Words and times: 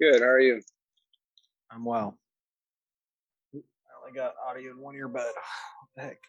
Good. 0.00 0.22
How 0.22 0.28
are 0.28 0.40
you? 0.40 0.62
I'm 1.70 1.84
well. 1.84 2.16
I 3.54 3.58
only 4.00 4.18
got 4.18 4.32
audio 4.48 4.70
in 4.70 4.80
one 4.80 4.94
earbud. 4.94 5.12
What 5.14 5.88
the 5.96 6.02
heck? 6.02 6.22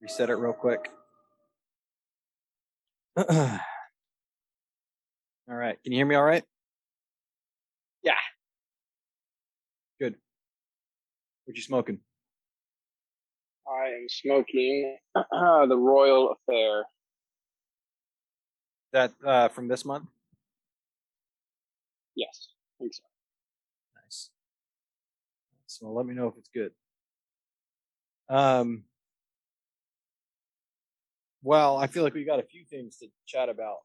Reset 0.00 0.30
it 0.30 0.34
real 0.34 0.52
quick. 0.52 0.90
all 3.16 3.58
right. 5.48 5.82
Can 5.82 5.92
you 5.92 5.98
hear 5.98 6.06
me 6.06 6.14
all 6.14 6.24
right? 6.24 6.44
Yeah. 8.04 8.12
Good. 10.00 10.14
What 11.46 11.56
you 11.56 11.62
smoking? 11.62 11.98
I 13.66 13.86
am 13.88 14.06
smoking 14.08 14.98
the 15.14 15.76
Royal 15.76 16.36
Affair. 16.48 16.84
That 18.92 19.12
uh, 19.24 19.48
from 19.48 19.66
this 19.66 19.84
month? 19.84 20.08
Yes, 22.16 22.48
I 22.48 22.82
think 22.82 22.94
so. 22.94 23.02
Nice. 24.02 24.30
So 25.66 25.92
let 25.92 26.06
me 26.06 26.14
know 26.14 26.28
if 26.28 26.34
it's 26.38 26.50
good. 26.52 26.72
Um. 28.28 28.84
Well, 31.42 31.76
I 31.76 31.86
feel 31.86 32.02
like 32.02 32.14
we 32.14 32.24
got 32.24 32.40
a 32.40 32.42
few 32.42 32.64
things 32.64 32.96
to 32.96 33.06
chat 33.24 33.48
about 33.48 33.76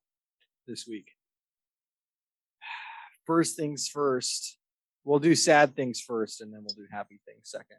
this 0.67 0.87
week. 0.87 1.11
First 3.27 3.55
things 3.55 3.87
first, 3.87 4.57
we'll 5.03 5.19
do 5.19 5.35
sad 5.35 5.75
things 5.75 6.01
first, 6.01 6.41
and 6.41 6.51
then 6.51 6.61
we'll 6.63 6.75
do 6.75 6.87
happy 6.91 7.19
things 7.27 7.43
second. 7.43 7.77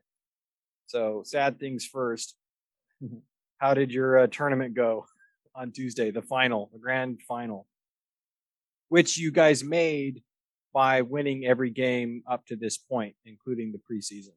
So, 0.87 1.23
sad 1.25 1.59
things 1.59 1.85
first. 1.85 2.37
How 3.59 3.75
did 3.75 3.93
your 3.93 4.19
uh, 4.19 4.27
tournament 4.29 4.75
go 4.75 5.07
on 5.55 5.73
Tuesday? 5.73 6.11
The 6.11 6.23
final, 6.23 6.69
the 6.73 6.79
grand 6.79 7.21
final, 7.23 7.67
which 8.89 9.19
you 9.19 9.31
guys 9.33 9.65
made 9.65 10.23
by 10.73 11.03
winning 11.03 11.45
every 11.45 11.71
game 11.71 12.23
up 12.29 12.47
to 12.47 12.57
this 12.57 12.79
point, 12.79 13.15
including 13.25 13.73
the 13.73 13.79
preseason. 13.79 14.35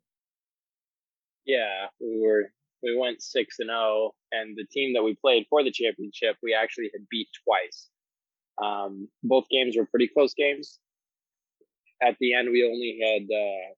Yeah, 1.45 1.87
we 1.99 2.21
were 2.21 2.51
we 2.83 2.97
went 2.97 3.21
six 3.21 3.57
and 3.59 3.69
zero, 3.69 4.11
and 4.31 4.55
the 4.55 4.65
team 4.71 4.93
that 4.93 5.03
we 5.03 5.15
played 5.15 5.45
for 5.49 5.63
the 5.63 5.71
championship, 5.71 6.35
we 6.43 6.53
actually 6.53 6.89
had 6.93 7.07
beat 7.09 7.27
twice. 7.43 7.89
Um, 8.63 9.07
both 9.23 9.45
games 9.49 9.75
were 9.75 9.85
pretty 9.85 10.07
close 10.07 10.33
games. 10.33 10.79
At 12.01 12.15
the 12.19 12.33
end, 12.33 12.49
we 12.51 12.63
only 12.63 12.99
had 13.01 13.23
uh, 13.23 13.73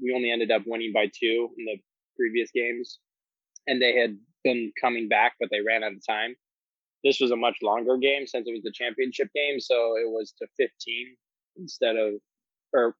we 0.00 0.12
only 0.14 0.30
ended 0.30 0.50
up 0.50 0.62
winning 0.66 0.92
by 0.92 1.06
two 1.06 1.50
in 1.58 1.64
the 1.64 1.78
previous 2.16 2.50
games, 2.54 2.98
and 3.66 3.80
they 3.80 3.96
had 3.96 4.18
been 4.44 4.72
coming 4.80 5.08
back, 5.08 5.34
but 5.40 5.48
they 5.50 5.60
ran 5.60 5.82
out 5.82 5.92
of 5.92 6.06
time. 6.06 6.34
This 7.04 7.20
was 7.20 7.32
a 7.32 7.36
much 7.36 7.56
longer 7.62 7.96
game 7.96 8.26
since 8.26 8.46
it 8.46 8.52
was 8.52 8.62
the 8.62 8.72
championship 8.72 9.28
game, 9.34 9.58
so 9.58 9.96
it 9.96 10.08
was 10.08 10.32
to 10.38 10.46
15 10.56 11.16
instead 11.56 11.96
of, 11.96 12.14
or 12.72 12.94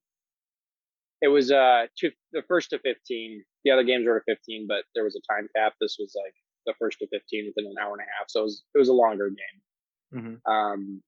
it 1.20 1.28
was 1.28 1.52
uh 1.52 1.86
to 1.98 2.10
the 2.32 2.42
first 2.48 2.70
to 2.70 2.78
15. 2.80 3.44
The 3.64 3.70
other 3.70 3.84
games 3.84 4.06
were 4.06 4.18
to 4.18 4.24
15, 4.34 4.66
but 4.68 4.84
there 4.94 5.04
was 5.04 5.14
a 5.16 5.32
time 5.32 5.48
cap. 5.56 5.74
This 5.80 5.96
was 5.98 6.14
like 6.24 6.34
the 6.66 6.74
first 6.78 6.98
to 6.98 7.06
15 7.08 7.52
within 7.54 7.70
an 7.70 7.76
hour 7.80 7.92
and 7.92 8.00
a 8.02 8.10
half, 8.18 8.28
so 8.28 8.40
it 8.40 8.44
was 8.44 8.64
it 8.74 8.78
was 8.78 8.88
a 8.88 8.92
longer 8.92 9.28
game, 9.30 10.18
Mm-hmm. 10.20 10.52
um, 10.52 11.02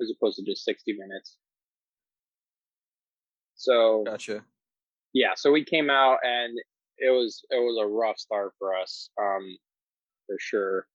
as 0.00 0.10
opposed 0.10 0.36
to 0.38 0.44
just 0.44 0.64
60 0.64 0.92
minutes. 0.92 1.36
So 3.56 4.04
Gotcha. 4.04 4.44
yeah, 5.12 5.32
so 5.36 5.52
we 5.52 5.64
came 5.64 5.90
out 5.90 6.18
and 6.22 6.56
it 6.98 7.10
was 7.10 7.44
it 7.50 7.56
was 7.56 7.78
a 7.82 7.86
rough 7.86 8.18
start 8.18 8.52
for 8.58 8.74
us, 8.76 9.10
um, 9.20 9.56
for 10.26 10.36
sure. 10.38 10.86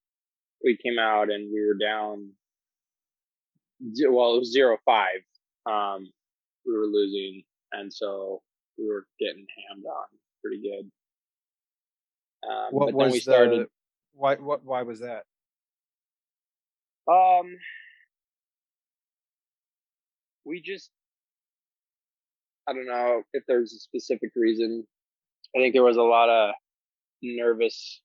We 0.64 0.78
came 0.84 1.00
out 1.00 1.30
and 1.32 1.52
we 1.54 1.66
were 1.66 1.78
down. 1.80 2.32
Well, 3.82 4.36
it 4.36 4.40
was 4.40 4.52
zero 4.52 4.78
five. 4.86 5.22
Um, 5.66 6.12
we 6.66 6.74
were 6.78 6.86
losing, 6.86 7.44
and 7.72 7.92
so 7.94 8.42
we 8.78 8.88
were 8.88 9.06
getting 9.20 9.46
hammed 9.70 9.86
on 9.86 10.06
pretty 10.44 10.62
good. 10.62 10.92
Um, 12.50 12.68
What 12.72 12.86
but 12.88 12.94
was 12.96 13.06
then 13.06 13.12
we 13.14 13.20
started. 13.20 13.60
the 13.62 13.68
why? 14.14 14.36
What? 14.36 14.64
Why 14.64 14.82
was 14.84 15.00
that? 15.00 15.24
Um, 17.08 17.58
we 20.46 20.62
just, 20.62 20.92
I 22.68 22.74
don't 22.74 22.86
know 22.86 23.24
if 23.34 23.44
there's 23.48 23.74
a 23.74 23.80
specific 23.80 24.30
reason. 24.36 24.86
I 25.56 25.60
think 25.60 25.74
there 25.74 25.84
was 25.84 25.98
a 25.98 26.04
lot 26.04 26.30
of 26.30 26.54
nervous 27.24 28.02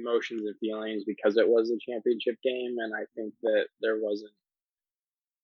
emotions 0.00 0.42
and 0.44 0.56
feelings 0.58 1.04
because 1.06 1.36
it 1.36 1.48
was 1.48 1.70
a 1.70 1.90
championship 1.90 2.36
game, 2.42 2.76
and 2.78 2.92
I 2.94 3.04
think 3.14 3.34
that 3.42 3.66
there 3.80 3.98
wasn't 4.00 4.32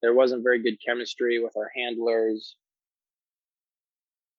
there 0.02 0.14
wasn't 0.14 0.42
very 0.42 0.62
good 0.62 0.76
chemistry 0.86 1.42
with 1.42 1.56
our 1.56 1.70
handlers, 1.74 2.56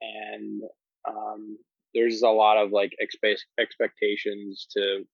and 0.02 0.62
um, 1.08 1.58
there's 1.94 2.22
a 2.22 2.30
lot 2.30 2.58
of 2.58 2.72
like 2.72 2.92
expe- 3.02 3.38
expectations 3.60 4.68
to 4.72 5.06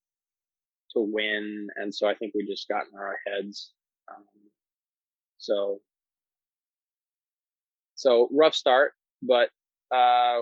to 0.93 0.99
win, 0.99 1.67
and 1.77 1.93
so 1.93 2.07
I 2.07 2.15
think 2.15 2.33
we 2.35 2.45
just 2.45 2.67
got 2.67 2.83
in 2.91 2.99
our 2.99 3.17
heads. 3.25 3.71
Um, 4.09 4.25
so, 5.37 5.79
so 7.95 8.27
rough 8.31 8.55
start, 8.55 8.93
but 9.21 9.49
uh, 9.95 10.41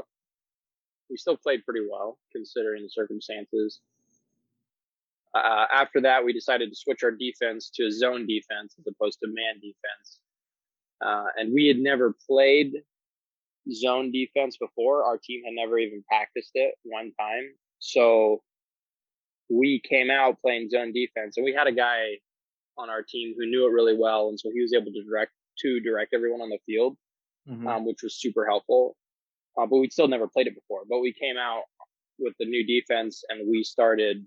we 1.09 1.17
still 1.17 1.37
played 1.37 1.63
pretty 1.65 1.85
well 1.89 2.17
considering 2.31 2.83
the 2.83 2.89
circumstances. 2.89 3.79
Uh, 5.35 5.65
after 5.71 6.01
that, 6.01 6.25
we 6.25 6.33
decided 6.33 6.69
to 6.69 6.75
switch 6.75 7.03
our 7.03 7.11
defense 7.11 7.69
to 7.75 7.85
a 7.85 7.91
zone 7.91 8.25
defense 8.25 8.75
as 8.79 8.85
opposed 8.87 9.19
to 9.19 9.27
man 9.27 9.55
defense. 9.61 10.19
Uh, 11.01 11.27
and 11.37 11.53
we 11.53 11.67
had 11.67 11.77
never 11.77 12.15
played 12.27 12.73
zone 13.71 14.11
defense 14.11 14.57
before. 14.57 15.03
Our 15.03 15.17
team 15.17 15.43
had 15.45 15.53
never 15.53 15.77
even 15.77 16.03
practiced 16.07 16.51
it 16.55 16.75
one 16.83 17.11
time. 17.19 17.53
So 17.79 18.41
we 19.49 19.81
came 19.87 20.09
out 20.09 20.41
playing 20.41 20.69
zone 20.69 20.93
defense, 20.93 21.37
and 21.37 21.43
we 21.43 21.53
had 21.53 21.67
a 21.67 21.71
guy 21.71 22.17
on 22.77 22.89
our 22.89 23.03
team 23.03 23.35
who 23.37 23.45
knew 23.45 23.67
it 23.67 23.71
really 23.71 23.95
well, 23.97 24.29
and 24.29 24.39
so 24.39 24.49
he 24.51 24.61
was 24.61 24.73
able 24.73 24.91
to 24.91 25.03
direct 25.03 25.31
to 25.59 25.79
direct 25.81 26.13
everyone 26.13 26.41
on 26.41 26.49
the 26.49 26.59
field, 26.65 26.97
Mhm. 27.47 27.67
um, 27.67 27.85
which 27.85 28.01
was 28.01 28.15
super 28.19 28.45
helpful. 28.45 28.95
Uh, 29.57 29.65
but 29.65 29.77
we'd 29.79 29.91
still 29.91 30.07
never 30.07 30.27
played 30.27 30.47
it 30.47 30.55
before. 30.55 30.85
But 30.85 30.99
we 30.99 31.11
came 31.11 31.37
out 31.37 31.63
with 32.17 32.33
the 32.39 32.45
new 32.45 32.65
defense, 32.65 33.23
and 33.29 33.47
we 33.49 33.63
started 33.63 34.25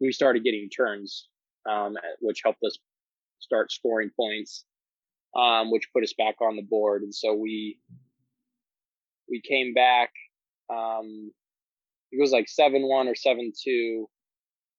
we 0.00 0.12
started 0.12 0.44
getting 0.44 0.68
turns, 0.68 1.28
um, 1.68 1.96
which 2.20 2.40
helped 2.44 2.62
us 2.64 2.78
start 3.38 3.72
scoring 3.72 4.10
points, 4.16 4.64
um, 5.36 5.70
which 5.70 5.90
put 5.92 6.02
us 6.02 6.14
back 6.16 6.36
on 6.40 6.56
the 6.56 6.62
board. 6.62 7.02
And 7.02 7.14
so 7.14 7.34
we 7.34 7.78
we 9.28 9.40
came 9.40 9.74
back. 9.74 10.10
Um, 10.70 11.32
it 12.12 12.20
was 12.20 12.32
like 12.32 12.48
seven 12.48 12.88
one 12.88 13.08
or 13.08 13.14
seven 13.14 13.52
two, 13.62 14.08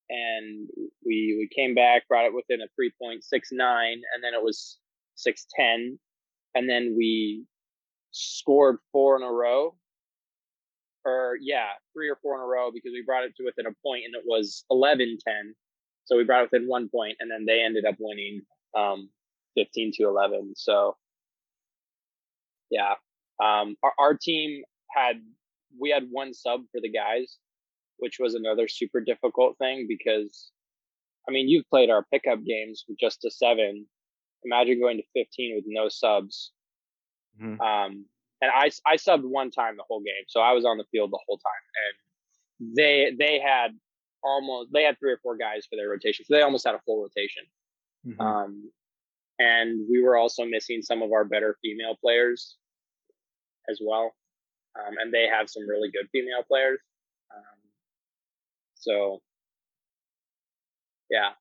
and 0.09 0.69
we 1.05 1.35
we 1.39 1.49
came 1.53 1.75
back, 1.75 2.07
brought 2.07 2.25
it 2.25 2.33
within 2.33 2.61
a 2.61 2.67
three 2.75 2.91
point 3.01 3.23
six 3.23 3.49
nine, 3.51 4.01
and 4.13 4.23
then 4.23 4.33
it 4.33 4.43
was 4.43 4.77
six 5.15 5.45
ten, 5.55 5.99
and 6.55 6.69
then 6.69 6.95
we 6.97 7.45
scored 8.11 8.77
four 8.91 9.15
in 9.17 9.23
a 9.23 9.31
row. 9.31 9.75
Or 11.07 11.37
yeah, 11.41 11.67
three 11.93 12.09
or 12.09 12.17
four 12.21 12.35
in 12.35 12.41
a 12.41 12.45
row 12.45 12.69
because 12.71 12.91
we 12.91 13.01
brought 13.05 13.23
it 13.23 13.33
to 13.37 13.45
within 13.45 13.65
a 13.65 13.75
point, 13.81 14.03
and 14.05 14.13
it 14.13 14.23
was 14.25 14.65
11-10. 14.69 15.17
So 16.03 16.17
we 16.17 16.23
brought 16.23 16.43
it 16.43 16.49
within 16.51 16.67
one 16.67 16.89
point, 16.89 17.17
and 17.19 17.31
then 17.31 17.45
they 17.45 17.61
ended 17.61 17.85
up 17.85 17.95
winning 17.99 18.41
um, 18.75 19.09
fifteen 19.55 19.91
to 19.95 20.03
eleven. 20.03 20.53
So 20.55 20.95
yeah, 22.69 22.93
um, 23.43 23.75
our, 23.83 23.93
our 23.99 24.13
team 24.13 24.63
had 24.91 25.21
we 25.79 25.89
had 25.89 26.07
one 26.09 26.33
sub 26.33 26.61
for 26.71 26.81
the 26.81 26.91
guys, 26.91 27.37
which 27.97 28.17
was 28.19 28.35
another 28.35 28.67
super 28.67 29.01
difficult 29.01 29.57
thing 29.57 29.85
because, 29.87 30.51
I 31.27 31.31
mean, 31.31 31.49
you've 31.49 31.69
played 31.69 31.89
our 31.89 32.05
pickup 32.11 32.43
games 32.43 32.85
with 32.87 32.97
just 32.97 33.25
a 33.25 33.31
seven. 33.31 33.85
Imagine 34.43 34.79
going 34.79 34.97
to 34.97 35.03
15 35.13 35.55
with 35.55 35.65
no 35.67 35.89
subs. 35.89 36.51
Mhm. 37.41 37.59
Um, 37.59 38.05
and 38.41 38.51
I, 38.53 38.69
I 38.85 38.95
subbed 38.95 39.23
one 39.23 39.51
time 39.51 39.77
the 39.77 39.83
whole 39.87 40.01
game, 40.01 40.25
so 40.27 40.39
I 40.41 40.53
was 40.53 40.65
on 40.65 40.77
the 40.77 40.85
field 40.91 41.11
the 41.11 41.19
whole 41.27 41.37
time. 41.37 41.51
And 42.59 42.75
they 42.75 43.11
they 43.17 43.39
had 43.39 43.71
almost 44.23 44.69
they 44.73 44.83
had 44.83 44.99
three 44.99 45.11
or 45.11 45.19
four 45.23 45.37
guys 45.37 45.65
for 45.69 45.75
their 45.75 45.89
rotation, 45.89 46.25
so 46.25 46.35
they 46.35 46.41
almost 46.41 46.65
had 46.65 46.75
a 46.75 46.81
full 46.85 47.01
rotation. 47.01 47.43
Mhm. 48.05 48.19
Um, 48.19 48.71
and 49.39 49.87
we 49.89 50.01
were 50.01 50.17
also 50.17 50.45
missing 50.45 50.81
some 50.81 51.01
of 51.01 51.11
our 51.11 51.23
better 51.23 51.57
female 51.61 51.95
players 52.01 52.57
as 53.69 53.79
well. 53.83 54.15
Um, 54.75 54.95
and 54.99 55.13
they 55.13 55.27
have 55.27 55.49
some 55.49 55.67
really 55.67 55.89
good 55.91 56.07
female 56.11 56.43
players. 56.47 56.79
Um, 57.35 57.59
so, 58.75 59.21
yeah. 61.09 61.31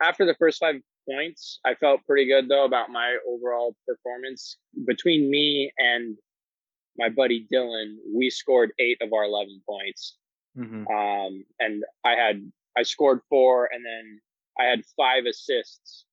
After 0.00 0.24
the 0.26 0.34
first 0.34 0.58
five 0.58 0.76
points, 1.08 1.60
I 1.64 1.74
felt 1.74 2.04
pretty 2.06 2.26
good 2.26 2.48
though 2.48 2.64
about 2.64 2.90
my 2.90 3.16
overall 3.28 3.76
performance. 3.86 4.56
Between 4.86 5.30
me 5.30 5.72
and 5.78 6.16
my 6.98 7.08
buddy 7.08 7.46
Dylan, 7.52 7.96
we 8.14 8.30
scored 8.30 8.72
eight 8.78 8.98
of 9.02 9.12
our 9.12 9.24
11 9.24 9.62
points 9.68 10.16
Mhm. 10.56 10.86
um, 10.90 11.44
and 11.60 11.84
I 12.04 12.12
had 12.14 12.50
I 12.76 12.82
scored 12.84 13.20
four, 13.28 13.68
and 13.72 13.84
then 13.84 14.20
I 14.58 14.64
had 14.64 14.84
five 14.96 15.26
assists 15.26 16.04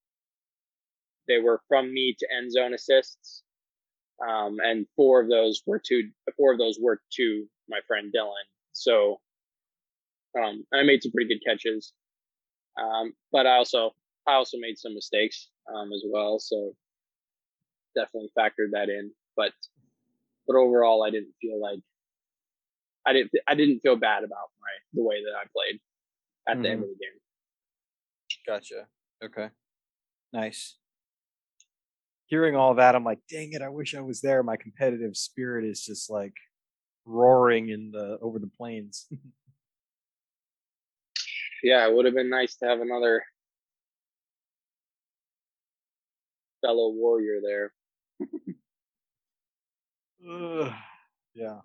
they 1.28 1.40
were 1.40 1.62
from 1.68 1.94
me 1.94 2.16
to 2.18 2.28
end 2.36 2.52
zone 2.52 2.74
assists. 2.74 3.44
Um, 4.28 4.60
and 4.62 4.86
four 4.96 5.22
of 5.22 5.30
those 5.30 5.62
were 5.66 5.80
to 5.86 6.10
four 6.36 6.52
of 6.52 6.58
those 6.58 6.78
were 6.80 7.02
to 7.14 7.48
my 7.70 7.80
friend 7.88 8.12
Dylan. 8.14 8.44
So 8.74 9.22
um, 10.38 10.66
I 10.74 10.84
made 10.84 11.04
some 11.04 11.12
pretty 11.12 11.34
good 11.34 11.44
catches. 11.46 11.94
Um, 12.78 13.14
but 13.32 13.46
I 13.48 13.56
also 13.58 13.94
I 14.30 14.36
also 14.36 14.58
made 14.60 14.78
some 14.78 14.94
mistakes 14.94 15.50
um, 15.74 15.92
as 15.94 16.04
well. 16.08 16.40
So 16.40 16.76
definitely 17.96 18.32
factored 18.38 18.72
that 18.74 18.90
in. 18.90 19.12
But 19.36 19.54
but 20.48 20.56
overall, 20.56 21.04
I 21.04 21.10
didn't 21.10 21.34
feel 21.42 21.60
like 21.60 21.80
I 23.06 23.14
didn't 23.14 23.32
I 23.48 23.56
didn't 23.56 23.80
feel 23.82 23.96
bad 23.96 24.24
about 24.24 24.50
my 24.62 24.70
the 24.94 25.04
way 25.04 25.24
that 25.24 25.36
I 25.36 25.46
played 25.54 25.80
at 26.48 26.54
mm-hmm. 26.54 26.64
the 26.64 26.70
end 26.70 26.82
mm-hmm. 26.82 26.84
of 26.84 26.90
the 26.90 27.06
game. 27.06 27.20
Gotcha. 28.48 28.86
Okay. 29.24 29.50
Nice. 30.34 30.76
Hearing 32.28 32.56
all 32.56 32.76
that, 32.76 32.96
I'm 32.96 33.04
like, 33.04 33.20
dang 33.30 33.54
it! 33.54 33.64
I 33.64 33.70
wish 33.70 33.96
I 33.96 34.02
was 34.02 34.22
there. 34.22 34.44
My 34.44 34.56
competitive 34.56 35.18
spirit 35.18 35.66
is 35.66 35.84
just 35.84 36.12
like 36.12 36.36
roaring 37.06 37.70
in 37.70 37.90
the 37.92 38.20
over 38.22 38.38
the 38.38 38.52
plains. 38.56 39.08
yeah, 41.64 41.88
it 41.88 41.94
would 41.94 42.06
have 42.06 42.14
been 42.14 42.30
nice 42.30 42.56
to 42.58 42.68
have 42.68 42.82
another 42.82 43.24
fellow 46.62 46.90
warrior 46.90 47.40
there. 47.44 47.72
yeah. 51.34 51.60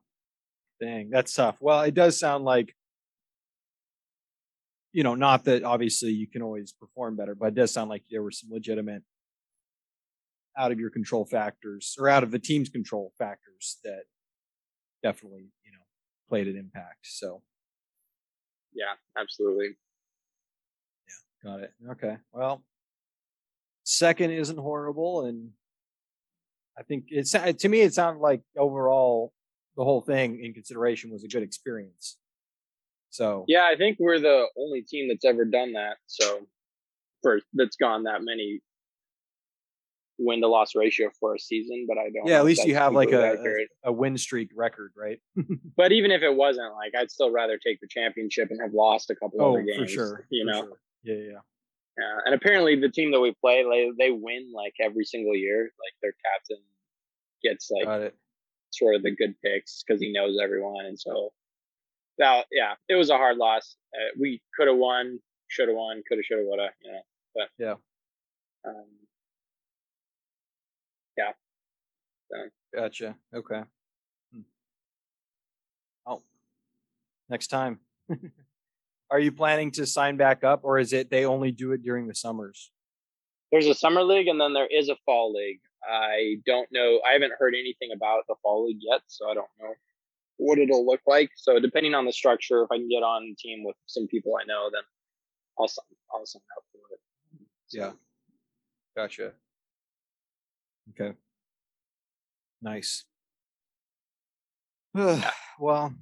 Dang, 0.80 1.10
that's 1.10 1.32
tough. 1.34 1.56
Well, 1.60 1.82
it 1.82 1.94
does 1.94 2.18
sound 2.18 2.44
like, 2.44 2.74
you 4.92 5.02
know, 5.02 5.14
not 5.14 5.44
that 5.44 5.64
obviously 5.64 6.10
you 6.10 6.28
can 6.28 6.42
always 6.42 6.72
perform 6.72 7.16
better, 7.16 7.34
but 7.34 7.46
it 7.46 7.54
does 7.54 7.72
sound 7.72 7.90
like 7.90 8.02
there 8.10 8.22
were 8.22 8.30
some 8.30 8.50
legitimate 8.52 9.02
out 10.56 10.72
of 10.72 10.78
your 10.78 10.90
control 10.90 11.24
factors 11.24 11.96
or 11.98 12.08
out 12.08 12.22
of 12.22 12.30
the 12.30 12.38
team's 12.38 12.68
control 12.68 13.12
factors 13.18 13.78
that 13.82 14.04
definitely, 15.02 15.48
you 15.64 15.72
know, 15.72 15.84
played 16.28 16.46
an 16.46 16.56
impact. 16.56 16.98
So, 17.02 17.42
yeah, 18.72 18.94
absolutely. 19.20 19.76
Yeah, 21.08 21.50
got 21.50 21.60
it. 21.60 21.72
Okay. 21.90 22.16
Well, 22.32 22.62
second 23.84 24.30
isn't 24.32 24.58
horrible. 24.58 25.26
And 25.26 25.50
I 26.78 26.82
think 26.82 27.04
it's, 27.08 27.32
to 27.32 27.68
me, 27.68 27.80
it 27.80 27.94
sounded 27.94 28.20
like 28.20 28.42
overall 28.56 29.32
the 29.76 29.84
whole 29.84 30.00
thing 30.00 30.44
in 30.44 30.52
consideration 30.52 31.10
was 31.10 31.24
a 31.24 31.28
good 31.28 31.42
experience. 31.42 32.16
So 33.10 33.44
yeah, 33.46 33.68
I 33.72 33.76
think 33.76 33.98
we're 34.00 34.18
the 34.18 34.46
only 34.58 34.82
team 34.82 35.08
that's 35.08 35.24
ever 35.24 35.44
done 35.44 35.74
that. 35.74 35.98
So 36.06 36.48
for 37.22 37.40
that's 37.52 37.76
gone 37.76 38.04
that 38.04 38.22
many 38.22 38.60
win 40.18 40.40
to 40.40 40.48
loss 40.48 40.74
ratio 40.74 41.10
for 41.20 41.34
a 41.34 41.38
season, 41.38 41.86
but 41.88 41.96
I 41.96 42.10
don't. 42.10 42.26
Yeah, 42.26 42.38
at 42.38 42.44
least 42.44 42.66
you 42.66 42.74
have 42.74 42.92
like 42.92 43.12
a, 43.12 43.34
a, 43.34 43.66
a 43.84 43.92
win 43.92 44.18
streak 44.18 44.50
record, 44.54 44.92
right? 44.96 45.20
but 45.76 45.92
even 45.92 46.10
if 46.10 46.22
it 46.22 46.34
wasn't, 46.34 46.74
like 46.74 46.92
I'd 46.98 47.10
still 47.10 47.30
rather 47.30 47.56
take 47.56 47.80
the 47.80 47.88
championship 47.88 48.48
and 48.50 48.60
have 48.60 48.72
lost 48.72 49.10
a 49.10 49.14
couple 49.14 49.40
oh, 49.40 49.50
other 49.52 49.62
games. 49.62 49.78
for 49.78 49.86
sure. 49.86 50.26
You 50.30 50.44
for 50.44 50.52
know. 50.52 50.60
Sure. 50.66 50.78
Yeah, 51.04 51.32
yeah. 51.32 51.38
Yeah, 51.98 52.18
and 52.24 52.34
apparently 52.34 52.78
the 52.78 52.88
team 52.88 53.12
that 53.12 53.20
we 53.20 53.34
play, 53.40 53.62
they, 53.62 53.90
they 53.98 54.10
win 54.10 54.50
like 54.52 54.74
every 54.80 55.04
single 55.04 55.34
year. 55.34 55.62
Like 55.62 55.94
their 56.02 56.14
captain 56.24 56.62
gets 57.42 57.70
like 57.70 58.12
sort 58.70 58.96
of 58.96 59.02
the 59.02 59.14
good 59.14 59.34
picks 59.42 59.84
because 59.86 60.00
he 60.00 60.12
knows 60.12 60.38
everyone, 60.42 60.86
and 60.86 60.98
so 60.98 61.30
that 62.18 62.46
yeah, 62.50 62.74
it 62.88 62.96
was 62.96 63.10
a 63.10 63.16
hard 63.16 63.36
loss. 63.36 63.76
Uh, 63.94 64.10
we 64.18 64.42
could 64.56 64.66
have 64.66 64.76
won, 64.76 65.20
should 65.48 65.68
have 65.68 65.76
won, 65.76 66.02
could 66.08 66.18
have, 66.18 66.24
should 66.24 66.38
have, 66.38 66.46
would 66.48 66.60
have, 66.60 66.70
you 66.82 66.92
know. 66.92 67.00
But 67.34 67.48
yeah, 67.58 67.74
um, 68.66 68.86
yeah. 71.16 71.32
So. 72.30 72.36
Gotcha. 72.74 73.16
Okay. 73.32 73.62
Hmm. 74.32 74.40
Oh, 76.06 76.22
next 77.28 77.48
time. 77.48 77.78
Are 79.10 79.18
you 79.18 79.32
planning 79.32 79.70
to 79.72 79.86
sign 79.86 80.16
back 80.16 80.44
up, 80.44 80.60
or 80.64 80.78
is 80.78 80.92
it 80.92 81.10
they 81.10 81.24
only 81.24 81.52
do 81.52 81.72
it 81.72 81.82
during 81.82 82.06
the 82.06 82.14
summers? 82.14 82.70
There's 83.52 83.66
a 83.66 83.74
summer 83.74 84.02
league, 84.02 84.28
and 84.28 84.40
then 84.40 84.52
there 84.52 84.66
is 84.66 84.88
a 84.88 84.96
fall 85.04 85.32
league. 85.32 85.60
I 85.88 86.36
don't 86.46 86.68
know. 86.72 87.00
I 87.06 87.12
haven't 87.12 87.32
heard 87.38 87.54
anything 87.54 87.90
about 87.94 88.24
the 88.26 88.34
fall 88.42 88.66
league 88.66 88.80
yet, 88.80 89.02
so 89.06 89.30
I 89.30 89.34
don't 89.34 89.46
know 89.60 89.74
what 90.38 90.58
it'll 90.58 90.84
look 90.84 91.00
like. 91.06 91.30
So 91.36 91.60
depending 91.60 91.94
on 91.94 92.06
the 92.06 92.12
structure, 92.12 92.62
if 92.62 92.72
I 92.72 92.76
can 92.76 92.88
get 92.88 93.02
on 93.02 93.34
team 93.38 93.64
with 93.64 93.76
some 93.86 94.06
people 94.06 94.32
I 94.40 94.44
know, 94.46 94.70
then 94.72 94.82
I'll 95.58 95.68
sign. 95.68 95.84
I'll 96.12 96.26
sign 96.26 96.42
up 96.56 96.64
for 96.72 96.78
it. 96.94 97.00
So. 97.68 97.78
Yeah. 97.78 97.92
Gotcha. 98.96 99.32
Okay. 100.90 101.16
Nice. 102.62 103.04
well, 105.58 105.94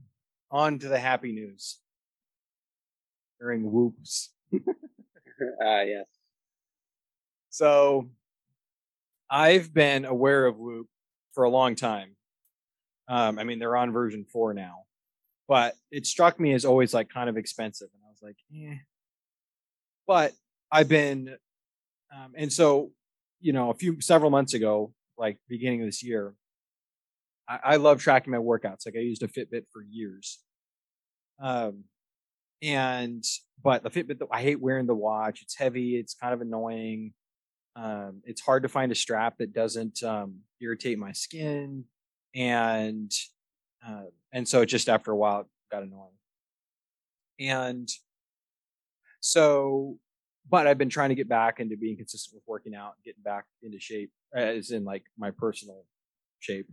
on 0.51 0.79
to 0.79 0.89
the 0.89 0.99
happy 0.99 1.33
news. 1.33 1.79
During 3.43 3.73
whoops. 3.73 4.31
Ah, 5.61 5.79
uh, 5.79 5.83
yes. 5.83 6.07
So 7.51 8.09
I've 9.29 9.75
been 9.75 10.05
aware 10.05 10.47
of 10.47 10.57
Whoop 10.57 10.87
for 11.33 11.43
a 11.43 11.51
long 11.51 11.75
time. 11.75 12.15
Um, 13.09 13.41
I 13.41 13.45
mean, 13.45 13.59
they're 13.59 13.77
on 13.77 13.93
version 13.93 14.25
four 14.25 14.55
now, 14.55 14.85
but 15.49 15.75
it 15.91 16.07
struck 16.07 16.39
me 16.39 16.53
as 16.53 16.65
always 16.65 16.95
like 16.95 17.09
kind 17.09 17.29
of 17.29 17.37
expensive, 17.37 17.89
and 17.93 18.03
I 18.07 18.11
was 18.11 18.21
like, 18.23 18.37
eh. 18.55 18.77
But 20.07 20.33
I've 20.71 20.89
been, 20.89 21.35
um, 22.15 22.35
and 22.37 22.53
so 22.53 22.93
you 23.41 23.53
know, 23.53 23.71
a 23.71 23.75
few 23.75 24.01
several 24.01 24.31
months 24.31 24.55
ago, 24.55 24.93
like 25.19 25.39
beginning 25.49 25.81
of 25.81 25.89
this 25.89 26.05
year, 26.05 26.35
I, 27.49 27.59
I 27.65 27.77
love 27.77 28.01
tracking 28.01 28.31
my 28.31 28.39
workouts. 28.39 28.87
Like 28.87 28.95
I 28.97 29.01
used 29.01 29.25
a 29.25 29.29
Fitbit 29.29 29.65
for 29.73 29.83
years, 29.83 30.39
um, 31.41 31.85
and 32.63 33.25
but 33.63 33.83
the 33.83 33.91
Fitbit, 33.91 34.21
I 34.31 34.43
hate 34.43 34.61
wearing 34.61 34.87
the 34.87 34.95
watch. 34.95 35.43
It's 35.43 35.57
heavy. 35.57 35.97
It's 35.97 36.15
kind 36.15 36.35
of 36.35 36.41
annoying. 36.41 37.13
Um, 37.77 38.23
it's 38.25 38.41
hard 38.41 38.63
to 38.65 38.69
find 38.69 38.93
a 38.93 38.95
strap 38.95 39.39
that 39.39 39.53
doesn't 39.53 40.03
um, 40.03 40.41
irritate 40.61 40.99
my 40.99 41.13
skin, 41.13 41.85
and 42.35 43.11
uh, 43.87 44.05
and 44.33 44.47
so 44.47 44.63
it 44.63 44.67
just 44.67 44.89
after 44.89 45.11
a 45.11 45.17
while 45.17 45.41
it 45.41 45.47
got 45.71 45.83
annoying. 45.83 46.11
And 47.41 47.89
so, 49.21 49.99
but 50.49 50.67
I've 50.67 50.79
been 50.79 50.91
trying 50.91 51.09
to 51.09 51.15
get 51.15 51.29
back 51.29 51.61
into 51.61 51.77
being 51.77 51.97
consistent 51.97 52.35
with 52.37 52.45
working 52.47 52.75
out, 52.75 52.95
getting 53.05 53.23
back 53.23 53.45
into 53.63 53.81
shape, 53.81 54.11
as 54.35 54.71
in 54.71 54.85
like 54.85 55.05
my 55.19 55.31
personal 55.31 55.85
shape. 56.41 56.69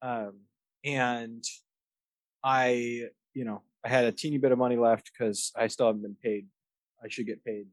Um, 0.00 0.40
and 0.84 1.42
I, 2.44 3.08
you 3.32 3.44
know, 3.44 3.62
I 3.84 3.88
had 3.88 4.04
a 4.04 4.12
teeny 4.12 4.38
bit 4.38 4.52
of 4.52 4.58
money 4.58 4.76
left 4.76 5.10
because 5.12 5.52
I 5.56 5.66
still 5.66 5.86
haven't 5.86 6.02
been 6.02 6.16
paid. 6.22 6.46
I 7.02 7.08
should 7.08 7.26
get 7.26 7.44
paid 7.44 7.66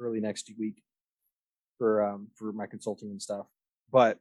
early 0.00 0.20
next 0.20 0.50
week 0.58 0.82
for 1.78 2.04
um 2.04 2.28
for 2.34 2.52
my 2.52 2.66
consulting 2.66 3.10
and 3.10 3.20
stuff. 3.20 3.46
But 3.90 4.18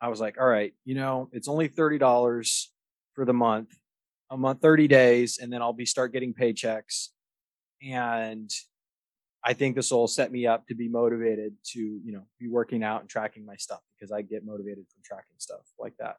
I 0.00 0.08
was 0.08 0.20
like, 0.20 0.40
all 0.40 0.46
right, 0.46 0.74
you 0.84 0.94
know, 0.94 1.28
it's 1.32 1.48
only 1.48 1.68
thirty 1.68 1.98
dollars 1.98 2.72
for 3.14 3.24
the 3.24 3.32
month, 3.32 3.68
a 4.30 4.36
month, 4.36 4.60
thirty 4.60 4.88
days, 4.88 5.38
and 5.40 5.52
then 5.52 5.62
I'll 5.62 5.72
be 5.72 5.86
start 5.86 6.12
getting 6.12 6.34
paychecks, 6.34 7.08
and 7.86 8.50
I 9.44 9.52
think 9.52 9.76
this 9.76 9.90
will 9.92 10.08
set 10.08 10.32
me 10.32 10.46
up 10.46 10.66
to 10.68 10.74
be 10.74 10.88
motivated 10.88 11.54
to 11.74 11.80
you 11.80 12.12
know 12.12 12.22
be 12.40 12.48
working 12.48 12.82
out 12.82 13.02
and 13.02 13.08
tracking 13.08 13.46
my 13.46 13.56
stuff 13.56 13.80
because 13.96 14.10
I 14.10 14.22
get 14.22 14.44
motivated 14.44 14.86
from 14.92 15.02
tracking 15.04 15.36
stuff 15.38 15.62
like 15.78 15.96
that. 15.98 16.16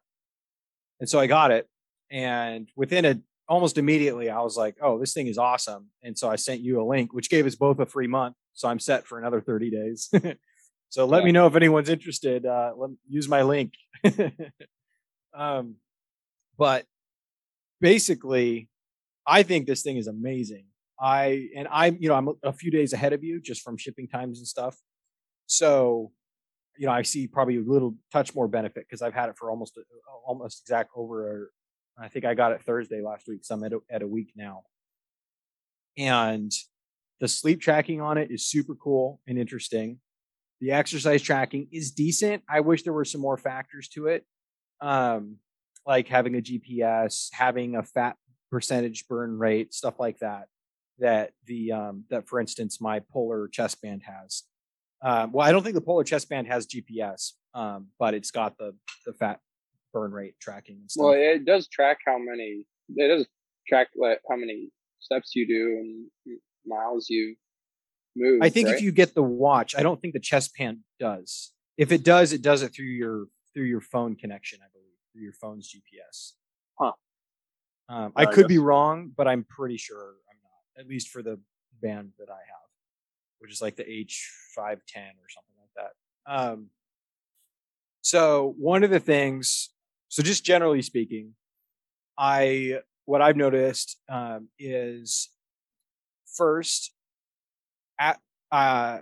And 1.00 1.08
so 1.08 1.20
I 1.20 1.26
got 1.26 1.50
it, 1.50 1.68
and 2.10 2.70
within 2.76 3.04
a 3.04 3.20
almost 3.48 3.78
immediately 3.78 4.30
I 4.30 4.40
was 4.40 4.56
like, 4.56 4.76
oh, 4.80 4.98
this 4.98 5.12
thing 5.12 5.26
is 5.26 5.38
awesome. 5.38 5.88
And 6.02 6.16
so 6.16 6.30
I 6.30 6.36
sent 6.36 6.60
you 6.60 6.80
a 6.80 6.84
link, 6.84 7.12
which 7.12 7.30
gave 7.30 7.46
us 7.46 7.54
both 7.54 7.78
a 7.78 7.86
free 7.86 8.06
month. 8.06 8.36
So 8.52 8.68
I'm 8.68 8.78
set 8.78 9.06
for 9.06 9.18
another 9.18 9.40
30 9.40 9.70
days. 9.70 10.10
so 10.88 11.04
let 11.04 11.20
yeah. 11.20 11.24
me 11.24 11.32
know 11.32 11.46
if 11.46 11.56
anyone's 11.56 11.88
interested. 11.88 12.46
Uh, 12.46 12.72
let 12.76 12.90
use 13.08 13.28
my 13.28 13.42
link. 13.42 13.74
um, 15.34 15.76
but 16.56 16.86
basically, 17.80 18.68
I 19.26 19.42
think 19.42 19.66
this 19.66 19.82
thing 19.82 19.96
is 19.96 20.06
amazing. 20.06 20.66
I 21.00 21.48
and 21.56 21.66
I'm, 21.70 21.96
you 22.00 22.08
know, 22.08 22.14
I'm 22.14 22.28
a 22.42 22.52
few 22.52 22.70
days 22.70 22.92
ahead 22.92 23.12
of 23.12 23.24
you 23.24 23.40
just 23.40 23.62
from 23.62 23.76
shipping 23.76 24.06
times 24.06 24.38
and 24.38 24.46
stuff. 24.46 24.76
So, 25.46 26.12
you 26.78 26.86
know, 26.86 26.92
I 26.92 27.02
see 27.02 27.26
probably 27.26 27.56
a 27.56 27.62
little 27.62 27.96
touch 28.12 28.34
more 28.34 28.48
benefit 28.48 28.86
because 28.88 29.02
I've 29.02 29.14
had 29.14 29.28
it 29.28 29.36
for 29.36 29.50
almost 29.50 29.78
almost 30.26 30.62
exact 30.62 30.90
over. 30.94 31.50
I 31.98 32.08
think 32.08 32.24
I 32.24 32.34
got 32.34 32.52
it 32.52 32.62
Thursday 32.62 33.00
last 33.00 33.28
week, 33.28 33.44
so 33.44 33.54
I'm 33.54 33.64
at 33.64 33.72
a, 33.72 33.80
at 33.90 34.02
a 34.02 34.06
week 34.06 34.32
now. 34.36 34.62
And 35.96 36.52
the 37.20 37.28
sleep 37.28 37.60
tracking 37.60 38.00
on 38.00 38.18
it 38.18 38.30
is 38.30 38.46
super 38.46 38.74
cool 38.74 39.20
and 39.26 39.38
interesting. 39.38 40.00
The 40.60 40.72
exercise 40.72 41.22
tracking 41.22 41.68
is 41.70 41.92
decent. 41.92 42.42
I 42.48 42.60
wish 42.60 42.82
there 42.82 42.92
were 42.92 43.04
some 43.04 43.20
more 43.20 43.36
factors 43.36 43.88
to 43.90 44.08
it, 44.08 44.24
um, 44.80 45.36
like 45.86 46.08
having 46.08 46.36
a 46.36 46.40
GPS, 46.40 47.28
having 47.32 47.76
a 47.76 47.82
fat 47.82 48.16
percentage 48.50 49.06
burn 49.08 49.38
rate, 49.38 49.74
stuff 49.74 50.00
like 50.00 50.18
that. 50.18 50.48
That 51.00 51.32
the 51.46 51.72
um, 51.72 52.04
that 52.10 52.28
for 52.28 52.38
instance 52.38 52.80
my 52.80 53.00
polar 53.00 53.48
chest 53.48 53.82
band 53.82 54.02
has. 54.04 54.44
Um, 55.04 55.32
well, 55.32 55.46
I 55.46 55.52
don't 55.52 55.62
think 55.62 55.74
the 55.74 55.82
Polar 55.82 56.02
Chest 56.02 56.30
Band 56.30 56.46
has 56.46 56.66
GPS, 56.66 57.32
um, 57.52 57.88
but 57.98 58.14
it's 58.14 58.30
got 58.30 58.56
the 58.56 58.74
the 59.04 59.12
fat 59.12 59.38
burn 59.94 60.12
rate 60.12 60.34
tracking 60.40 60.76
and 60.80 60.90
stuff. 60.90 61.04
Well, 61.04 61.14
it 61.14 61.46
does 61.46 61.68
track 61.68 61.98
how 62.04 62.18
many. 62.18 62.66
It 62.96 63.08
does 63.08 63.26
track 63.66 63.88
like 63.96 64.20
how 64.28 64.36
many 64.36 64.70
steps 65.00 65.34
you 65.34 65.46
do 65.46 65.78
and 65.78 66.38
miles 66.66 67.08
you 67.08 67.36
move. 68.16 68.40
I 68.42 68.50
think 68.50 68.68
right? 68.68 68.76
if 68.76 68.82
you 68.82 68.92
get 68.92 69.14
the 69.14 69.22
watch, 69.22 69.74
I 69.74 69.82
don't 69.82 70.00
think 70.00 70.12
the 70.12 70.20
chest 70.20 70.52
band 70.58 70.80
does. 71.00 71.52
If 71.78 71.92
it 71.92 72.04
does, 72.04 72.32
it 72.32 72.42
does 72.42 72.62
it 72.62 72.74
through 72.74 72.86
your 72.86 73.26
through 73.54 73.64
your 73.64 73.80
phone 73.80 74.16
connection, 74.16 74.58
I 74.62 74.68
believe, 74.72 74.90
through 75.12 75.22
your 75.22 75.32
phone's 75.32 75.72
GPS. 75.72 76.32
Huh. 76.78 76.92
Um, 77.88 78.12
I 78.16 78.26
could 78.26 78.48
be 78.48 78.58
wrong, 78.58 79.12
but 79.16 79.28
I'm 79.28 79.44
pretty 79.44 79.76
sure 79.76 80.14
I'm 80.30 80.38
not. 80.42 80.82
At 80.82 80.88
least 80.88 81.08
for 81.08 81.22
the 81.22 81.38
band 81.80 82.12
that 82.18 82.30
I 82.30 82.32
have, 82.32 82.68
which 83.38 83.52
is 83.52 83.62
like 83.62 83.76
the 83.76 83.84
H510 83.84 84.66
or 84.66 85.28
something 85.28 85.54
like 85.60 85.70
that. 85.76 85.92
Um, 86.26 86.70
so 88.04 88.54
one 88.58 88.84
of 88.84 88.90
the 88.90 89.00
things, 89.00 89.70
so 90.14 90.22
just 90.22 90.44
generally 90.44 90.80
speaking, 90.80 91.34
I 92.16 92.78
what 93.04 93.20
I've 93.20 93.36
noticed 93.36 93.98
um, 94.08 94.46
is 94.60 95.28
first 96.36 96.92
at 97.98 98.20
uh 98.52 98.98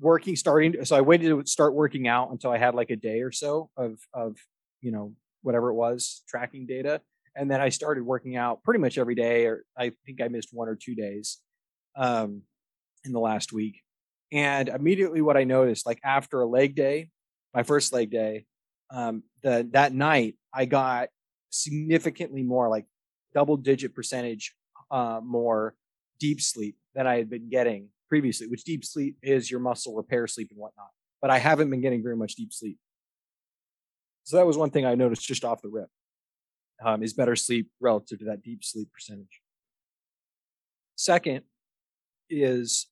working 0.00 0.34
starting 0.34 0.84
so 0.84 0.96
i 0.96 1.00
waited 1.00 1.28
to 1.28 1.44
start 1.44 1.74
working 1.74 2.06
out 2.06 2.30
until 2.30 2.52
i 2.52 2.58
had 2.58 2.72
like 2.72 2.90
a 2.90 2.96
day 2.96 3.20
or 3.20 3.32
so 3.32 3.68
of 3.76 3.98
of 4.14 4.36
you 4.80 4.92
know 4.92 5.12
whatever 5.42 5.70
it 5.70 5.74
was 5.74 6.22
tracking 6.28 6.66
data. 6.66 7.00
And 7.36 7.48
then 7.50 7.60
i 7.60 7.68
started 7.68 8.04
working 8.04 8.36
out 8.36 8.64
pretty 8.64 8.80
much 8.80 8.98
every 8.98 9.14
day 9.14 9.46
or 9.46 9.64
i 9.76 9.92
think 10.06 10.20
i 10.20 10.26
missed 10.26 10.48
one 10.52 10.68
or 10.68 10.76
two 10.76 10.96
days 10.96 11.38
um 11.96 12.42
in 13.04 13.12
the 13.12 13.20
last 13.20 13.52
week. 13.52 13.80
And 14.32 14.68
immediately 14.68 15.20
what 15.20 15.36
i 15.36 15.44
noticed 15.44 15.86
like 15.86 16.00
after 16.02 16.40
a 16.40 16.46
leg 16.46 16.74
day 16.74 17.10
my 17.54 17.62
first 17.62 17.92
leg 17.92 18.10
day 18.10 18.44
um 18.90 19.22
the 19.42 19.68
that 19.72 19.92
night 19.92 20.36
i 20.54 20.64
got 20.64 21.08
significantly 21.50 22.42
more 22.42 22.68
like 22.68 22.84
double 23.34 23.56
digit 23.56 23.94
percentage 23.94 24.54
uh 24.90 25.20
more 25.22 25.74
deep 26.18 26.40
sleep 26.40 26.76
than 26.94 27.06
I 27.06 27.16
had 27.16 27.30
been 27.30 27.48
getting 27.48 27.88
previously, 28.08 28.46
which 28.46 28.64
deep 28.64 28.84
sleep 28.84 29.16
is 29.22 29.50
your 29.50 29.60
muscle 29.60 29.94
repair 29.94 30.26
sleep 30.26 30.48
and 30.50 30.58
whatnot. 30.58 30.88
But 31.20 31.30
I 31.30 31.38
haven't 31.38 31.70
been 31.70 31.80
getting 31.80 32.02
very 32.02 32.16
much 32.16 32.34
deep 32.34 32.52
sleep. 32.52 32.78
So 34.24 34.36
that 34.36 34.46
was 34.46 34.56
one 34.56 34.70
thing 34.70 34.84
I 34.84 34.94
noticed 34.94 35.26
just 35.26 35.44
off 35.44 35.62
the 35.62 35.68
rip. 35.68 35.88
Um, 36.84 37.02
is 37.02 37.12
better 37.12 37.34
sleep 37.34 37.68
relative 37.80 38.20
to 38.20 38.24
that 38.26 38.42
deep 38.42 38.62
sleep 38.62 38.88
percentage. 38.92 39.40
Second 40.94 41.42
is 42.30 42.86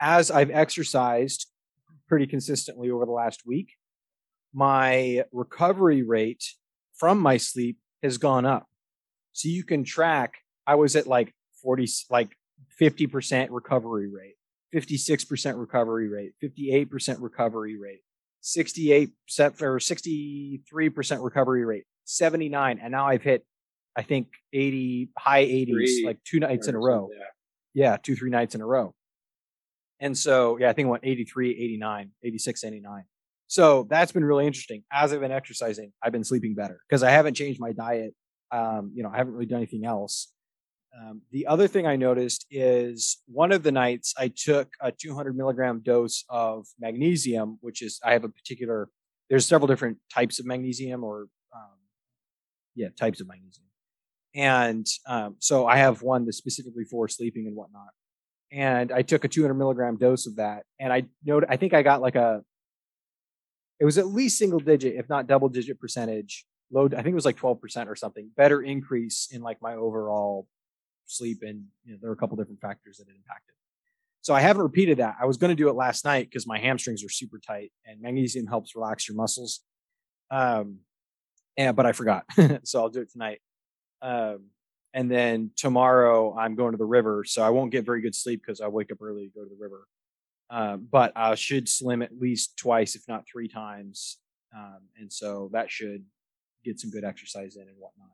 as 0.00 0.30
I've 0.30 0.50
exercised 0.50 1.46
pretty 2.06 2.26
consistently 2.26 2.90
over 2.90 3.06
the 3.06 3.12
last 3.12 3.46
week, 3.46 3.68
my 4.54 5.24
recovery 5.32 6.02
rate 6.02 6.44
from 6.94 7.18
my 7.18 7.36
sleep 7.36 7.78
has 8.02 8.18
gone 8.18 8.46
up. 8.46 8.66
So 9.32 9.48
you 9.48 9.64
can 9.64 9.82
track, 9.84 10.34
I 10.66 10.76
was 10.76 10.94
at 10.94 11.06
like 11.06 11.34
40, 11.62 11.88
like 12.08 12.30
50% 12.80 13.48
recovery 13.50 14.08
rate, 14.08 14.36
56% 14.74 15.58
recovery 15.58 16.08
rate, 16.08 16.32
58% 16.42 17.16
recovery 17.20 17.76
rate, 17.76 18.00
68% 18.42 19.10
or 19.60 19.78
63% 19.78 21.24
recovery 21.24 21.64
rate, 21.64 21.84
79. 22.04 22.78
And 22.80 22.92
now 22.92 23.08
I've 23.08 23.22
hit, 23.22 23.44
I 23.96 24.02
think 24.02 24.28
80, 24.52 25.10
high 25.18 25.44
80s, 25.44 25.70
Three 25.70 26.02
like 26.06 26.18
two 26.24 26.38
nights 26.40 26.68
in 26.68 26.74
a 26.74 26.78
row. 26.78 27.08
yeah. 27.12 27.24
Yeah, 27.76 27.96
two, 28.00 28.14
three 28.14 28.30
nights 28.30 28.54
in 28.54 28.60
a 28.60 28.66
row. 28.66 28.94
And 29.98 30.16
so, 30.16 30.58
yeah, 30.58 30.70
I 30.70 30.72
think 30.74 30.86
it 30.86 30.90
went 30.90 31.04
83, 31.04 31.50
89, 31.50 32.10
86, 32.22 32.64
89. 32.64 33.04
So 33.46 33.86
that's 33.88 34.12
been 34.12 34.24
really 34.24 34.46
interesting. 34.46 34.82
As 34.92 35.12
I've 35.12 35.20
been 35.20 35.32
exercising, 35.32 35.92
I've 36.02 36.12
been 36.12 36.24
sleeping 36.24 36.54
better 36.54 36.80
because 36.88 37.02
I 37.02 37.10
haven't 37.10 37.34
changed 37.34 37.60
my 37.60 37.72
diet. 37.72 38.14
Um, 38.50 38.92
you 38.94 39.02
know, 39.02 39.10
I 39.12 39.16
haven't 39.16 39.34
really 39.34 39.46
done 39.46 39.58
anything 39.58 39.84
else. 39.84 40.32
Um, 40.96 41.22
the 41.32 41.46
other 41.46 41.66
thing 41.66 41.86
I 41.86 41.96
noticed 41.96 42.46
is 42.50 43.18
one 43.26 43.50
of 43.50 43.64
the 43.64 43.72
nights 43.72 44.14
I 44.16 44.28
took 44.28 44.68
a 44.80 44.92
200 44.92 45.36
milligram 45.36 45.80
dose 45.80 46.24
of 46.28 46.66
magnesium, 46.78 47.58
which 47.62 47.82
is, 47.82 48.00
I 48.04 48.12
have 48.12 48.22
a 48.22 48.28
particular, 48.28 48.88
there's 49.28 49.46
several 49.46 49.66
different 49.66 49.98
types 50.12 50.38
of 50.38 50.46
magnesium 50.46 51.02
or, 51.02 51.22
um, 51.54 51.78
yeah, 52.76 52.88
types 52.96 53.20
of 53.20 53.26
magnesium. 53.26 53.66
And 54.34 54.86
um, 55.06 55.36
so 55.38 55.66
I 55.66 55.78
have 55.78 56.02
one 56.02 56.24
that's 56.24 56.38
specifically 56.38 56.84
for 56.84 57.08
sleeping 57.08 57.46
and 57.46 57.56
whatnot. 57.56 57.90
And 58.52 58.92
I 58.92 59.02
took 59.02 59.24
a 59.24 59.28
200 59.28 59.54
milligram 59.54 59.96
dose 59.96 60.26
of 60.26 60.36
that, 60.36 60.62
and 60.78 60.92
I 60.92 61.04
noted 61.24 61.48
I 61.50 61.56
think 61.56 61.74
I 61.74 61.82
got 61.82 62.00
like 62.00 62.14
a, 62.14 62.42
it 63.84 63.86
was 63.86 63.98
at 63.98 64.06
least 64.06 64.38
single 64.38 64.60
digit, 64.60 64.94
if 64.96 65.10
not 65.10 65.26
double 65.26 65.50
digit 65.50 65.78
percentage. 65.78 66.46
Low, 66.72 66.86
I 66.86 67.02
think 67.02 67.08
it 67.08 67.14
was 67.14 67.26
like 67.26 67.36
12 67.36 67.60
percent 67.60 67.90
or 67.90 67.94
something. 67.94 68.30
Better 68.34 68.62
increase 68.62 69.28
in 69.30 69.42
like 69.42 69.60
my 69.60 69.74
overall 69.74 70.48
sleep, 71.04 71.40
and 71.42 71.64
you 71.84 71.92
know, 71.92 71.98
there 72.00 72.08
were 72.08 72.14
a 72.14 72.16
couple 72.16 72.34
different 72.38 72.62
factors 72.62 72.96
that 72.96 73.08
it 73.08 73.14
impacted. 73.14 73.54
So 74.22 74.32
I 74.32 74.40
haven't 74.40 74.62
repeated 74.62 75.00
that. 75.00 75.16
I 75.20 75.26
was 75.26 75.36
going 75.36 75.50
to 75.50 75.54
do 75.54 75.68
it 75.68 75.74
last 75.74 76.06
night 76.06 76.30
because 76.30 76.46
my 76.46 76.58
hamstrings 76.58 77.04
are 77.04 77.10
super 77.10 77.38
tight, 77.38 77.72
and 77.84 78.00
magnesium 78.00 78.46
helps 78.46 78.74
relax 78.74 79.06
your 79.06 79.18
muscles. 79.18 79.60
Um, 80.30 80.78
and 81.58 81.76
but 81.76 81.84
I 81.84 81.92
forgot, 81.92 82.24
so 82.64 82.80
I'll 82.80 82.88
do 82.88 83.02
it 83.02 83.12
tonight. 83.12 83.42
Um, 84.00 84.46
and 84.94 85.10
then 85.10 85.50
tomorrow 85.56 86.34
I'm 86.38 86.54
going 86.54 86.72
to 86.72 86.78
the 86.78 86.86
river, 86.86 87.24
so 87.26 87.42
I 87.42 87.50
won't 87.50 87.70
get 87.70 87.84
very 87.84 88.00
good 88.00 88.14
sleep 88.14 88.40
because 88.40 88.62
I 88.62 88.68
wake 88.68 88.90
up 88.90 89.02
early 89.02 89.26
to 89.26 89.38
go 89.38 89.44
to 89.44 89.50
the 89.50 89.60
river. 89.62 89.86
Um, 90.50 90.86
but 90.90 91.12
I 91.16 91.34
should 91.34 91.68
slim 91.68 92.02
at 92.02 92.18
least 92.18 92.56
twice, 92.56 92.94
if 92.94 93.02
not 93.08 93.24
three 93.30 93.48
times, 93.48 94.18
um, 94.54 94.80
and 94.98 95.12
so 95.12 95.50
that 95.52 95.70
should 95.70 96.04
get 96.64 96.78
some 96.78 96.90
good 96.90 97.04
exercise 97.04 97.56
in 97.56 97.62
and 97.62 97.76
whatnot. 97.78 98.08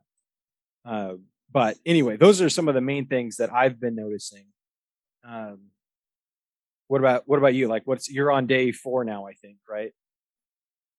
Uh, 0.85 1.17
but 1.51 1.77
anyway, 1.85 2.17
those 2.17 2.41
are 2.41 2.49
some 2.49 2.67
of 2.67 2.75
the 2.75 2.81
main 2.81 3.07
things 3.07 3.37
that 3.37 3.53
I've 3.53 3.79
been 3.79 3.95
noticing. 3.95 4.45
Um, 5.27 5.59
what 6.87 6.99
about 6.99 7.23
what 7.25 7.37
about 7.37 7.53
you? 7.53 7.67
Like, 7.67 7.83
what's 7.85 8.09
you're 8.09 8.31
on 8.31 8.47
day 8.47 8.71
four 8.71 9.03
now? 9.03 9.27
I 9.27 9.33
think, 9.33 9.57
right? 9.69 9.91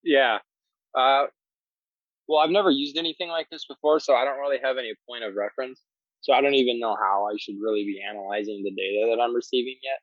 Yeah. 0.02 0.38
Uh, 0.94 1.24
well, 2.28 2.40
I've 2.40 2.50
never 2.50 2.70
used 2.70 2.96
anything 2.96 3.28
like 3.28 3.48
this 3.50 3.66
before, 3.66 4.00
so 4.00 4.14
I 4.14 4.24
don't 4.24 4.38
really 4.38 4.58
have 4.62 4.78
any 4.78 4.94
point 5.08 5.24
of 5.24 5.34
reference. 5.34 5.80
So 6.20 6.32
I 6.32 6.40
don't 6.40 6.54
even 6.54 6.78
know 6.78 6.94
how 6.94 7.28
I 7.30 7.36
should 7.38 7.56
really 7.60 7.84
be 7.84 8.00
analyzing 8.08 8.62
the 8.62 8.70
data 8.70 9.14
that 9.14 9.20
I'm 9.20 9.34
receiving 9.34 9.76
yet. 9.82 9.98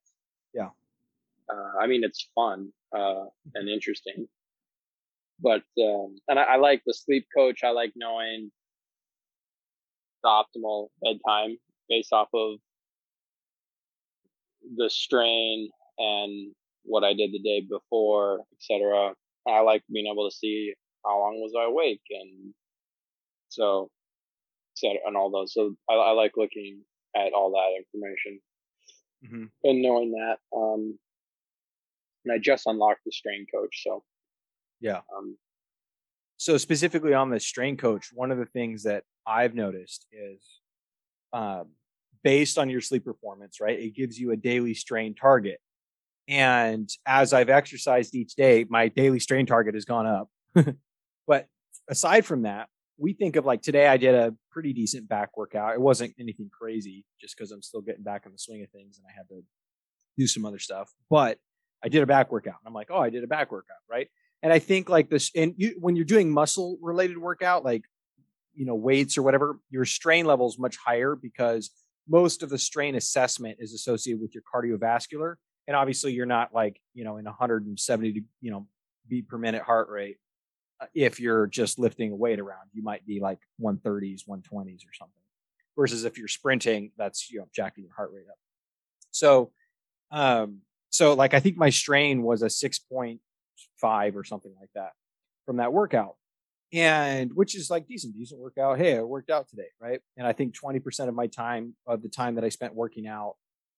Yeah. 0.54 0.70
Uh, 1.52 1.80
I 1.82 1.88
mean, 1.88 2.04
it's 2.04 2.30
fun 2.36 2.72
uh, 2.96 3.26
and 3.56 3.70
interesting, 3.70 4.28
but 5.42 5.64
um, 5.82 6.18
and 6.28 6.40
I, 6.40 6.44
I 6.44 6.56
like 6.58 6.82
the 6.86 6.94
sleep 6.94 7.28
coach. 7.36 7.64
I 7.64 7.72
like 7.72 7.94
knowing 7.96 8.52
the 10.24 10.30
optimal 10.30 10.90
bedtime 11.02 11.58
based 11.90 12.14
off 12.14 12.30
of 12.34 12.60
the 14.76 14.90
strain 14.90 15.70
and 15.98 16.54
what 16.84 17.04
I 17.04 17.14
did 17.14 17.32
the 17.32 17.40
day 17.40 17.62
before, 17.68 18.42
etc. 18.54 19.14
I 19.48 19.62
like 19.62 19.84
being 19.92 20.08
able 20.12 20.30
to 20.30 20.36
see 20.36 20.74
how 21.06 21.20
long 21.20 21.40
was 21.40 21.54
I 21.58 21.66
awake 21.66 22.02
and 22.10 22.54
so 23.48 23.90
etc. 24.76 25.00
and 25.08 25.18
all 25.18 25.32
those. 25.32 25.54
So 25.54 25.76
I, 25.90 25.94
I 25.94 26.12
like 26.12 26.34
looking 26.38 26.82
at 27.16 27.34
all 27.34 27.52
that 27.52 27.78
information 27.78 28.40
Mm-hmm. 29.26 29.46
and 29.64 29.82
knowing 29.82 30.12
that. 30.12 30.38
Um, 30.56 30.98
and 32.26 32.34
I 32.34 32.38
just 32.38 32.66
unlocked 32.68 33.02
the 33.06 33.12
strain 33.12 33.46
coach, 33.54 33.84
so 33.84 34.04
Yeah. 34.80 35.02
um, 35.16 35.38
So 36.38 36.58
specifically 36.58 37.14
on 37.14 37.30
the 37.30 37.40
strain 37.40 37.78
coach, 37.78 38.10
one 38.14 38.32
of 38.32 38.38
the 38.38 38.46
things 38.46 38.84
that 38.84 39.04
I've 39.28 39.56
noticed 39.56 40.06
is 40.12 40.42
um, 41.34 41.72
based 42.24 42.58
on 42.58 42.70
your 42.70 42.82
sleep 42.82 43.06
performance, 43.06 43.60
right? 43.62 43.78
It 43.80 43.94
gives 43.96 44.18
you 44.20 44.32
a 44.32 44.38
daily 44.38 44.74
strain 44.74 45.16
target. 45.16 45.60
And 46.28 46.90
as 47.06 47.34
I've 47.34 47.50
exercised 47.50 48.14
each 48.16 48.36
day, 48.36 48.66
my 48.70 48.88
daily 48.88 49.20
strain 49.20 49.46
target 49.46 49.74
has 49.76 49.86
gone 49.86 50.06
up. 50.06 50.30
but 51.28 51.48
aside 51.90 52.26
from 52.26 52.44
that, 52.44 52.68
we 52.98 53.14
think 53.14 53.36
of 53.36 53.46
like 53.46 53.62
today 53.62 53.88
I 53.88 53.98
did 53.98 54.14
a 54.14 54.36
pretty 54.52 54.74
decent 54.74 55.08
back 55.08 55.36
workout. 55.38 55.74
It 55.74 55.82
wasn't 55.82 56.14
anything 56.20 56.50
crazy 56.52 57.06
just 57.20 57.36
because 57.36 57.52
I'm 57.52 57.62
still 57.62 57.82
getting 57.82 58.04
back 58.04 58.26
in 58.26 58.32
the 58.32 58.38
swing 58.38 58.62
of 58.64 58.70
things 58.70 58.98
and 58.98 59.06
I 59.08 59.14
had 59.16 59.28
to 59.30 59.42
do 60.18 60.28
some 60.28 60.46
other 60.46 60.60
stuff. 60.60 60.92
But 61.10 61.38
I 61.84 61.90
did 61.90 62.04
a 62.04 62.08
back 62.08 62.32
workout. 62.32 62.56
And 62.62 62.68
I'm 62.68 62.74
like, 62.74 62.90
oh, 62.90 63.00
I 63.00 63.10
did 63.10 63.24
a 63.24 63.28
back 63.28 63.52
workout, 63.52 63.78
right? 63.90 64.10
And 64.42 64.54
I 64.54 64.60
think 64.60 64.90
like 64.90 65.10
this, 65.10 65.32
and 65.36 65.54
you, 65.58 65.76
when 65.80 65.96
you're 65.96 66.06
doing 66.06 66.32
muscle 66.32 66.78
related 66.82 67.18
workout, 67.18 67.64
like, 67.64 67.84
you 68.54 68.66
know, 68.66 68.76
weights 68.76 69.18
or 69.18 69.24
whatever, 69.24 69.60
your 69.70 69.86
strain 69.86 70.26
level 70.26 70.48
is 70.48 70.58
much 70.58 70.78
higher 70.78 71.16
because 71.16 71.72
most 72.08 72.44
of 72.44 72.50
the 72.50 72.58
strain 72.58 72.96
assessment 72.96 73.58
is 73.60 73.74
associated 73.74 74.22
with 74.22 74.34
your 74.34 74.44
cardiovascular. 74.54 75.36
And 75.68 75.76
obviously 75.76 76.14
you're 76.14 76.26
not 76.26 76.54
like, 76.54 76.82
you 76.94 77.04
know, 77.04 77.18
in 77.18 77.26
170, 77.26 78.24
you 78.42 78.52
know, 78.52 78.68
beat 79.08 79.28
per 79.28 79.38
minute 79.38 79.62
heart 79.62 79.90
rate. 79.90 80.18
uh, 80.82 80.88
If 80.94 81.20
you're 81.20 81.48
just 81.48 81.78
lifting 81.80 82.12
a 82.12 82.16
weight 82.16 82.40
around, 82.40 82.70
you 82.74 82.82
might 82.82 83.06
be 83.06 83.20
like 83.20 83.40
130s, 83.62 84.28
120s 84.28 84.84
or 84.84 84.94
something. 84.98 85.14
Versus 85.78 86.04
if 86.04 86.18
you're 86.18 86.28
sprinting, 86.28 86.92
that's, 86.98 87.30
you 87.32 87.40
know, 87.40 87.48
jacking 87.54 87.84
your 87.86 87.94
heart 87.94 88.12
rate 88.14 88.26
up. 88.30 88.38
So, 89.12 89.52
um, 90.12 90.62
so 90.90 91.14
like 91.14 91.34
I 91.34 91.40
think 91.40 91.58
my 91.58 91.70
strain 91.70 92.24
was 92.24 92.42
a 92.42 92.50
six 92.50 92.80
point 92.80 93.20
five 93.80 94.16
or 94.16 94.24
something 94.24 94.54
like 94.60 94.70
that 94.76 94.92
from 95.46 95.58
that 95.58 95.74
workout, 95.74 96.16
and 96.74 97.32
which 97.34 97.56
is 97.56 97.70
like 97.70 97.88
decent, 97.88 98.16
decent 98.16 98.40
workout. 98.40 98.78
Hey, 98.78 98.98
I 98.98 99.02
worked 99.02 99.30
out 99.30 99.48
today, 99.48 99.70
right? 99.82 100.00
And 100.18 100.28
I 100.28 100.34
think 100.34 100.54
twenty 100.54 100.80
percent 100.80 101.10
of 101.10 101.16
my 101.16 101.28
time 101.28 101.76
of 101.88 102.02
the 102.02 102.10
time 102.10 102.36
that 102.36 102.44
I 102.44 102.50
spent 102.50 102.76
working 102.76 103.08
out, 103.08 103.36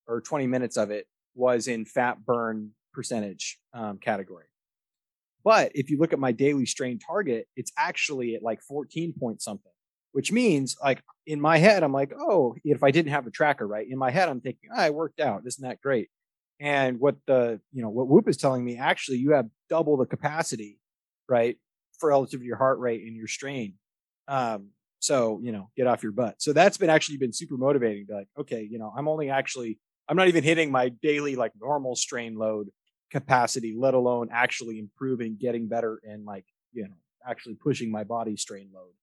or 0.08 0.22
twenty 0.22 0.48
minutes 0.48 0.77
of 0.77 0.91
it, 0.91 1.08
was 1.36 1.68
in 1.68 1.86
fat 1.86 2.25
burn 2.25 2.72
percentage 2.94 3.60
um, 3.74 3.98
category. 3.98 4.46
But 5.44 5.72
if 5.74 5.89
you 5.89 5.98
look 5.98 6.13
at 6.13 6.20
my 6.20 6.32
daily 6.32 6.65
strain 6.65 7.00
target, 7.00 7.48
it's 7.56 7.72
actually 7.77 8.36
at 8.36 8.44
like 8.44 8.62
14 8.62 9.13
point 9.20 9.41
something, 9.41 9.72
which 10.12 10.32
means 10.32 10.75
like 10.84 11.01
in 11.25 11.41
my 11.41 11.58
head, 11.58 11.84
I'm 11.84 11.94
like, 11.94 12.13
oh, 12.18 12.56
if 12.63 12.84
I 12.84 12.91
didn't 12.91 13.12
have 13.12 13.25
a 13.27 13.32
tracker, 13.32 13.68
right? 13.68 13.88
In 13.89 13.98
my 13.98 14.12
head, 14.12 14.30
I'm 14.30 14.41
thinking, 14.41 14.70
oh, 14.75 14.80
I 14.80 14.89
worked 14.91 15.20
out. 15.20 15.44
Isn't 15.46 15.68
that 15.68 15.82
great? 15.82 16.10
And 16.62 17.00
what 17.00 17.15
the, 17.25 17.60
you 17.74 17.82
know, 17.82 17.89
what 17.89 18.08
Whoop 18.08 18.30
is 18.30 18.38
telling 18.38 18.63
me, 18.63 18.77
actually, 18.77 19.18
you 19.18 19.32
have 19.32 19.48
double 19.68 19.98
the 19.98 20.06
capacity, 20.06 20.77
right? 21.27 21.58
For 22.00 22.10
relative 22.10 22.39
to 22.39 22.46
your 22.46 22.58
heart 22.58 22.80
rate 22.80 23.01
and 23.01 23.15
your 23.15 23.27
strain. 23.27 23.74
Um, 24.27 24.70
so, 25.00 25.39
you 25.41 25.51
know, 25.51 25.72
get 25.75 25.88
off 25.88 26.03
your 26.03 26.12
butt. 26.12 26.39
So 26.39 26.53
that's 26.53 26.77
been 26.77 26.91
actually 26.91 27.18
been 27.18 27.34
super 27.34 27.58
motivating. 27.58 28.06
Be 28.08 28.13
like, 28.13 28.27
okay, 28.39 28.62
you 28.62 28.77
know, 28.77 28.94
I'm 28.96 29.08
only 29.08 29.32
actually, 29.32 29.80
I'm 30.08 30.15
not 30.15 30.27
even 30.27 30.44
hitting 30.44 30.72
my 30.72 30.89
daily 30.89 31.36
like 31.36 31.51
normal 31.60 31.96
strain 31.96 32.36
load 32.36 32.70
capacity, 33.10 33.74
let 33.75 33.96
alone 33.96 34.30
actually 34.32 34.77
improving, 34.77 35.38
getting 35.41 35.68
better, 35.68 36.00
and 36.03 36.25
like, 36.25 36.46
you 36.74 36.84
know, 36.84 36.94
actually 37.27 37.56
pushing 37.56 37.89
my 37.89 38.03
body 38.03 38.38
strain 38.38 38.70
load. 38.72 38.94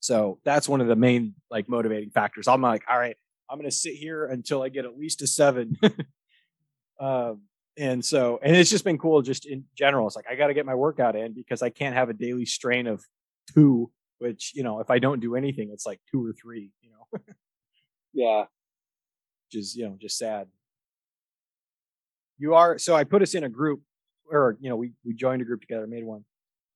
So 0.00 0.38
that's 0.44 0.66
one 0.66 0.80
of 0.80 0.86
the 0.86 0.96
main 0.96 1.34
like 1.50 1.68
motivating 1.68 2.08
factors. 2.08 2.48
I'm 2.48 2.62
like, 2.62 2.84
all 2.88 2.98
right, 2.98 3.16
I'm 3.50 3.58
going 3.58 3.70
to 3.70 3.76
sit 3.76 3.94
here 3.94 4.24
until 4.24 4.62
I 4.62 4.70
get 4.70 4.86
at 4.86 4.96
least 4.98 5.20
a 5.20 5.26
seven. 5.26 5.76
um, 6.98 7.42
and 7.76 8.04
so, 8.04 8.40
and 8.42 8.56
it's 8.56 8.70
just 8.70 8.84
been 8.84 8.98
cool 8.98 9.22
just 9.22 9.46
in 9.46 9.64
general. 9.76 10.06
It's 10.06 10.16
like, 10.16 10.26
I 10.28 10.34
got 10.34 10.48
to 10.48 10.54
get 10.54 10.66
my 10.66 10.74
workout 10.74 11.14
in 11.14 11.32
because 11.32 11.62
I 11.62 11.70
can't 11.70 11.94
have 11.94 12.08
a 12.08 12.12
daily 12.12 12.44
strain 12.44 12.86
of 12.88 13.04
two, 13.54 13.90
which, 14.18 14.52
you 14.54 14.64
know, 14.64 14.80
if 14.80 14.90
I 14.90 14.98
don't 14.98 15.20
do 15.20 15.36
anything, 15.36 15.70
it's 15.72 15.86
like 15.86 16.00
two 16.10 16.26
or 16.26 16.32
three, 16.32 16.72
you 16.80 16.90
know? 16.90 17.20
yeah. 18.12 18.44
Which 19.46 19.60
is, 19.60 19.76
you 19.76 19.86
know, 19.86 19.96
just 20.00 20.18
sad. 20.18 20.48
You 22.38 22.54
are, 22.54 22.78
so 22.78 22.96
I 22.96 23.04
put 23.04 23.22
us 23.22 23.34
in 23.34 23.44
a 23.44 23.48
group 23.48 23.80
or, 24.30 24.56
you 24.60 24.68
know, 24.68 24.76
we, 24.76 24.92
we 25.04 25.14
joined 25.14 25.42
a 25.42 25.44
group 25.44 25.60
together, 25.60 25.86
made 25.86 26.04
one. 26.04 26.24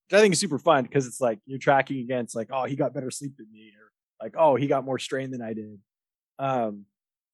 Which 0.08 0.18
I 0.18 0.20
think 0.20 0.34
is 0.34 0.40
super 0.40 0.58
fun 0.58 0.84
because 0.84 1.06
it's 1.06 1.20
like 1.20 1.40
you're 1.46 1.58
tracking 1.58 1.98
against 2.00 2.36
like, 2.36 2.48
oh, 2.52 2.64
he 2.64 2.76
got 2.76 2.94
better 2.94 3.10
sleep 3.10 3.36
than 3.38 3.46
me, 3.52 3.72
or 3.78 3.92
like, 4.24 4.34
oh, 4.36 4.56
he 4.56 4.66
got 4.66 4.84
more 4.84 4.98
strain 4.98 5.30
than 5.30 5.42
I 5.42 5.54
did. 5.54 5.78
Um, 6.38 6.84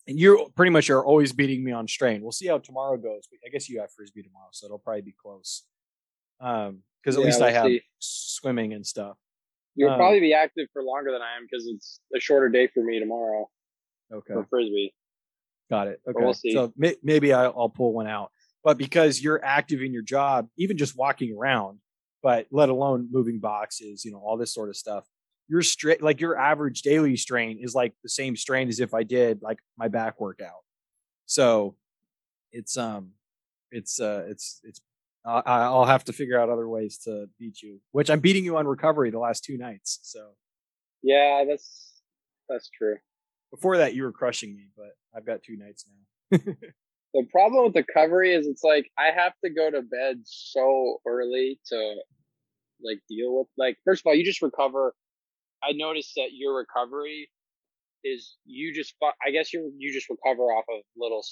and 0.09 0.19
you 0.19 0.51
pretty 0.57 0.71
much 0.71 0.89
are 0.89 1.05
always 1.05 1.33
beating 1.33 1.63
me 1.63 1.71
on 1.71 1.87
strain. 1.87 2.23
We'll 2.23 2.33
see 2.33 2.47
how 2.47 2.59
tomorrow 2.59 2.97
goes. 2.97 3.29
I 3.47 3.51
guess 3.51 3.69
you 3.69 3.81
have 3.81 3.93
frisbee 3.93 4.23
tomorrow, 4.23 4.49
so 4.53 4.67
it'll 4.67 4.79
probably 4.79 5.03
be 5.03 5.13
close. 5.13 5.65
Um, 6.41 6.79
because 7.03 7.17
at 7.17 7.21
Yeah, 7.21 7.27
least 7.27 7.41
we'll 7.41 7.49
I 7.49 7.53
have 7.53 7.67
see. 7.67 7.83
swimming 7.99 8.73
and 8.73 8.85
stuff. 8.85 9.17
You'll 9.77 9.91
Um, 9.91 9.99
probably 9.99 10.21
be 10.21 10.35
active 10.35 10.69
for 10.73 10.83
longer 10.83 11.13
than 11.13 11.23
I 11.23 11.37
am 11.37 11.47
because 11.49 11.67
it's 11.69 12.01
a 12.15 12.19
shorter 12.19 12.49
day 12.49 12.67
for 12.67 12.83
me 12.83 12.99
tomorrow 12.99 13.49
Okay, 14.13 14.33
for 14.33 14.47
frisbee. 14.51 14.95
got 15.71 15.87
it. 15.87 16.01
Okay, 16.09 16.19
we'll 16.21 16.33
so 16.35 16.73
may, 16.77 16.97
maybe 17.03 17.33
I'll 17.33 17.69
pull 17.69 17.93
one 17.93 18.07
out. 18.09 18.33
But 18.65 18.79
because 18.79 19.23
you're 19.23 19.45
active 19.45 19.83
in 19.83 19.93
your 19.93 20.03
job, 20.03 20.49
even 20.57 20.77
just 20.77 20.97
walking 20.97 21.37
around, 21.37 21.79
but 22.23 22.47
let 22.51 22.71
alone 22.71 23.09
moving 23.13 23.39
boxes, 23.39 24.05
you 24.05 24.11
know, 24.11 24.19
all 24.19 24.37
this 24.37 24.53
sort 24.53 24.69
of 24.71 24.77
stuff, 24.77 25.07
your 25.49 25.63
straight 25.63 26.03
like 26.03 26.21
your 26.21 26.37
average 26.39 26.83
daily 26.83 27.17
strain 27.17 27.59
is 27.61 27.75
like 27.75 27.95
the 28.03 28.09
same 28.09 28.37
strain 28.37 28.69
as 28.69 28.81
if 28.81 28.95
I 28.95 29.03
did 29.03 29.43
like 29.43 29.59
my 29.77 29.89
back 29.89 30.21
workout. 30.21 30.63
So 31.27 31.77
it's 32.53 32.77
um 32.77 33.13
it's 33.71 34.01
uh 34.01 34.25
it's 34.29 34.61
it's 34.65 34.81
I 35.25 35.43
I'll 35.45 35.85
have 35.85 36.05
to 36.05 36.13
figure 36.13 36.41
out 36.41 36.49
other 36.49 36.69
ways 36.69 36.99
to 37.05 37.27
beat 37.39 37.61
you, 37.63 37.81
which 37.93 38.11
I'm 38.11 38.21
beating 38.21 38.45
you 38.45 38.57
on 38.57 38.67
recovery 38.67 39.11
the 39.11 39.19
last 39.19 39.45
two 39.45 39.59
nights. 39.59 39.99
So 40.03 40.31
Yeah, 41.03 41.45
that's 41.49 41.93
that's 42.49 42.71
true. 42.71 42.97
before 43.51 43.79
that, 43.79 43.95
you 43.95 44.05
were 44.05 44.13
crushing 44.13 44.55
me, 44.55 44.69
but 44.77 44.93
I've 45.15 45.27
got 45.27 45.43
two 45.43 45.57
nights 45.57 45.85
now. 46.31 46.39
The 47.15 47.25
problem 47.33 47.65
with 47.65 47.73
the 47.73 47.85
recovery 47.89 48.35
is 48.35 48.47
it's 48.47 48.63
like 48.63 48.91
I 48.99 49.07
have 49.19 49.33
to 49.43 49.49
go 49.51 49.71
to 49.71 49.81
bed 49.81 50.21
so 50.25 50.99
early 51.07 51.59
to 51.69 51.95
like 52.85 52.99
deal 53.09 53.39
with 53.39 53.47
like 53.57 53.79
first 53.85 54.03
of 54.03 54.07
all 54.07 54.15
you 54.15 54.25
just 54.25 54.43
recover. 54.43 54.95
I 55.63 55.73
noticed 55.73 56.13
that 56.17 56.31
your 56.33 56.57
recovery 56.57 57.29
is 58.05 58.37
you 58.45 58.73
just 58.73 58.95
I 59.27 59.31
guess 59.31 59.53
you 59.53 59.73
you 59.77 59.93
just 59.93 60.09
recover 60.09 60.45
off 60.45 60.65
of 60.71 60.83
little 60.97 61.23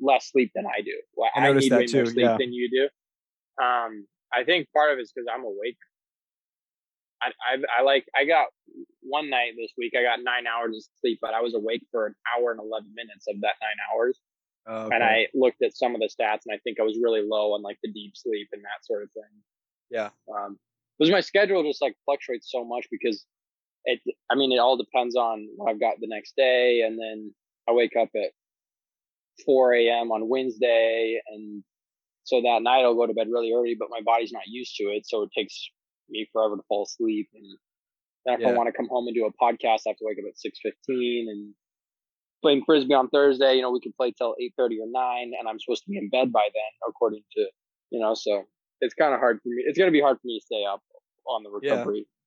less 0.00 0.30
sleep 0.30 0.50
than 0.54 0.66
I 0.66 0.80
do. 0.80 0.96
Well, 1.14 1.30
I 1.34 1.40
noticed 1.40 1.64
need 1.64 1.72
that 1.72 1.92
way 1.92 2.02
more 2.02 2.06
sleep 2.06 2.24
yeah. 2.24 2.36
than 2.38 2.52
you 2.52 2.70
do. 2.70 2.84
Um, 3.62 4.06
I 4.32 4.44
think 4.44 4.68
part 4.74 4.92
of 4.92 4.98
it's 4.98 5.12
because 5.12 5.28
I'm 5.32 5.44
awake. 5.44 5.76
I, 7.22 7.28
I 7.28 7.80
I 7.80 7.82
like 7.82 8.06
I 8.16 8.24
got 8.24 8.46
one 9.02 9.28
night 9.28 9.52
this 9.58 9.72
week 9.76 9.92
I 9.98 10.02
got 10.02 10.20
nine 10.22 10.46
hours 10.46 10.76
of 10.76 10.82
sleep, 11.00 11.18
but 11.20 11.34
I 11.34 11.40
was 11.42 11.54
awake 11.54 11.82
for 11.90 12.06
an 12.06 12.14
hour 12.32 12.50
and 12.50 12.60
eleven 12.60 12.92
minutes 12.94 13.26
of 13.28 13.40
that 13.42 13.56
nine 13.60 13.76
hours 13.92 14.18
Uh, 14.66 14.88
and 14.92 15.02
I 15.02 15.26
looked 15.34 15.62
at 15.62 15.76
some 15.76 15.94
of 15.94 16.00
the 16.00 16.06
stats, 16.08 16.42
and 16.46 16.54
I 16.54 16.58
think 16.64 16.78
I 16.80 16.82
was 16.82 16.98
really 17.02 17.22
low 17.22 17.52
on 17.54 17.62
like 17.62 17.78
the 17.82 17.92
deep 17.92 18.12
sleep 18.16 18.48
and 18.52 18.62
that 18.62 18.84
sort 18.84 19.02
of 19.02 19.10
thing. 19.12 19.42
yeah, 19.90 20.10
Um, 20.34 20.58
because 20.98 21.10
my 21.10 21.20
schedule 21.20 21.62
just 21.62 21.82
like 21.82 21.96
fluctuates 22.04 22.50
so 22.50 22.64
much 22.64 22.86
because 22.90 23.26
it. 23.84 24.00
I 24.30 24.34
mean, 24.34 24.52
it 24.52 24.58
all 24.58 24.76
depends 24.76 25.16
on 25.16 25.48
what 25.56 25.70
I've 25.70 25.80
got 25.80 25.94
the 26.00 26.08
next 26.08 26.34
day, 26.36 26.82
and 26.86 26.98
then 26.98 27.34
I 27.68 27.72
wake 27.72 27.96
up 27.96 28.08
at 28.14 28.30
4 29.44 29.74
a.m. 29.74 30.12
on 30.12 30.28
Wednesday, 30.28 31.20
and 31.28 31.62
so 32.24 32.40
that 32.42 32.62
night 32.62 32.82
I'll 32.82 32.94
go 32.94 33.06
to 33.06 33.14
bed 33.14 33.28
really 33.30 33.52
early, 33.52 33.76
but 33.78 33.88
my 33.90 34.00
body's 34.04 34.32
not 34.32 34.46
used 34.46 34.76
to 34.76 34.84
it, 34.84 35.06
so 35.06 35.22
it 35.22 35.30
takes 35.36 35.70
me 36.08 36.28
forever 36.32 36.56
to 36.56 36.62
fall 36.68 36.84
asleep. 36.84 37.28
And 37.34 37.44
then 38.26 38.40
if 38.40 38.46
I 38.46 38.52
want 38.52 38.68
to 38.68 38.72
come 38.72 38.88
home 38.88 39.06
and 39.06 39.14
do 39.14 39.26
a 39.26 39.32
podcast, 39.32 39.86
I 39.86 39.90
have 39.90 39.96
to 39.96 40.04
wake 40.04 40.18
up 40.18 40.26
at 40.28 40.38
6:15 40.38 41.28
and 41.30 41.54
playing 42.42 42.64
frisbee 42.64 42.94
on 42.94 43.08
Thursday. 43.08 43.54
You 43.54 43.62
know, 43.62 43.70
we 43.70 43.80
can 43.80 43.92
play 43.92 44.12
till 44.12 44.34
8:30 44.40 44.80
or 44.80 44.86
9, 44.86 45.32
and 45.38 45.48
I'm 45.48 45.58
supposed 45.58 45.84
to 45.84 45.90
be 45.90 45.98
in 45.98 46.08
bed 46.10 46.32
by 46.32 46.48
then, 46.52 46.88
according 46.88 47.24
to 47.36 47.50
you 47.90 48.00
know. 48.00 48.14
So 48.14 48.44
it's 48.80 48.94
kind 48.94 49.14
of 49.14 49.20
hard 49.20 49.40
for 49.42 49.48
me. 49.48 49.62
It's 49.66 49.78
gonna 49.78 49.90
be 49.90 50.00
hard 50.00 50.18
for 50.20 50.26
me 50.26 50.38
to 50.38 50.44
stay 50.44 50.64
up 50.64 50.82
on 51.26 51.42
the 51.42 51.50
Yeah. 51.96 52.19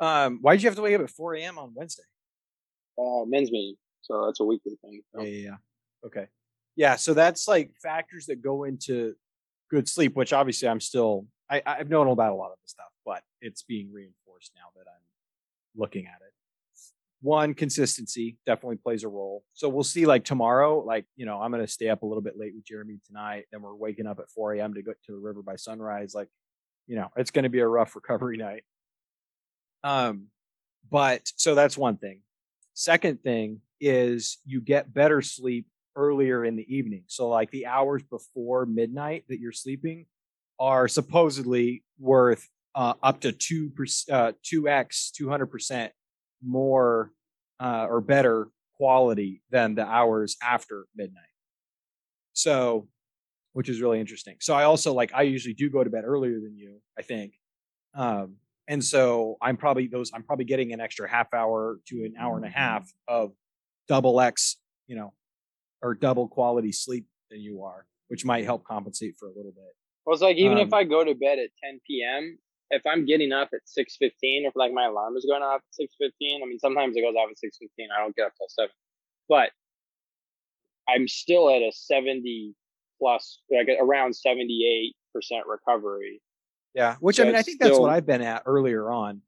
Um, 0.00 0.38
why 0.40 0.54
did 0.54 0.62
you 0.62 0.68
have 0.68 0.76
to 0.76 0.82
wake 0.82 0.94
up 0.94 1.02
at 1.02 1.10
4 1.10 1.34
a.m. 1.36 1.58
on 1.58 1.72
Wednesday? 1.74 2.04
Uh, 2.98 3.24
men's 3.26 3.50
meeting, 3.50 3.76
so 4.02 4.26
that's 4.26 4.40
a 4.40 4.44
weekly 4.44 4.76
thing. 4.82 5.02
so. 5.14 5.22
Yeah, 5.22 5.28
yeah, 5.28 5.48
yeah. 5.50 5.56
Okay. 6.06 6.26
Yeah, 6.76 6.96
so 6.96 7.14
that's 7.14 7.48
like 7.48 7.72
factors 7.82 8.26
that 8.26 8.42
go 8.42 8.64
into 8.64 9.14
good 9.70 9.88
sleep, 9.88 10.14
which 10.14 10.32
obviously 10.32 10.68
I'm 10.68 10.80
still 10.80 11.26
I, 11.50 11.62
I've 11.66 11.88
known 11.88 12.08
about 12.08 12.32
a 12.32 12.34
lot 12.34 12.52
of 12.52 12.58
this 12.62 12.70
stuff, 12.70 12.92
but 13.04 13.22
it's 13.40 13.62
being 13.62 13.90
reinforced 13.92 14.52
now 14.54 14.70
that 14.76 14.88
I'm 14.88 15.02
looking 15.76 16.06
at 16.06 16.20
it. 16.20 16.32
One, 17.20 17.54
consistency 17.54 18.36
definitely 18.46 18.76
plays 18.76 19.02
a 19.02 19.08
role. 19.08 19.42
So 19.54 19.68
we'll 19.68 19.82
see 19.82 20.06
like 20.06 20.24
tomorrow, 20.24 20.78
like, 20.84 21.04
you 21.16 21.26
know, 21.26 21.40
I'm 21.40 21.50
gonna 21.50 21.66
stay 21.66 21.88
up 21.88 22.02
a 22.02 22.06
little 22.06 22.22
bit 22.22 22.38
late 22.38 22.54
with 22.54 22.64
Jeremy 22.64 23.00
tonight, 23.06 23.46
then 23.50 23.62
we're 23.62 23.74
waking 23.74 24.06
up 24.06 24.18
at 24.20 24.30
4 24.30 24.54
a.m. 24.54 24.74
to 24.74 24.82
go 24.82 24.92
to 24.92 25.12
the 25.12 25.18
river 25.18 25.42
by 25.42 25.56
sunrise. 25.56 26.14
Like, 26.14 26.28
you 26.86 26.96
know, 26.96 27.08
it's 27.16 27.30
gonna 27.30 27.48
be 27.48 27.60
a 27.60 27.66
rough 27.66 27.96
recovery 27.96 28.36
night. 28.36 28.62
Um, 29.84 30.28
but 30.90 31.22
so 31.36 31.54
that's 31.54 31.76
one 31.76 31.96
thing. 31.96 32.20
Second 32.74 33.22
thing 33.22 33.60
is 33.80 34.38
you 34.44 34.60
get 34.60 34.92
better 34.92 35.22
sleep 35.22 35.66
earlier 35.96 36.44
in 36.44 36.56
the 36.56 36.74
evening. 36.74 37.04
So 37.06 37.28
like 37.28 37.50
the 37.50 37.66
hours 37.66 38.02
before 38.02 38.66
midnight 38.66 39.24
that 39.28 39.40
you're 39.40 39.52
sleeping 39.52 40.06
are 40.58 40.88
supposedly 40.88 41.84
worth 41.98 42.48
uh, 42.74 42.94
up 43.02 43.20
to 43.20 43.32
two 43.32 43.72
uh, 44.10 44.32
two 44.42 44.68
x 44.68 45.10
two 45.10 45.28
hundred 45.28 45.46
percent 45.46 45.92
more 46.44 47.10
uh, 47.60 47.86
or 47.88 48.00
better 48.00 48.48
quality 48.76 49.42
than 49.50 49.74
the 49.74 49.84
hours 49.84 50.36
after 50.42 50.86
midnight. 50.94 51.24
So, 52.32 52.86
which 53.52 53.68
is 53.68 53.80
really 53.80 53.98
interesting. 53.98 54.36
So 54.40 54.54
I 54.54 54.64
also 54.64 54.92
like 54.94 55.12
I 55.12 55.22
usually 55.22 55.54
do 55.54 55.68
go 55.68 55.82
to 55.82 55.90
bed 55.90 56.04
earlier 56.04 56.40
than 56.40 56.56
you. 56.56 56.80
I 56.96 57.02
think. 57.02 57.34
Um, 57.94 58.36
and 58.68 58.84
so 58.84 59.36
I'm 59.40 59.56
probably 59.56 59.88
those 59.88 60.10
I'm 60.14 60.22
probably 60.22 60.44
getting 60.44 60.72
an 60.72 60.80
extra 60.80 61.08
half 61.08 61.32
hour 61.34 61.80
to 61.88 62.04
an 62.04 62.14
hour 62.18 62.36
and 62.36 62.44
a 62.44 62.50
half 62.50 62.88
of 63.08 63.32
double 63.88 64.20
X, 64.20 64.56
you 64.86 64.94
know, 64.96 65.12
or 65.82 65.94
double 65.94 66.28
quality 66.28 66.70
sleep 66.72 67.06
than 67.30 67.40
you 67.40 67.62
are, 67.62 67.86
which 68.08 68.24
might 68.24 68.44
help 68.44 68.64
compensate 68.64 69.16
for 69.18 69.26
a 69.26 69.32
little 69.32 69.52
bit. 69.52 69.74
Well, 70.04 70.14
it's 70.14 70.22
like 70.22 70.36
even 70.36 70.58
if 70.58 70.72
Um, 70.72 70.74
I 70.74 70.84
go 70.84 71.02
to 71.02 71.14
bed 71.14 71.38
at 71.38 71.50
10 71.64 71.80
p.m., 71.86 72.38
if 72.70 72.82
I'm 72.86 73.06
getting 73.06 73.32
up 73.32 73.48
at 73.54 73.60
6:15, 73.66 74.46
if 74.46 74.54
like 74.54 74.72
my 74.72 74.84
alarm 74.84 75.16
is 75.16 75.24
going 75.24 75.42
off 75.42 75.62
at 75.62 75.74
6:15, 75.74 76.42
I 76.42 76.46
mean 76.46 76.58
sometimes 76.58 76.96
it 76.96 77.00
goes 77.00 77.14
off 77.16 77.30
at 77.30 77.38
6:15. 77.38 77.88
I 77.90 78.00
don't 78.00 78.14
get 78.14 78.26
up 78.26 78.32
till 78.36 78.48
seven, 78.48 78.74
but 79.28 79.50
I'm 80.88 81.08
still 81.08 81.50
at 81.50 81.62
a 81.62 81.72
70 81.72 82.54
plus, 82.98 83.40
like 83.50 83.68
around 83.80 84.14
78 84.14 84.94
percent 85.14 85.46
recovery. 85.46 86.20
Yeah, 86.74 86.96
which 87.00 87.18
I 87.18 87.24
mean, 87.24 87.34
I 87.34 87.42
think 87.42 87.60
that's 87.60 87.78
what 87.78 87.90
I've 87.90 88.06
been 88.06 88.22
at 88.22 88.42
earlier 88.46 88.90
on, 88.90 89.22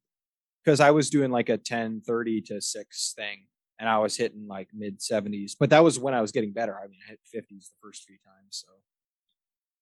because 0.65 0.81
I 0.81 0.91
was 0.91 1.11
doing 1.11 1.31
like 1.31 1.49
a 1.49 1.57
ten 1.57 2.01
thirty 2.01 2.41
to 2.43 2.61
six 2.61 3.13
thing, 3.17 3.47
and 3.79 3.89
I 3.89 3.99
was 3.99 4.17
hitting 4.17 4.47
like 4.47 4.69
mid 4.75 5.03
seventies. 5.03 5.57
But 5.59 5.71
that 5.71 5.83
was 5.83 5.99
when 5.99 6.15
I 6.15 6.21
was 6.21 6.33
getting 6.33 6.53
better. 6.53 6.77
I 6.79 6.87
mean, 6.87 7.01
I 7.07 7.11
hit 7.11 7.21
fifties 7.25 7.71
the 7.71 7.87
first 7.87 8.05
few 8.05 8.17
times. 8.25 8.65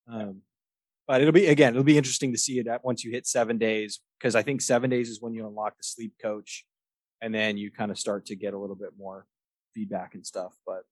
So, 0.07 0.15
um, 0.15 0.43
but 1.07 1.21
it'll 1.21 1.33
be 1.33 1.47
again, 1.47 1.75
it'll 1.75 1.85
be 1.85 1.99
interesting 1.99 2.33
to 2.33 2.39
see 2.39 2.59
it 2.59 2.67
at 2.69 2.85
once 2.85 3.05
you 3.05 3.11
hit 3.11 3.27
seven 3.27 3.59
days 3.59 4.01
because 4.19 4.35
I 4.35 4.43
think 4.43 4.63
seven 4.63 4.89
days 4.89 5.11
is 5.11 5.21
when 5.21 5.35
you 5.35 5.47
unlock 5.47 5.77
the 5.77 5.83
sleep 5.83 6.15
coach, 6.23 6.65
and 7.21 7.35
then 7.35 7.59
you 7.59 7.71
kind 7.71 7.91
of 7.91 7.99
start 7.99 8.27
to 8.27 8.37
get 8.37 8.55
a 8.55 8.59
little 8.59 8.77
bit 8.77 8.91
more 8.97 9.27
feedback 9.75 10.15
and 10.15 10.25
stuff. 10.25 10.55
But 10.65 10.83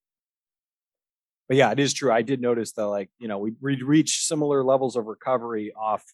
but 1.48 1.56
yeah, 1.56 1.70
it 1.70 1.78
is 1.78 1.94
true. 1.94 2.10
I 2.10 2.22
did 2.22 2.40
notice 2.40 2.72
that 2.72 2.86
like 2.86 3.10
you 3.18 3.28
know 3.28 3.38
we 3.38 3.52
we 3.60 3.80
reach 3.82 4.26
similar 4.26 4.64
levels 4.64 4.96
of 4.96 5.06
recovery 5.06 5.72
off 5.78 6.04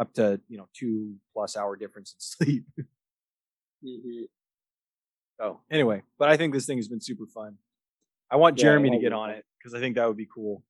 up 0.00 0.12
to 0.14 0.40
you 0.48 0.56
know 0.56 0.66
two 0.74 1.14
plus 1.32 1.56
hour 1.56 1.76
difference 1.76 2.14
in 2.14 2.20
sleep. 2.20 2.64
Mhm. 3.82 4.28
So 5.40 5.60
anyway, 5.70 6.02
but 6.18 6.28
I 6.28 6.36
think 6.36 6.52
this 6.52 6.66
thing 6.66 6.76
has 6.76 6.86
been 6.86 7.00
super 7.00 7.24
fun. 7.26 7.56
I 8.30 8.36
want 8.36 8.58
Yeah, 8.58 8.64
Jeremy 8.64 8.90
to 8.90 8.98
get 8.98 9.14
on 9.14 9.30
it 9.30 9.46
because 9.58 9.72
I 9.72 9.80
think 9.80 9.96
that 9.96 10.06
would 10.06 10.18
be 10.18 10.26
cool. 10.26 10.62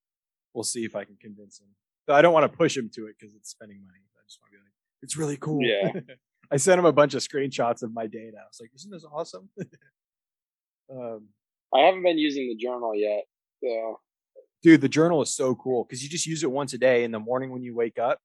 We'll 0.54 0.62
see 0.62 0.84
if 0.84 0.94
I 0.94 1.02
can 1.04 1.16
convince 1.20 1.60
him. 1.60 1.66
So 2.06 2.14
I 2.14 2.22
don't 2.22 2.32
want 2.32 2.48
to 2.48 2.56
push 2.56 2.76
him 2.76 2.88
to 2.94 3.06
it 3.06 3.16
because 3.18 3.34
it's 3.34 3.50
spending 3.50 3.82
money. 3.82 3.98
I 4.16 4.22
just 4.28 4.38
want 4.40 4.52
to 4.52 4.58
be 4.58 4.62
like, 4.62 4.72
it's 5.02 5.16
really 5.16 5.36
cool. 5.38 5.60
Yeah. 5.60 6.14
I 6.52 6.56
sent 6.56 6.78
him 6.78 6.84
a 6.84 6.92
bunch 6.92 7.14
of 7.14 7.22
screenshots 7.22 7.82
of 7.82 7.92
my 7.92 8.06
data. 8.06 8.36
I 8.38 8.46
was 8.46 8.58
like, 8.60 8.70
isn't 8.76 8.90
this 8.92 9.04
awesome? 9.04 9.48
um, 10.92 11.28
I 11.74 11.80
haven't 11.80 12.04
been 12.04 12.18
using 12.18 12.48
the 12.48 12.54
journal 12.56 12.94
yet. 12.94 13.24
So 13.62 13.98
dude, 14.62 14.80
the 14.80 14.88
journal 14.88 15.20
is 15.22 15.34
so 15.34 15.56
cool 15.56 15.84
because 15.84 16.02
you 16.02 16.08
just 16.08 16.26
use 16.26 16.44
it 16.44 16.50
once 16.50 16.72
a 16.74 16.78
day 16.78 17.02
in 17.04 17.10
the 17.10 17.18
morning 17.20 17.50
when 17.50 17.62
you 17.62 17.74
wake 17.74 17.98
up. 17.98 18.20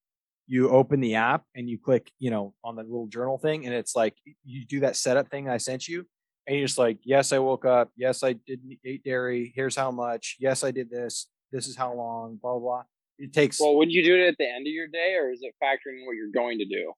You 0.48 0.70
open 0.70 1.00
the 1.00 1.16
app 1.16 1.44
and 1.56 1.70
you 1.70 1.80
click, 1.80 2.12
you 2.20 2.30
know, 2.30 2.54
on 2.64 2.76
the 2.76 2.84
little 2.84 3.08
journal 3.08 3.38
thing, 3.38 3.66
and 3.66 3.74
it's 3.74 3.96
like 3.96 4.16
you 4.44 4.66
do 4.66 4.82
that 4.82 4.96
setup 4.96 5.30
thing 5.30 5.50
I 5.50 5.58
sent 5.58 5.88
you, 5.88 6.06
and 6.46 6.58
you're 6.58 6.68
just 6.68 6.78
like, 6.78 7.00
yes, 7.04 7.32
I 7.34 7.40
woke 7.40 7.66
up. 7.66 7.90
Yes, 7.96 8.24
I 8.24 8.34
didn't 8.34 8.78
eat 8.84 9.04
dairy. 9.04 9.52
Here's 9.56 9.76
how 9.76 9.92
much. 9.92 10.38
Yes, 10.40 10.64
I 10.64 10.72
did 10.72 10.90
this. 10.90 11.28
This 11.52 11.68
is 11.68 11.76
how 11.76 11.94
long. 11.94 12.38
Blah 12.42 12.54
blah. 12.54 12.60
blah. 12.60 12.84
It 13.18 13.34
takes 13.34 13.60
well, 13.60 13.78
would 13.78 13.92
you 13.92 14.04
do 14.04 14.16
it 14.16 14.28
at 14.28 14.36
the 14.38 14.48
end 14.48 14.68
of 14.68 14.74
your 14.74 14.88
day 14.88 15.16
or 15.16 15.32
is 15.32 15.40
it 15.42 15.54
factoring 15.64 16.06
what 16.06 16.16
you're 16.16 16.32
going 16.34 16.60
to 16.60 16.66
do? 16.66 16.92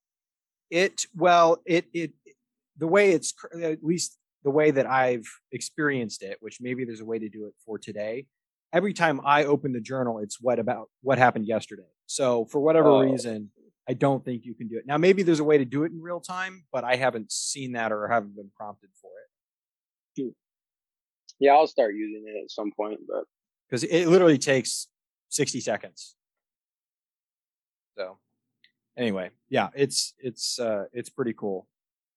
it 0.70 1.06
well 1.16 1.62
it 1.66 1.86
it 1.94 2.12
the 2.78 2.88
way 2.88 3.12
it's 3.12 3.34
at 3.62 3.84
least 3.84 4.18
the 4.44 4.50
way 4.50 4.72
that 4.72 4.86
i've 4.86 5.28
experienced 5.52 6.24
it 6.24 6.38
which 6.40 6.60
maybe 6.62 6.86
there's 6.86 7.00
a 7.00 7.06
way 7.06 7.20
to 7.20 7.30
do 7.30 7.46
it 7.46 7.54
for 7.66 7.78
today 7.78 8.26
every 8.74 8.94
time 8.94 9.22
i 9.26 9.44
open 9.46 9.72
the 9.74 9.82
journal 9.82 10.20
it's 10.20 10.42
what 10.42 10.60
about 10.60 10.90
what 11.02 11.18
happened 11.18 11.46
yesterday 11.46 11.84
so 12.08 12.46
for 12.46 12.60
whatever 12.60 12.90
Oh. 12.90 13.02
reason 13.02 13.52
i 13.88 13.94
don't 13.94 14.26
think 14.26 14.44
you 14.46 14.54
can 14.54 14.68
do 14.68 14.78
it. 14.78 14.86
Now 14.86 14.98
maybe 14.98 15.22
there's 15.24 15.40
a 15.40 15.44
way 15.46 15.58
to 15.60 15.66
do 15.66 15.84
it 15.84 15.92
in 15.92 16.02
real 16.02 16.20
time 16.20 16.66
but 16.74 16.84
i 16.84 16.96
haven't 16.96 17.32
seen 17.32 17.74
that 17.74 17.92
or 17.92 18.08
haven't 18.08 18.36
been 18.36 18.50
prompted 18.58 18.90
for 19.02 19.12
it. 19.22 20.34
Yeah, 21.40 21.54
I'll 21.54 21.68
start 21.68 21.94
using 21.94 22.24
it 22.26 22.44
at 22.44 22.50
some 22.50 22.72
point, 22.76 23.00
but 23.08 23.26
because 23.70 23.84
it 23.84 24.08
literally 24.08 24.40
takes 24.40 24.88
60 25.30 25.60
seconds. 25.60 26.16
So 27.98 28.18
anyway 28.98 29.30
yeah 29.50 29.70
it's 29.76 30.14
it's 30.18 30.60
uh 30.60 30.86
it's 30.92 31.10
pretty 31.10 31.34
cool 31.34 31.68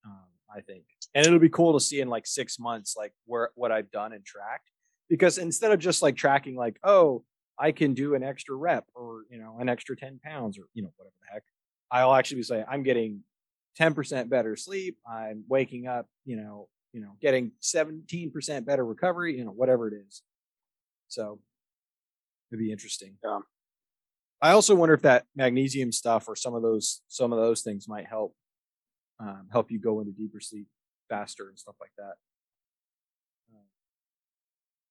um 0.05 0.25
i 0.55 0.61
think. 0.61 0.83
And 1.13 1.25
it'll 1.25 1.39
be 1.39 1.49
cool 1.49 1.73
to 1.73 1.79
see 1.79 1.99
in 2.01 2.07
like 2.07 2.25
six 2.25 2.57
months 2.59 2.95
like 2.97 3.13
where 3.25 3.49
what 3.55 3.71
i've 3.71 3.91
done 3.91 4.13
and 4.13 4.25
tracked 4.25 4.69
because 5.09 5.37
instead 5.37 5.71
of 5.71 5.79
just 5.79 6.01
like 6.01 6.15
tracking 6.15 6.55
like 6.55 6.79
oh 6.83 7.23
i 7.61 7.71
can 7.71 7.93
do 7.93 8.15
an 8.15 8.23
extra 8.23 8.55
rep 8.55 8.85
or 8.95 9.23
you 9.29 9.37
know 9.37 9.57
an 9.59 9.69
extra 9.69 9.95
10 9.95 10.19
pounds 10.23 10.57
or 10.57 10.63
you 10.73 10.83
know 10.83 10.91
whatever 10.97 11.13
the 11.21 11.33
heck 11.33 11.43
i'll 11.91 12.15
actually 12.15 12.37
be 12.37 12.43
saying 12.43 12.65
i'm 12.69 12.83
getting 12.83 13.21
10% 13.79 14.29
better 14.29 14.55
sleep 14.57 14.97
i'm 15.09 15.45
waking 15.47 15.87
up 15.87 16.07
you 16.25 16.35
know 16.35 16.67
you 16.91 16.99
know 16.99 17.11
getting 17.21 17.51
17% 17.61 18.65
better 18.65 18.85
recovery 18.85 19.37
you 19.37 19.45
know 19.45 19.51
whatever 19.51 19.87
it 19.87 19.93
is 19.93 20.21
so 21.07 21.39
it'd 22.51 22.63
be 22.63 22.71
interesting. 22.71 23.17
Yeah. 23.23 23.39
I 24.41 24.51
also 24.51 24.75
wonder 24.75 24.93
if 24.93 25.03
that 25.03 25.25
magnesium 25.35 25.91
stuff 25.91 26.27
or 26.27 26.35
some 26.35 26.55
of 26.55 26.61
those 26.61 27.01
some 27.07 27.31
of 27.31 27.39
those 27.39 27.61
things 27.61 27.87
might 27.87 28.07
help 28.07 28.33
um, 29.19 29.47
help 29.51 29.71
you 29.71 29.79
go 29.79 29.99
into 29.99 30.11
deeper 30.11 30.39
sleep 30.39 30.67
faster 31.09 31.47
and 31.47 31.59
stuff 31.59 31.75
like 31.79 31.91
that. 31.97 32.13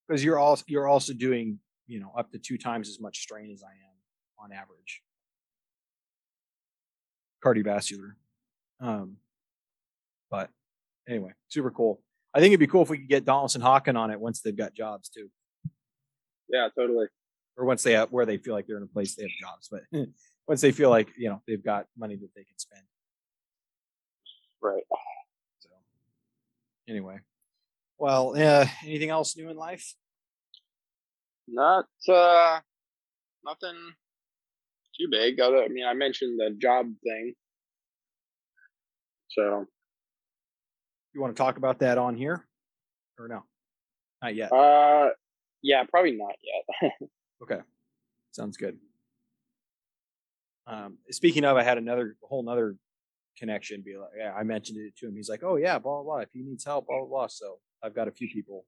Because 0.07 0.25
you're 0.25 0.39
also 0.39 0.65
you're 0.69 0.87
also 0.87 1.13
doing 1.13 1.59
you 1.91 2.01
know 2.01 2.13
up 2.17 2.31
to 2.33 2.39
two 2.39 2.59
times 2.59 2.89
as 2.89 3.01
much 3.01 3.19
strain 3.19 3.51
as 3.53 3.63
I 3.63 3.73
am 3.73 4.45
on 4.45 4.53
average. 4.53 5.03
Cardiovascular. 7.45 8.13
Um, 8.81 9.17
but 10.31 10.51
anyway, 11.09 11.33
super 11.49 11.71
cool. 11.71 12.03
I 12.33 12.39
think 12.41 12.53
it'd 12.53 12.61
be 12.61 12.67
cool 12.67 12.83
if 12.83 12.91
we 12.91 12.99
could 12.99 13.09
get 13.09 13.25
Donaldson 13.25 13.63
Hawken 13.63 13.99
on 13.99 14.11
it 14.11 14.21
once 14.21 14.41
they've 14.41 14.57
got 14.57 14.75
jobs 14.75 15.09
too 15.09 15.31
yeah, 16.51 16.69
totally. 16.77 17.07
or 17.57 17.65
once 17.65 17.83
they 17.83 17.93
have 17.93 18.11
where 18.11 18.27
they 18.27 18.37
feel 18.37 18.55
like 18.55 18.67
they're 18.67 18.77
in 18.77 18.83
a 18.83 18.87
place 18.87 19.15
they 19.15 19.23
have 19.23 19.31
jobs, 19.41 19.69
but 19.71 19.83
once 20.49 20.61
they 20.61 20.73
feel 20.73 20.91
like 20.91 21.09
you 21.17 21.29
know 21.29 21.43
they've 21.47 21.65
got 21.65 21.87
money 21.97 22.17
that 22.17 22.31
they 22.35 22.45
can 22.45 22.59
spend. 22.59 22.83
Right. 24.63 24.83
So 25.61 25.71
anyway, 26.89 27.19
well, 27.99 28.35
uh, 28.37 28.67
anything 28.85 29.11
else 29.11 29.37
new 29.37 29.49
in 29.49 29.57
life? 29.57 29.95
Not 31.53 31.87
uh 32.09 32.61
nothing 33.45 33.77
too 34.99 35.09
big. 35.11 35.41
Other 35.41 35.63
I 35.65 35.69
mean 35.69 35.85
I 35.87 35.95
mentioned 35.95 36.39
the 36.39 36.51
job 36.61 36.87
thing. 37.03 37.35
So 39.29 39.67
You 41.15 41.21
want 41.21 41.35
to 41.37 41.41
talk 41.43 41.57
about 41.57 41.79
that 41.81 41.99
on 41.99 42.17
here, 42.17 42.47
or 43.19 43.29
no? 43.29 43.43
Not 44.23 44.35
yet. 44.35 44.53
uh 44.53 45.11
yeah, 45.63 45.85
probably 45.91 46.13
not 46.17 46.35
yet. 46.43 46.93
Okay, 47.43 47.61
sounds 48.33 48.59
good. 48.59 48.77
Um, 50.67 50.99
speaking 51.11 51.45
of, 51.47 51.57
I 51.57 51.63
had 51.63 51.79
another 51.79 52.17
whole 52.23 52.41
another 52.43 52.77
connection. 53.39 53.83
Be 53.83 53.97
like, 53.97 54.11
yeah, 54.19 54.35
I 54.35 54.43
mentioned 54.43 54.79
it 54.79 54.95
to 54.99 55.07
him. 55.09 55.17
He's 55.17 55.31
like, 55.31 55.43
oh 55.43 55.57
yeah, 55.57 55.79
blah 55.79 56.03
blah. 56.03 56.17
blah. 56.17 56.19
If 56.19 56.29
he 56.35 56.43
needs 56.43 56.67
help, 56.67 56.87
blah 56.87 56.99
blah 56.99 57.09
blah. 57.09 57.27
So 57.29 57.59
I've 57.83 57.95
got 57.95 58.09
a 58.09 58.11
few 58.11 58.29
people. 58.29 58.67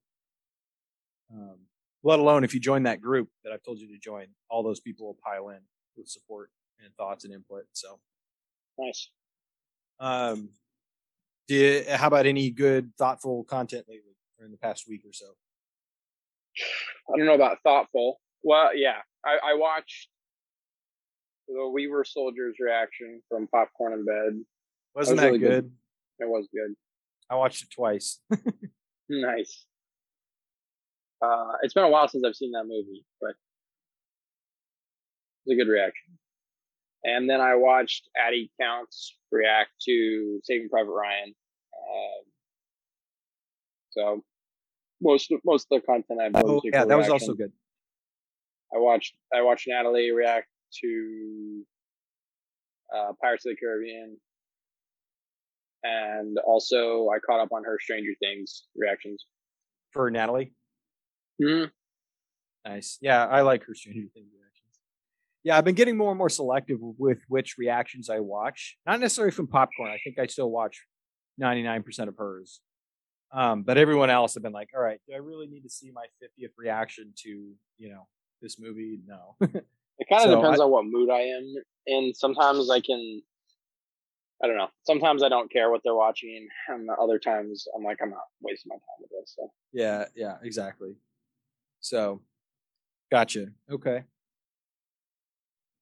Um, 1.31 1.59
let 2.03 2.19
alone 2.19 2.45
if 2.45 2.55
you 2.55 2.61
join 2.61 2.83
that 2.85 3.01
group 3.01 3.29
that 3.45 3.53
I've 3.53 3.63
told 3.63 3.79
you 3.79 3.89
to 3.89 3.99
join, 3.99 4.27
all 4.51 4.63
those 4.63 4.81
people 4.81 5.07
will 5.07 5.19
pile 5.25 5.51
in 5.51 5.61
with 5.97 6.09
support 6.09 6.51
and 6.83 6.93
thoughts 6.97 7.25
and 7.25 7.33
input. 7.33 7.65
So, 7.73 8.01
nice. 8.79 9.11
um, 10.01 10.51
did 11.49 11.87
how 11.89 12.09
about 12.09 12.27
any 12.27 12.51
good 12.51 12.93
thoughtful 12.99 13.45
content 13.45 13.87
lately 13.89 14.17
or 14.39 14.47
in 14.47 14.53
the 14.53 14.59
past 14.59 14.85
week 14.89 15.03
or 15.05 15.13
so? 15.13 15.27
I 17.09 17.17
don't 17.17 17.27
know 17.27 17.35
about 17.35 17.59
thoughtful. 17.65 18.21
Well, 18.43 18.77
yeah, 18.77 18.99
I, 19.25 19.53
I 19.53 19.55
watched 19.55 20.09
the 21.49 21.69
We 21.69 21.89
Were 21.89 22.05
Soldiers 22.05 22.57
reaction 22.61 23.23
from 23.29 23.47
Popcorn 23.49 23.93
in 23.93 24.05
Bed. 24.05 24.45
Wasn't 24.95 25.17
was 25.17 25.21
that 25.23 25.27
really 25.27 25.39
good. 25.39 25.49
good? 25.49 25.73
It 26.27 26.29
was 26.29 26.49
good. 26.53 26.75
I 27.31 27.37
watched 27.37 27.63
it 27.63 27.69
twice. 27.75 28.21
Nice. 29.09 29.67
Uh, 31.23 31.53
it's 31.63 31.75
been 31.75 31.85
a 31.85 31.89
while 31.89 32.09
since 32.09 32.25
I've 32.27 32.35
seen 32.35 32.53
that 32.53 32.65
movie, 32.65 33.05
but 33.21 33.35
it's 35.47 35.53
a 35.53 35.57
good 35.57 35.71
reaction. 35.71 36.19
And 37.05 37.29
then 37.29 37.41
I 37.41 37.55
watched 37.55 38.09
Addie 38.17 38.51
Counts 38.61 39.17
react 39.31 39.71
to 39.87 40.41
Saving 40.45 40.69
Private 40.69 40.91
Ryan. 40.91 41.35
Um, 41.75 42.25
so 43.91 44.25
most 45.01 45.33
most 45.45 45.67
of 45.71 45.81
the 45.81 45.87
content 45.87 46.21
I've 46.21 46.33
Oh 46.45 46.61
yeah, 46.65 46.85
that 46.85 46.97
was 46.97 47.09
also 47.09 47.35
good. 47.35 47.53
I 48.75 48.79
watched 48.79 49.15
I 49.35 49.43
watched 49.43 49.67
Natalie 49.69 50.11
react 50.13 50.49
to 50.83 51.63
uh, 52.95 53.13
Pirates 53.21 53.45
of 53.47 53.51
the 53.51 53.57
Caribbean, 53.57 54.17
and 55.83 56.39
also 56.39 57.09
I 57.09 57.19
caught 57.19 57.41
up 57.41 57.53
on 57.53 57.65
her 57.65 57.79
Stranger 57.81 58.13
Things 58.21 58.65
reactions. 58.77 59.27
for 59.91 60.11
Natalie. 60.11 60.53
Hmm 61.41 61.65
Nice. 62.65 62.99
Yeah, 63.01 63.27
I 63.27 63.41
like 63.41 63.65
her 63.65 63.75
Stranger 63.75 64.09
Things 64.15 64.29
reactions. 64.33 64.79
Yeah, 65.43 65.59
I've 65.59 65.65
been 65.65 65.75
getting 65.75 65.97
more 65.97 66.11
and 66.13 66.19
more 66.19 66.29
selective 66.29 66.79
with 66.81 67.19
which 67.27 67.57
reactions 67.59 68.09
I 68.09 68.21
watch. 68.21 68.77
Not 68.87 69.01
necessarily 69.01 69.33
from 69.33 69.49
popcorn. 69.49 69.91
I 69.91 69.99
think 70.05 70.19
I 70.21 70.27
still 70.27 70.49
watch 70.51 70.81
99% 71.41 72.09
of 72.09 72.17
hers. 72.17 72.61
Um, 73.33 73.63
but 73.65 73.79
everyone 73.79 74.11
else 74.11 74.35
have 74.35 74.43
been 74.45 74.53
like, 74.53 74.69
all 74.77 74.83
right, 74.83 75.01
do 75.09 75.15
I 75.15 75.19
really 75.19 75.47
need 75.49 75.63
to 75.63 75.71
see 75.71 75.91
my 75.93 76.05
50th 76.23 76.53
reaction 76.57 77.13
to, 77.25 77.29
you 77.79 77.89
know, 77.89 78.07
this 78.41 78.59
movie? 78.61 79.01
No. 79.07 79.37
It 79.99 80.09
kind 80.09 80.25
of 80.25 80.31
So 80.31 80.37
depends 80.41 80.61
I- 80.61 80.65
on 80.65 80.71
what 80.71 80.85
mood 80.87 81.11
I 81.11 81.21
am 81.21 81.55
in. 81.87 82.13
Sometimes 82.15 82.71
I 82.71 82.81
can, 82.81 83.23
I 84.43 84.47
don't 84.49 84.57
know. 84.57 84.69
Sometimes 84.85 85.23
I 85.23 85.29
don't 85.29 85.51
care 85.53 85.71
what 85.71 85.81
they're 85.85 85.95
watching, 85.95 86.49
and 86.69 86.89
other 87.01 87.19
times 87.19 87.67
I'm 87.77 87.85
like, 87.85 87.99
I'm 88.03 88.11
not 88.11 88.25
wasting 88.41 88.71
my 88.71 88.77
time 88.77 89.01
with 89.01 89.11
this. 89.11 89.35
So 89.37 89.53
yeah, 89.73 90.07
yeah, 90.17 90.37
exactly. 90.43 90.95
So, 91.83 92.23
gotcha. 93.11 93.49
Okay. 93.71 94.05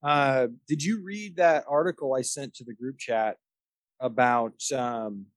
Uh, 0.03 0.47
did 0.67 0.83
you 0.83 1.03
read 1.03 1.35
that 1.37 1.63
article 1.67 2.15
I 2.15 2.21
sent 2.21 2.55
to 2.55 2.63
the 2.63 2.73
group 2.73 2.97
chat 2.97 3.37
about 3.99 4.61
um 4.71 5.27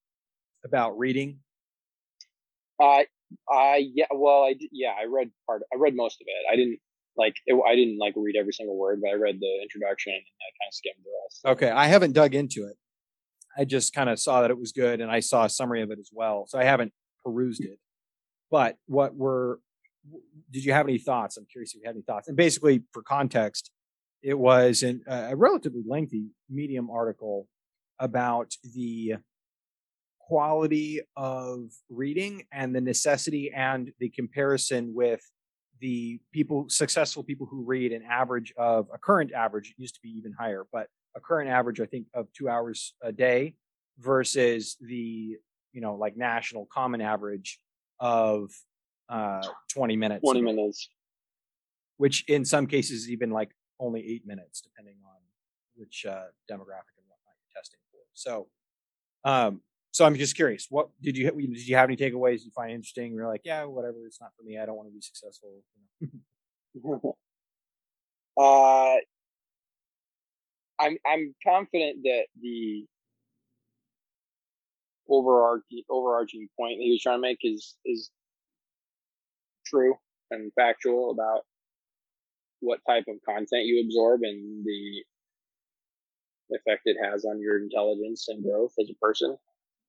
about 0.64 0.98
reading? 0.98 1.40
uh, 2.82 3.02
Uh 3.52 3.76
yeah, 3.78 4.06
well, 4.14 4.44
I 4.44 4.54
did, 4.54 4.70
yeah, 4.72 4.94
I 4.98 5.04
read 5.04 5.30
part. 5.46 5.62
I 5.72 5.76
read 5.76 5.94
most 5.96 6.20
of 6.20 6.26
it. 6.28 6.52
I 6.52 6.56
didn't 6.56 6.78
like. 7.16 7.34
It, 7.46 7.54
I 7.66 7.74
didn't 7.76 7.98
like 7.98 8.14
read 8.16 8.36
every 8.36 8.52
single 8.52 8.78
word, 8.78 9.00
but 9.02 9.10
I 9.10 9.14
read 9.14 9.38
the 9.40 9.58
introduction 9.62 10.12
and 10.14 10.22
I 10.22 10.48
kind 10.60 10.68
of 10.70 10.74
skimmed 10.74 11.04
the 11.04 11.10
rest. 11.24 11.58
Okay, 11.58 11.70
I 11.70 11.86
haven't 11.88 12.12
dug 12.12 12.34
into 12.34 12.66
it. 12.66 12.76
I 13.56 13.64
just 13.64 13.92
kind 13.94 14.10
of 14.10 14.18
saw 14.18 14.42
that 14.42 14.50
it 14.50 14.58
was 14.58 14.72
good, 14.72 15.00
and 15.00 15.10
I 15.10 15.20
saw 15.20 15.44
a 15.44 15.50
summary 15.50 15.82
of 15.82 15.90
it 15.90 15.98
as 15.98 16.10
well. 16.12 16.46
So 16.48 16.58
I 16.58 16.64
haven't 16.64 16.92
perused 17.24 17.64
it. 17.64 17.78
But 18.50 18.78
what 18.86 19.14
were? 19.14 19.60
Did 20.50 20.64
you 20.64 20.72
have 20.72 20.86
any 20.86 20.98
thoughts? 20.98 21.36
I'm 21.36 21.46
curious 21.50 21.74
if 21.74 21.80
you 21.80 21.86
had 21.86 21.96
any 21.96 22.02
thoughts. 22.02 22.28
And 22.28 22.36
basically, 22.36 22.82
for 22.92 23.02
context, 23.02 23.70
it 24.22 24.38
was 24.38 24.82
an, 24.82 25.02
a 25.06 25.36
relatively 25.36 25.82
lengthy 25.86 26.28
Medium 26.48 26.90
article 26.90 27.46
about 27.98 28.54
the 28.74 29.16
quality 30.18 31.00
of 31.16 31.70
reading 31.90 32.44
and 32.50 32.74
the 32.74 32.80
necessity 32.80 33.52
and 33.54 33.92
the 33.98 34.08
comparison 34.08 34.94
with 34.94 35.20
the 35.80 36.18
people 36.32 36.64
successful 36.68 37.22
people 37.22 37.46
who 37.50 37.62
read 37.62 37.92
an 37.92 38.02
average 38.08 38.52
of 38.56 38.86
a 38.94 38.98
current 38.98 39.32
average 39.32 39.70
it 39.70 39.80
used 39.80 39.94
to 39.94 40.00
be 40.00 40.08
even 40.08 40.32
higher 40.32 40.64
but 40.72 40.86
a 41.14 41.20
current 41.20 41.50
average 41.50 41.78
i 41.80 41.84
think 41.84 42.06
of 42.14 42.26
two 42.32 42.48
hours 42.48 42.94
a 43.02 43.12
day 43.12 43.54
versus 43.98 44.76
the 44.80 45.36
you 45.72 45.80
know 45.80 45.94
like 45.94 46.16
national 46.16 46.66
common 46.72 47.02
average 47.02 47.58
of 48.00 48.50
uh 49.08 49.42
20 49.72 49.96
minutes 49.96 50.22
20 50.22 50.40
minutes 50.40 50.88
which 51.96 52.24
in 52.28 52.44
some 52.44 52.66
cases 52.66 53.10
even 53.10 53.30
like 53.30 53.50
only 53.80 54.00
eight 54.06 54.26
minutes 54.26 54.60
depending 54.60 54.96
on 55.04 55.20
which 55.76 56.06
uh 56.06 56.26
demographic 56.50 56.96
and 56.96 57.06
whatnot 57.08 57.34
you're 57.38 57.54
testing 57.54 57.80
for 57.90 58.00
so 58.14 58.46
um 59.24 59.60
so 59.94 60.04
I'm 60.04 60.16
just 60.16 60.34
curious. 60.34 60.66
What 60.70 60.88
did 61.00 61.16
you 61.16 61.30
did 61.30 61.68
you 61.68 61.76
have 61.76 61.88
any 61.88 61.96
takeaways 61.96 62.44
you 62.44 62.50
find 62.50 62.72
interesting? 62.72 63.14
You're 63.14 63.28
like, 63.28 63.42
yeah, 63.44 63.62
whatever. 63.62 64.04
It's 64.06 64.20
not 64.20 64.32
for 64.36 64.42
me. 64.42 64.58
I 64.58 64.66
don't 64.66 64.74
want 64.74 64.88
to 64.88 64.92
be 64.92 65.00
successful. 65.00 65.62
uh, 68.36 68.96
I'm 70.80 70.98
I'm 71.06 71.34
confident 71.46 72.02
that 72.02 72.24
the 72.42 72.86
overarching 75.08 75.82
overarching 75.88 76.48
point 76.58 76.80
he 76.80 76.90
was 76.90 77.00
trying 77.00 77.18
to 77.18 77.22
make 77.22 77.38
is 77.42 77.76
is 77.84 78.10
true 79.74 79.94
and 80.30 80.52
factual 80.54 81.10
about 81.10 81.42
what 82.60 82.80
type 82.88 83.04
of 83.08 83.16
content 83.28 83.66
you 83.66 83.82
absorb 83.84 84.20
and 84.22 84.64
the 84.64 85.04
effect 86.50 86.82
it 86.84 86.96
has 87.02 87.24
on 87.24 87.40
your 87.40 87.58
intelligence 87.58 88.26
and 88.28 88.44
growth 88.44 88.72
as 88.80 88.88
a 88.90 88.94
person. 89.00 89.36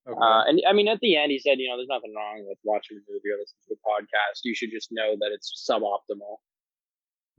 Okay. 0.07 0.19
Uh, 0.21 0.43
and 0.43 0.61
I 0.67 0.73
mean, 0.73 0.87
at 0.87 0.99
the 0.99 1.15
end, 1.15 1.31
he 1.31 1.39
said, 1.39 1.57
you 1.57 1.67
know, 1.67 1.77
there's 1.77 1.89
nothing 1.89 2.13
wrong 2.15 2.45
with 2.47 2.57
watching 2.63 2.97
a 2.97 3.11
movie 3.11 3.29
or 3.33 3.39
listening 3.39 3.63
to 3.69 3.75
a 3.75 3.89
podcast. 3.89 4.41
You 4.43 4.53
should 4.53 4.71
just 4.71 4.89
know 4.91 5.15
that 5.19 5.31
it's 5.33 5.67
suboptimal. 5.69 6.37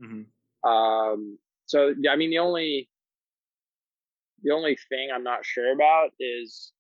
Mm-hmm. 0.02 0.68
Um, 0.68 1.38
so, 1.66 1.94
I 2.11 2.16
mean, 2.16 2.30
the 2.30 2.38
only 2.38 2.88
the 4.42 4.52
only 4.52 4.76
thing 4.88 5.11
I'm 5.14 5.24
not 5.24 5.44
sure 5.44 5.72
about 5.72 6.11
is 6.18 6.72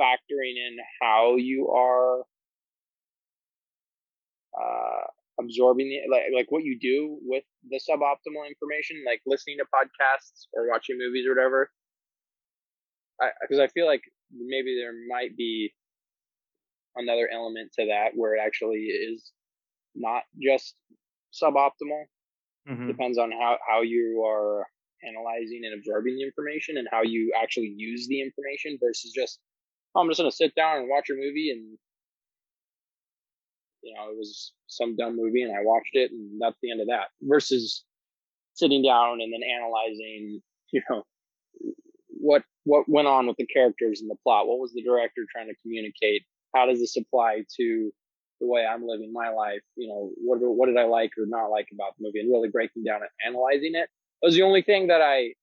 factoring 0.00 0.56
in 0.56 0.76
how 1.00 1.36
you 1.36 1.70
are 1.70 2.24
uh, 4.60 5.04
absorbing 5.40 5.88
the 5.88 5.98
like 6.10 6.24
like 6.34 6.46
what 6.50 6.64
you 6.64 6.78
do 6.78 7.18
with 7.22 7.44
the 7.68 7.80
suboptimal 7.88 8.46
information, 8.46 9.02
like 9.06 9.20
listening 9.26 9.56
to 9.58 9.64
podcasts 9.64 10.46
or 10.52 10.68
watching 10.70 10.98
movies 10.98 11.26
or 11.26 11.34
whatever. 11.34 11.70
Because 13.42 13.60
I, 13.60 13.64
I 13.64 13.68
feel 13.68 13.86
like 13.86 14.02
maybe 14.32 14.76
there 14.80 14.94
might 15.08 15.36
be 15.36 15.72
another 16.96 17.28
element 17.32 17.72
to 17.78 17.86
that 17.86 18.10
where 18.14 18.34
it 18.36 18.40
actually 18.44 18.86
is 18.86 19.32
not 19.94 20.22
just 20.42 20.74
suboptimal. 21.32 22.04
Mm-hmm. 22.68 22.86
Depends 22.88 23.18
on 23.18 23.30
how, 23.30 23.58
how 23.68 23.82
you 23.82 24.24
are 24.26 24.66
analyzing 25.06 25.62
and 25.64 25.78
absorbing 25.78 26.16
the 26.16 26.24
information 26.24 26.78
and 26.78 26.88
how 26.90 27.02
you 27.02 27.32
actually 27.40 27.74
use 27.76 28.08
the 28.08 28.20
information 28.20 28.78
versus 28.82 29.12
just, 29.14 29.38
oh, 29.94 30.00
I'm 30.00 30.08
just 30.08 30.18
going 30.18 30.30
to 30.30 30.36
sit 30.36 30.54
down 30.54 30.78
and 30.78 30.88
watch 30.88 31.10
a 31.10 31.14
movie 31.14 31.50
and, 31.50 31.78
you 33.84 33.94
know, 33.94 34.10
it 34.10 34.16
was 34.16 34.52
some 34.66 34.96
dumb 34.96 35.16
movie 35.16 35.42
and 35.42 35.52
I 35.52 35.60
watched 35.62 35.94
it 35.94 36.10
and 36.10 36.40
that's 36.40 36.56
the 36.62 36.70
end 36.70 36.80
of 36.80 36.88
that 36.88 37.08
versus 37.22 37.84
sitting 38.54 38.82
down 38.82 39.20
and 39.20 39.32
then 39.32 39.42
analyzing, 39.42 40.40
you 40.72 40.82
know, 40.88 41.04
what 42.08 42.42
what 42.64 42.88
went 42.88 43.06
on 43.06 43.26
with 43.26 43.36
the 43.36 43.46
characters 43.46 44.00
and 44.00 44.10
the 44.10 44.16
plot. 44.22 44.46
What 44.46 44.58
was 44.58 44.72
the 44.72 44.82
director 44.82 45.22
trying 45.30 45.48
to 45.48 45.54
communicate? 45.62 46.22
How 46.54 46.66
does 46.66 46.80
this 46.80 46.96
apply 46.96 47.44
to 47.58 47.90
the 48.40 48.46
way 48.46 48.64
I'm 48.64 48.86
living 48.86 49.12
my 49.12 49.28
life? 49.28 49.60
You 49.76 49.88
know, 49.88 50.10
what 50.16 50.38
what 50.40 50.66
did 50.66 50.78
I 50.78 50.84
like 50.84 51.10
or 51.18 51.26
not 51.26 51.48
like 51.48 51.68
about 51.72 51.96
the 51.98 52.04
movie, 52.04 52.20
and 52.20 52.30
really 52.30 52.48
breaking 52.48 52.84
down 52.84 53.00
and 53.02 53.34
analyzing 53.34 53.74
it. 53.74 53.88
That 54.22 54.28
was 54.28 54.34
the 54.34 54.42
only 54.42 54.62
thing 54.62 54.86
that 54.86 55.02
I 55.02 55.34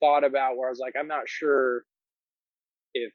thought 0.00 0.24
about 0.24 0.56
where 0.56 0.68
I 0.68 0.70
was 0.70 0.80
like, 0.80 0.94
I'm 0.98 1.08
not 1.08 1.28
sure 1.28 1.84
if 2.94 3.12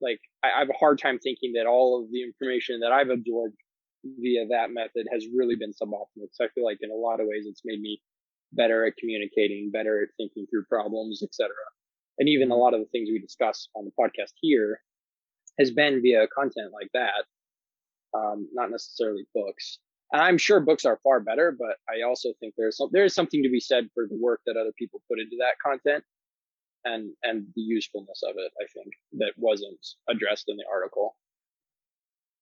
like 0.00 0.20
I, 0.42 0.48
I 0.56 0.58
have 0.60 0.70
a 0.70 0.78
hard 0.78 0.98
time 0.98 1.18
thinking 1.18 1.52
that 1.54 1.66
all 1.66 2.02
of 2.02 2.10
the 2.10 2.22
information 2.22 2.80
that 2.80 2.92
I've 2.92 3.10
absorbed 3.10 3.56
via 4.04 4.46
that 4.48 4.70
method 4.70 5.06
has 5.12 5.26
really 5.34 5.56
been 5.56 5.72
suboptimal. 5.72 6.28
So 6.32 6.44
I 6.44 6.48
feel 6.54 6.64
like 6.64 6.78
in 6.80 6.90
a 6.90 6.94
lot 6.94 7.20
of 7.20 7.26
ways 7.26 7.46
it's 7.46 7.62
made 7.64 7.80
me 7.80 8.00
better 8.52 8.86
at 8.86 8.96
communicating, 8.96 9.70
better 9.70 10.02
at 10.02 10.08
thinking 10.16 10.46
through 10.50 10.64
problems, 10.70 11.22
etc 11.22 11.50
and 12.18 12.28
even 12.28 12.50
a 12.50 12.56
lot 12.56 12.74
of 12.74 12.80
the 12.80 12.86
things 12.86 13.08
we 13.10 13.18
discuss 13.18 13.68
on 13.74 13.84
the 13.84 13.92
podcast 13.98 14.32
here 14.40 14.80
has 15.58 15.70
been 15.70 16.02
via 16.02 16.26
content 16.28 16.72
like 16.72 16.90
that, 16.92 17.24
um, 18.16 18.48
not 18.52 18.70
necessarily 18.70 19.24
books. 19.34 19.78
And 20.12 20.22
I'm 20.22 20.38
sure 20.38 20.60
books 20.60 20.84
are 20.84 21.00
far 21.02 21.20
better, 21.20 21.54
but 21.56 21.76
I 21.88 22.02
also 22.06 22.30
think 22.40 22.54
there's 22.56 22.76
some, 22.76 22.88
there 22.92 23.04
is 23.04 23.14
something 23.14 23.42
to 23.42 23.50
be 23.50 23.60
said 23.60 23.88
for 23.94 24.06
the 24.08 24.18
work 24.20 24.40
that 24.46 24.56
other 24.56 24.72
people 24.78 25.02
put 25.08 25.20
into 25.20 25.36
that 25.40 25.58
content 25.64 26.04
and 26.84 27.12
and 27.22 27.46
the 27.54 27.60
usefulness 27.60 28.22
of 28.22 28.36
it. 28.36 28.52
I 28.60 28.66
think 28.72 28.94
that 29.18 29.32
wasn't 29.36 29.84
addressed 30.08 30.44
in 30.48 30.56
the 30.56 30.64
article. 30.72 31.16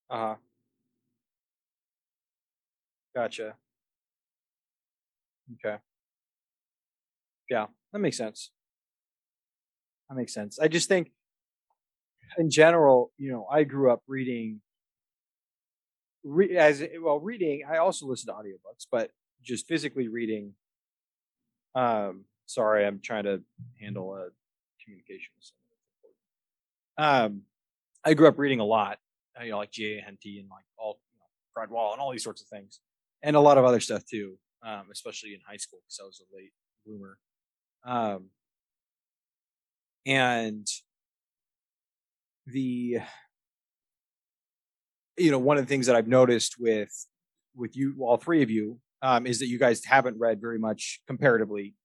Uh 0.09 0.17
huh. 0.17 0.35
Gotcha. 3.17 3.55
Okay. 5.53 5.77
Yeah, 7.49 7.65
that 7.91 7.99
makes 7.99 8.17
sense. 8.17 8.51
That 10.07 10.15
makes 10.15 10.35
sense. 10.35 10.59
I 10.59 10.67
just 10.67 10.87
think, 10.87 11.11
in 12.37 12.51
general, 12.51 13.11
you 13.17 13.31
know, 13.31 13.47
I 13.51 13.63
grew 13.63 13.91
up 13.91 14.03
reading. 14.07 14.61
Re- 16.23 16.57
as 16.57 16.83
well, 17.01 17.19
reading. 17.19 17.63
I 17.67 17.77
also 17.77 18.05
listen 18.05 18.27
to 18.27 18.33
audiobooks, 18.33 18.85
but 18.91 19.09
just 19.43 19.67
physically 19.67 20.09
reading. 20.09 20.53
Um, 21.73 22.25
sorry, 22.45 22.85
I'm 22.85 22.99
trying 22.99 23.23
to 23.23 23.41
handle 23.81 24.13
a 24.13 24.27
communication 24.83 25.31
with 25.35 25.51
someone. 26.97 27.25
Um, 27.25 27.41
I 28.03 28.13
grew 28.13 28.27
up 28.27 28.37
reading 28.37 28.59
a 28.59 28.65
lot, 28.65 28.99
you 29.43 29.51
know, 29.51 29.57
like 29.57 29.71
G.A. 29.71 30.01
Henty 30.01 30.39
and 30.39 30.49
like 30.49 30.65
all, 30.77 30.99
you 31.13 31.19
know, 31.19 31.25
Fred 31.53 31.69
Wall 31.69 31.93
and 31.93 32.01
all 32.01 32.11
these 32.11 32.23
sorts 32.23 32.41
of 32.41 32.47
things, 32.47 32.79
and 33.23 33.35
a 33.35 33.39
lot 33.39 33.57
of 33.57 33.65
other 33.65 33.79
stuff 33.79 34.03
too, 34.05 34.37
um, 34.63 34.85
especially 34.91 35.33
in 35.33 35.39
high 35.47 35.57
school 35.57 35.79
because 35.85 35.99
I 36.01 36.05
was 36.05 36.21
a 36.21 36.35
late 36.35 36.51
bloomer. 36.85 37.17
Um, 37.85 38.29
and 40.05 40.67
the 42.47 42.99
you 45.17 45.31
know 45.31 45.39
one 45.39 45.57
of 45.57 45.65
the 45.65 45.69
things 45.69 45.85
that 45.85 45.95
i've 45.95 46.07
noticed 46.07 46.55
with 46.59 47.05
with 47.55 47.75
you 47.75 47.95
all 47.99 48.17
three 48.17 48.41
of 48.41 48.49
you 48.49 48.79
um, 49.01 49.27
is 49.27 49.39
that 49.39 49.47
you 49.47 49.59
guys 49.59 49.83
haven't 49.83 50.17
read 50.17 50.39
very 50.41 50.57
much 50.57 51.01
comparatively 51.07 51.75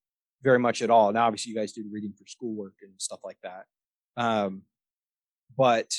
very 0.43 0.59
much 0.59 0.83
at 0.83 0.91
all 0.91 1.13
now 1.13 1.27
obviously 1.27 1.51
you 1.51 1.57
guys 1.57 1.73
do 1.73 1.85
reading 1.91 2.13
for 2.17 2.25
schoolwork 2.27 2.75
and 2.83 2.93
stuff 2.99 3.21
like 3.25 3.39
that 3.43 3.65
um, 4.17 4.63
but 5.59 5.91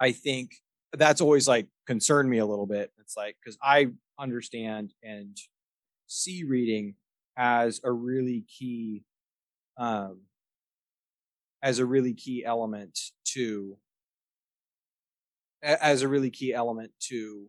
i 0.00 0.10
think 0.10 0.56
that's 0.98 1.20
always 1.20 1.48
like 1.48 1.66
concerned 1.86 2.28
me 2.28 2.38
a 2.38 2.46
little 2.46 2.66
bit. 2.66 2.90
It's 3.00 3.16
like 3.16 3.36
because 3.42 3.58
i 3.62 3.88
understand 4.18 4.92
and 5.02 5.36
see 6.06 6.44
reading 6.44 6.94
as 7.36 7.80
a 7.84 7.90
really 7.90 8.42
key 8.42 9.04
um, 9.76 10.20
as 11.62 11.78
a 11.78 11.86
really 11.86 12.14
key 12.14 12.44
element 12.44 12.98
to 13.24 13.76
as 15.62 16.02
a 16.02 16.08
really 16.08 16.30
key 16.30 16.52
element 16.52 16.92
to 17.00 17.48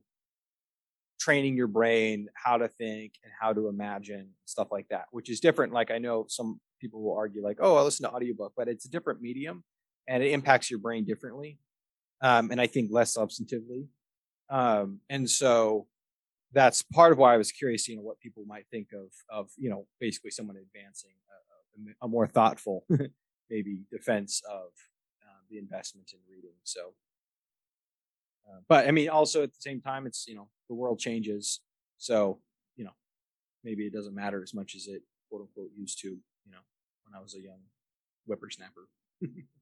training 1.20 1.58
your 1.58 1.68
brain 1.68 2.28
how 2.34 2.58
to 2.58 2.68
think 2.68 3.14
and 3.24 3.32
how 3.40 3.52
to 3.52 3.68
imagine 3.68 4.30
stuff 4.46 4.70
like 4.72 4.88
that 4.90 5.06
which 5.12 5.30
is 5.30 5.40
different. 5.40 5.74
Like 5.74 5.92
i 5.92 5.98
know 5.98 6.26
some 6.30 6.60
people 6.80 7.02
will 7.04 7.16
argue 7.16 7.44
like 7.44 7.58
oh 7.60 7.76
i 7.76 7.82
listen 7.82 8.06
to 8.06 8.12
audiobook 8.12 8.54
but 8.56 8.68
it's 8.68 8.86
a 8.86 8.90
different 8.90 9.22
medium 9.22 9.64
and 10.08 10.24
it 10.24 10.32
impacts 10.32 10.70
your 10.70 10.80
brain 10.80 11.06
differently 11.06 11.60
um, 12.22 12.52
and 12.52 12.60
i 12.62 12.68
think 12.68 12.90
less 12.92 13.16
substantively 13.16 13.88
um, 14.50 15.00
and 15.10 15.30
so 15.30 15.88
that's 16.54 16.82
part 16.82 17.12
of 17.12 17.18
why 17.18 17.34
i 17.34 17.38
was 17.38 17.52
curious 17.52 17.88
you 17.88 17.96
know 17.96 18.02
what 18.02 18.20
people 18.20 18.44
might 18.46 18.66
think 18.72 18.90
of 18.94 19.08
of 19.30 19.50
you 19.58 19.70
know 19.70 19.88
basically 20.00 20.32
someone 20.32 20.56
advancing 20.58 21.12
a, 22.02 22.06
a 22.06 22.08
more 22.08 22.28
thoughtful 22.28 22.86
maybe 23.50 23.84
defense 23.92 24.42
of 24.50 24.70
uh, 25.24 25.42
the 25.50 25.58
investment 25.58 26.12
in 26.14 26.20
reading. 26.30 26.56
So, 26.64 26.94
Uh, 28.48 28.62
but 28.70 28.88
I 28.88 28.92
mean, 28.92 29.10
also 29.10 29.42
at 29.42 29.54
the 29.54 29.62
same 29.62 29.82
time, 29.82 30.06
it's 30.06 30.28
you 30.28 30.36
know 30.36 30.50
the 30.70 30.76
world 30.76 31.00
changes, 31.00 31.62
so 31.98 32.40
you 32.76 32.86
know 32.86 32.96
maybe 33.64 33.88
it 33.88 33.94
doesn't 33.94 34.14
matter 34.14 34.44
as 34.44 34.54
much 34.54 34.76
as 34.76 34.88
it 34.88 35.02
quote 35.30 35.42
unquote 35.42 35.72
used 35.76 36.00
to. 36.02 36.10
You 36.10 36.52
know, 36.52 36.64
when 37.06 37.18
I 37.18 37.22
was 37.24 37.34
a 37.36 37.42
young 37.42 37.62
whippersnapper. 38.28 38.88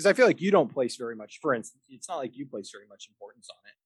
Because 0.00 0.12
I 0.12 0.14
feel 0.14 0.24
like 0.26 0.40
you 0.40 0.50
don't 0.50 0.72
place 0.72 0.96
very 0.96 1.14
much. 1.14 1.40
For 1.42 1.54
instance, 1.54 1.84
it's 1.90 2.08
not 2.08 2.16
like 2.16 2.34
you 2.34 2.46
place 2.46 2.70
very 2.72 2.86
much 2.88 3.06
importance 3.06 3.48
on 3.50 3.58
it. 3.68 3.76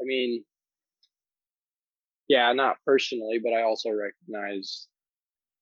I 0.00 0.06
mean, 0.06 0.44
yeah, 2.28 2.52
not 2.52 2.76
personally, 2.86 3.40
but 3.42 3.52
I 3.52 3.62
also 3.62 3.90
recognize 3.90 4.86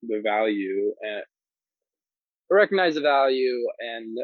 the 0.02 0.20
value 0.22 0.92
and 1.00 1.22
I 2.50 2.54
recognize 2.54 2.96
the 2.96 3.00
value, 3.00 3.66
and 3.78 4.18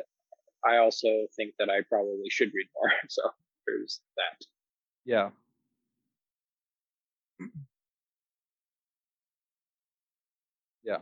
I 0.63 0.77
also 0.77 1.09
think 1.35 1.55
that 1.59 1.71
I 1.71 1.81
probably 1.89 2.29
should 2.29 2.51
read 2.53 2.67
more. 2.75 2.93
So 3.09 3.23
there's 3.67 4.03
that. 4.19 4.47
Yeah. 5.07 5.31
Yeah. 10.85 10.99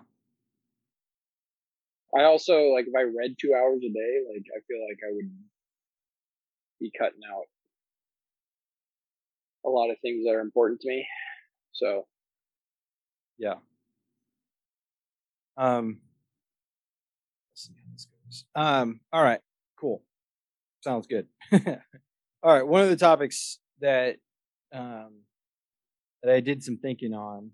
I 2.17 2.25
also 2.25 2.69
like 2.71 2.87
if 2.87 2.95
I 2.97 3.03
read 3.03 3.37
two 3.41 3.55
hours 3.55 3.83
a 3.85 3.89
day, 3.93 4.15
like 4.33 4.45
I 4.57 4.61
feel 4.69 4.81
like 4.89 4.99
I 5.09 5.13
would 5.13 5.31
be 6.81 6.91
cutting 6.99 7.21
out 7.31 7.45
a 9.67 9.69
lot 9.71 9.91
of 9.91 9.97
things 10.01 10.25
that 10.25 10.33
are 10.35 10.41
important 10.41 10.81
to 10.81 10.89
me. 10.89 11.07
So 11.73 12.07
Yeah. 13.39 13.57
Um 15.57 16.01
let's 17.53 17.67
see 17.69 17.73
how 17.77 17.93
this 17.93 18.07
goes. 18.07 18.45
Um, 18.55 19.01
all 19.13 19.23
right, 19.23 19.41
cool. 19.79 20.03
Sounds 20.83 21.07
good. 21.07 21.27
all 21.53 21.61
right, 22.55 22.67
one 22.67 22.83
of 22.83 22.91
the 22.91 22.97
topics 22.97 23.59
that 23.81 24.17
um 24.73 25.21
that 26.23 26.35
I 26.35 26.41
did 26.41 26.63
some 26.63 26.77
thinking 26.79 27.15
on 27.15 27.51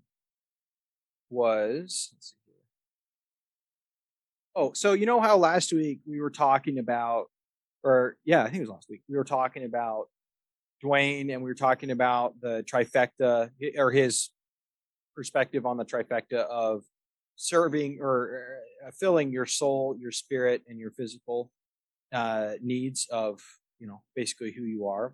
was 1.29 2.09
let's 2.13 2.29
see. 2.31 2.40
Oh, 4.55 4.73
so 4.73 4.93
you 4.93 5.05
know 5.05 5.21
how 5.21 5.37
last 5.37 5.71
week 5.71 5.99
we 6.05 6.19
were 6.19 6.29
talking 6.29 6.77
about 6.77 7.27
or 7.83 8.17
yeah, 8.25 8.41
I 8.43 8.45
think 8.45 8.57
it 8.57 8.61
was 8.61 8.69
last 8.69 8.89
week. 8.89 9.01
We 9.09 9.17
were 9.17 9.23
talking 9.23 9.63
about 9.63 10.07
Dwayne 10.83 11.33
and 11.33 11.41
we 11.41 11.49
were 11.49 11.55
talking 11.55 11.91
about 11.91 12.39
the 12.41 12.63
trifecta 12.63 13.49
or 13.77 13.91
his 13.91 14.29
perspective 15.15 15.65
on 15.65 15.77
the 15.77 15.85
trifecta 15.85 16.45
of 16.45 16.83
serving 17.35 17.99
or 18.01 18.59
uh, 18.85 18.91
filling 18.91 19.31
your 19.31 19.45
soul, 19.45 19.95
your 19.99 20.11
spirit, 20.11 20.63
and 20.67 20.79
your 20.79 20.91
physical 20.91 21.51
uh, 22.13 22.53
needs 22.61 23.07
of 23.11 23.41
you 23.79 23.87
know 23.87 24.01
basically 24.15 24.51
who 24.51 24.63
you 24.63 24.87
are. 24.87 25.13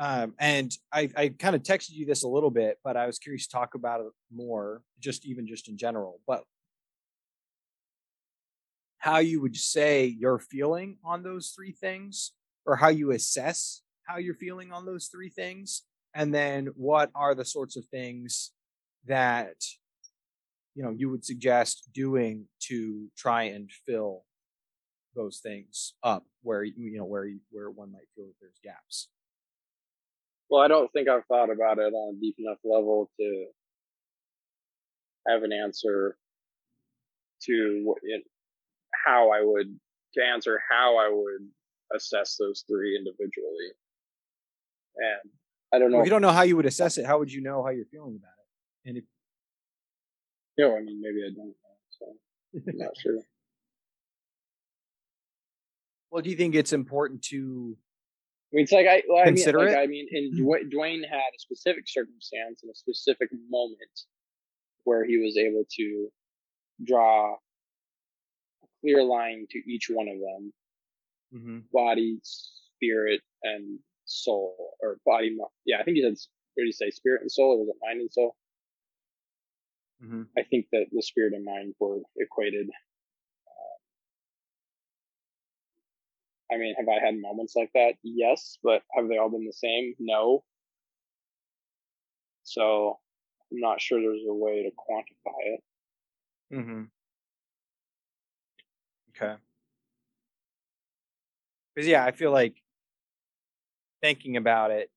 Um, 0.00 0.34
and 0.38 0.72
I, 0.92 1.10
I 1.16 1.28
kind 1.30 1.56
of 1.56 1.62
texted 1.64 1.90
you 1.90 2.06
this 2.06 2.22
a 2.22 2.28
little 2.28 2.52
bit, 2.52 2.78
but 2.84 2.96
I 2.96 3.06
was 3.06 3.18
curious 3.18 3.48
to 3.48 3.52
talk 3.52 3.74
about 3.74 4.00
it 4.00 4.06
more, 4.32 4.82
just 5.00 5.26
even 5.26 5.44
just 5.44 5.68
in 5.68 5.76
general. 5.76 6.20
But 6.24 6.44
how 8.98 9.18
you 9.18 9.40
would 9.40 9.56
say 9.56 10.06
you're 10.06 10.38
feeling 10.38 10.98
on 11.04 11.22
those 11.22 11.52
three 11.56 11.72
things, 11.72 12.32
or 12.66 12.76
how 12.76 12.88
you 12.88 13.10
assess 13.12 13.82
how 14.06 14.18
you're 14.18 14.34
feeling 14.34 14.72
on 14.72 14.86
those 14.86 15.06
three 15.06 15.28
things, 15.28 15.82
and 16.14 16.34
then 16.34 16.66
what 16.76 17.10
are 17.14 17.34
the 17.34 17.44
sorts 17.44 17.76
of 17.76 17.84
things 17.86 18.52
that 19.06 19.54
you 20.74 20.82
know 20.82 20.90
you 20.90 21.10
would 21.10 21.24
suggest 21.24 21.88
doing 21.92 22.46
to 22.60 23.08
try 23.16 23.44
and 23.44 23.70
fill 23.86 24.24
those 25.14 25.38
things 25.38 25.94
up 26.02 26.24
where 26.42 26.62
you 26.62 26.96
know 26.98 27.04
where 27.04 27.26
you, 27.26 27.40
where 27.50 27.70
one 27.70 27.90
might 27.92 28.08
feel 28.14 28.26
that 28.26 28.34
there's 28.40 28.60
gaps. 28.62 29.08
well, 30.50 30.62
I 30.62 30.68
don't 30.68 30.90
think 30.92 31.08
I've 31.08 31.24
thought 31.26 31.50
about 31.50 31.78
it 31.78 31.92
on 31.92 32.14
a 32.16 32.20
deep 32.20 32.36
enough 32.38 32.58
level 32.64 33.10
to 33.18 33.46
have 35.26 35.42
an 35.42 35.52
answer 35.52 36.16
to 37.42 37.94
how 39.04 39.30
I 39.30 39.40
would 39.42 39.78
to 40.14 40.24
answer 40.24 40.60
how 40.70 40.96
I 40.98 41.08
would 41.10 41.48
assess 41.94 42.36
those 42.38 42.64
three 42.68 42.96
individually. 42.96 43.72
And 44.96 45.30
I 45.72 45.78
don't 45.78 45.90
know. 45.90 46.00
If 46.00 46.06
you 46.06 46.10
don't 46.10 46.22
know 46.22 46.32
how 46.32 46.42
you 46.42 46.56
would 46.56 46.66
assess 46.66 46.98
it, 46.98 47.06
how 47.06 47.18
would 47.18 47.32
you 47.32 47.42
know 47.42 47.62
how 47.62 47.70
you're 47.70 47.86
feeling 47.86 48.16
about 48.16 48.32
it? 48.38 48.88
And 48.88 48.98
if 48.98 49.04
you 50.56 50.64
know, 50.64 50.76
I 50.76 50.80
mean, 50.80 51.00
maybe 51.00 51.22
I 51.24 51.30
don't 51.34 51.48
know. 51.48 51.54
So 51.90 52.06
I'm 52.54 52.78
not 52.78 52.96
sure. 53.00 53.18
well, 56.10 56.22
do 56.22 56.30
you 56.30 56.36
think 56.36 56.54
it's 56.54 56.72
important 56.72 57.22
to 57.24 57.76
I 58.52 58.56
mean, 58.56 58.62
it's 58.62 58.72
like 58.72 58.86
I, 58.86 59.02
well, 59.08 59.20
I 59.20 59.26
mean, 59.26 59.34
Consider 59.34 59.58
like, 59.58 59.68
it? 59.68 59.78
I 59.78 59.86
mean, 59.86 60.06
and 60.10 60.34
hmm. 60.34 60.46
Dwayne, 60.46 60.72
Dwayne 60.72 61.08
had 61.08 61.18
a 61.18 61.38
specific 61.38 61.84
circumstance 61.86 62.62
and 62.62 62.70
a 62.70 62.74
specific 62.74 63.28
moment 63.50 64.06
where 64.84 65.04
he 65.04 65.18
was 65.18 65.36
able 65.36 65.64
to 65.70 66.08
draw 66.84 67.36
clear 68.80 69.02
line 69.02 69.46
to 69.50 69.58
each 69.70 69.88
one 69.90 70.08
of 70.08 70.18
them: 70.18 70.52
mm-hmm. 71.34 71.58
body, 71.72 72.18
spirit, 72.22 73.20
and 73.42 73.78
soul, 74.04 74.74
or 74.82 74.98
body. 75.04 75.36
Yeah, 75.64 75.78
I 75.80 75.84
think 75.84 75.96
he 75.96 76.02
said. 76.02 76.16
What 76.54 76.64
did 76.64 76.68
he 76.68 76.72
say? 76.72 76.90
Spirit 76.90 77.20
and 77.20 77.30
soul, 77.30 77.52
or 77.52 77.58
was 77.60 77.68
it 77.68 77.76
mind 77.80 78.00
and 78.00 78.12
soul? 78.12 78.34
Mm-hmm. 80.04 80.22
I 80.36 80.42
think 80.42 80.66
that 80.72 80.86
the 80.90 81.02
spirit 81.02 81.32
and 81.32 81.44
mind 81.44 81.74
were 81.78 82.00
equated. 82.16 82.68
I 86.50 86.56
mean, 86.56 86.74
have 86.78 86.88
I 86.88 87.04
had 87.04 87.20
moments 87.20 87.54
like 87.54 87.70
that? 87.74 87.92
Yes, 88.02 88.58
but 88.62 88.82
have 88.92 89.08
they 89.08 89.18
all 89.18 89.28
been 89.28 89.44
the 89.44 89.52
same? 89.52 89.94
No. 89.98 90.44
So 92.42 92.98
I'm 93.52 93.60
not 93.60 93.80
sure 93.80 94.00
there's 94.00 94.22
a 94.28 94.34
way 94.34 94.62
to 94.62 94.70
quantify 94.70 95.54
it. 95.54 95.60
Mm-hmm. 96.54 96.82
Okay. 99.20 99.36
Because 101.74 101.88
yeah, 101.88 102.04
I 102.04 102.12
feel 102.12 102.32
like 102.32 102.56
thinking 104.02 104.36
about 104.36 104.70
it, 104.70 104.90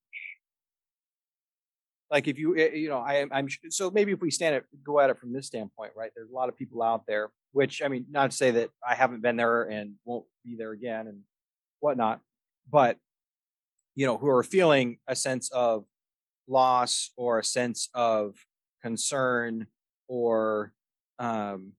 like 2.10 2.27
if 2.27 2.38
you 2.38 2.57
eh, 2.57 2.71
you 2.73 2.89
know 2.89 2.97
I 2.99 3.25
I'm 3.31 3.47
so 3.69 3.89
maybe 3.91 4.12
if 4.12 4.21
we 4.21 4.31
stand 4.31 4.55
it 4.55 4.65
go 4.84 4.99
at 4.99 5.10
it 5.10 5.17
from 5.19 5.34
this 5.34 5.47
standpoint, 5.47 5.91
right? 5.95 6.12
There's 6.15 6.29
a 6.29 6.34
lot 6.34 6.49
of 6.49 6.57
people 6.57 6.81
out 6.84 7.03
there, 7.07 7.29
which 7.53 7.81
I 7.81 7.88
mean, 7.88 8.05
not 8.10 8.31
to 8.31 8.38
say 8.38 8.51
that 8.51 8.69
I 8.88 8.95
haven't 8.95 9.21
been 9.21 9.38
there 9.38 9.63
and 9.63 9.93
won't 10.05 10.25
be 10.45 10.55
there 10.55 10.71
again 10.71 11.07
and 11.07 11.21
whatnot, 11.79 12.21
but 12.71 12.97
you 13.95 14.05
know, 14.05 14.17
who 14.17 14.29
are 14.29 14.43
feeling 14.43 14.97
a 15.07 15.15
sense 15.15 15.49
of 15.51 15.86
loss 16.47 17.12
or 17.17 17.39
a 17.39 17.43
sense 17.43 17.89
of 17.93 18.36
concern 18.84 19.67
or 20.07 20.73
um 21.19 21.73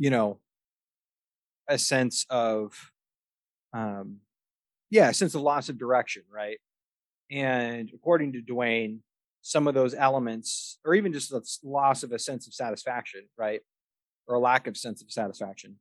you 0.00 0.08
know 0.08 0.38
a 1.68 1.78
sense 1.78 2.26
of 2.30 2.72
um 3.74 4.16
yeah 4.88 5.10
a 5.10 5.14
sense 5.14 5.36
of 5.36 5.42
loss 5.42 5.68
of 5.68 5.78
direction 5.78 6.22
right? 6.34 6.58
And 7.30 7.88
according 7.94 8.32
to 8.32 8.40
dwayne 8.40 9.00
some 9.42 9.68
of 9.68 9.74
those 9.74 9.94
elements 9.94 10.78
or 10.84 10.94
even 10.94 11.12
just 11.12 11.30
the 11.30 11.42
loss 11.62 12.02
of 12.02 12.10
a 12.12 12.18
sense 12.18 12.48
of 12.48 12.54
satisfaction 12.54 13.28
right? 13.38 13.60
Or 14.26 14.36
a 14.36 14.40
lack 14.40 14.66
of 14.66 14.76
sense 14.76 15.02
of 15.02 15.12
satisfaction. 15.12 15.76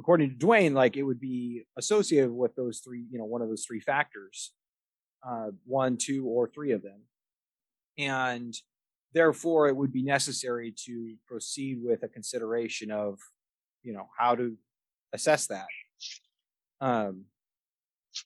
According 0.00 0.30
to 0.30 0.46
dwayne 0.46 0.72
like 0.72 0.96
it 0.96 1.02
would 1.02 1.20
be 1.20 1.64
associated 1.76 2.32
with 2.32 2.56
those 2.56 2.80
three 2.80 3.04
you 3.10 3.18
know 3.18 3.26
one 3.26 3.42
of 3.42 3.48
those 3.48 3.64
three 3.66 3.80
factors 3.80 4.52
uh 5.28 5.50
one 5.66 5.98
two 5.98 6.26
or 6.26 6.48
three 6.48 6.72
of 6.72 6.82
them. 6.82 7.02
And 7.98 8.54
therefore 9.12 9.68
it 9.68 9.76
would 9.76 9.92
be 9.92 10.02
necessary 10.02 10.74
to 10.86 11.16
proceed 11.26 11.80
with 11.82 12.02
a 12.02 12.08
consideration 12.08 12.90
of 12.90 13.18
you 13.82 13.92
know 13.92 14.08
how 14.18 14.34
to 14.34 14.56
assess 15.12 15.46
that. 15.46 15.66
Um 16.80 17.24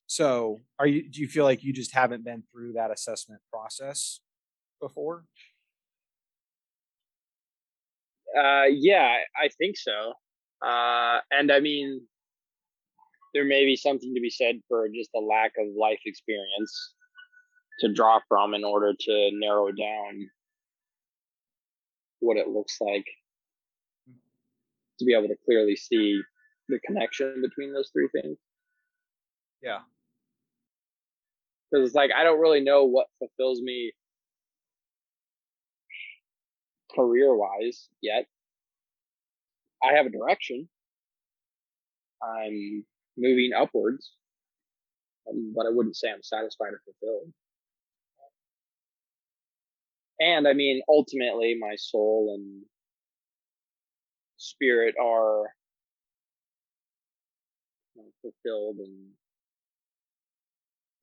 so 0.06 0.60
are 0.78 0.86
you 0.86 1.08
do 1.10 1.20
you 1.20 1.28
feel 1.28 1.44
like 1.44 1.62
you 1.62 1.72
just 1.72 1.94
haven't 1.94 2.24
been 2.24 2.42
through 2.52 2.74
that 2.74 2.90
assessment 2.90 3.40
process 3.52 4.20
before? 4.80 5.24
Uh, 8.36 8.64
yeah, 8.70 9.18
I 9.36 9.48
think 9.58 9.76
so. 9.76 10.14
Uh, 10.66 11.20
and 11.30 11.52
I 11.52 11.60
mean, 11.60 12.00
there 13.34 13.44
may 13.44 13.64
be 13.64 13.76
something 13.76 14.14
to 14.14 14.20
be 14.20 14.30
said 14.30 14.56
for 14.68 14.88
just 14.88 15.10
a 15.14 15.20
lack 15.20 15.52
of 15.58 15.66
life 15.78 16.00
experience 16.06 16.94
to 17.80 17.92
draw 17.92 18.20
from 18.28 18.54
in 18.54 18.64
order 18.64 18.94
to 18.98 19.30
narrow 19.32 19.70
down 19.72 20.30
what 22.20 22.36
it 22.36 22.48
looks 22.48 22.76
like 22.80 23.06
to 25.02 25.06
be 25.06 25.14
able 25.14 25.28
to 25.28 25.36
clearly 25.44 25.76
see 25.76 26.20
the 26.68 26.78
connection 26.86 27.42
between 27.42 27.72
those 27.74 27.90
three 27.92 28.08
things. 28.12 28.38
yeah 29.62 29.80
Because 31.70 31.88
it's 31.88 31.94
like 31.94 32.10
I 32.16 32.24
don't 32.24 32.40
really 32.40 32.62
know 32.62 32.84
what 32.84 33.08
fulfills 33.18 33.60
me 33.60 33.92
career 36.94 37.34
wise 37.34 37.88
yet. 38.00 38.26
I 39.82 39.94
have 39.94 40.06
a 40.06 40.10
direction. 40.10 40.68
I'm 42.22 42.84
moving 43.18 43.50
upwards, 43.58 44.12
um, 45.28 45.52
but 45.56 45.66
I 45.66 45.70
wouldn't 45.70 45.96
say 45.96 46.08
I'm 46.10 46.22
satisfied 46.22 46.72
or 46.72 46.82
fulfilled. 46.84 47.32
And 50.20 50.46
I 50.46 50.52
mean, 50.52 50.82
ultimately, 50.88 51.56
my 51.58 51.74
soul 51.76 52.34
and 52.38 52.64
spirit 54.42 54.94
are 55.00 55.44
fulfilled 58.20 58.76
and 58.78 59.08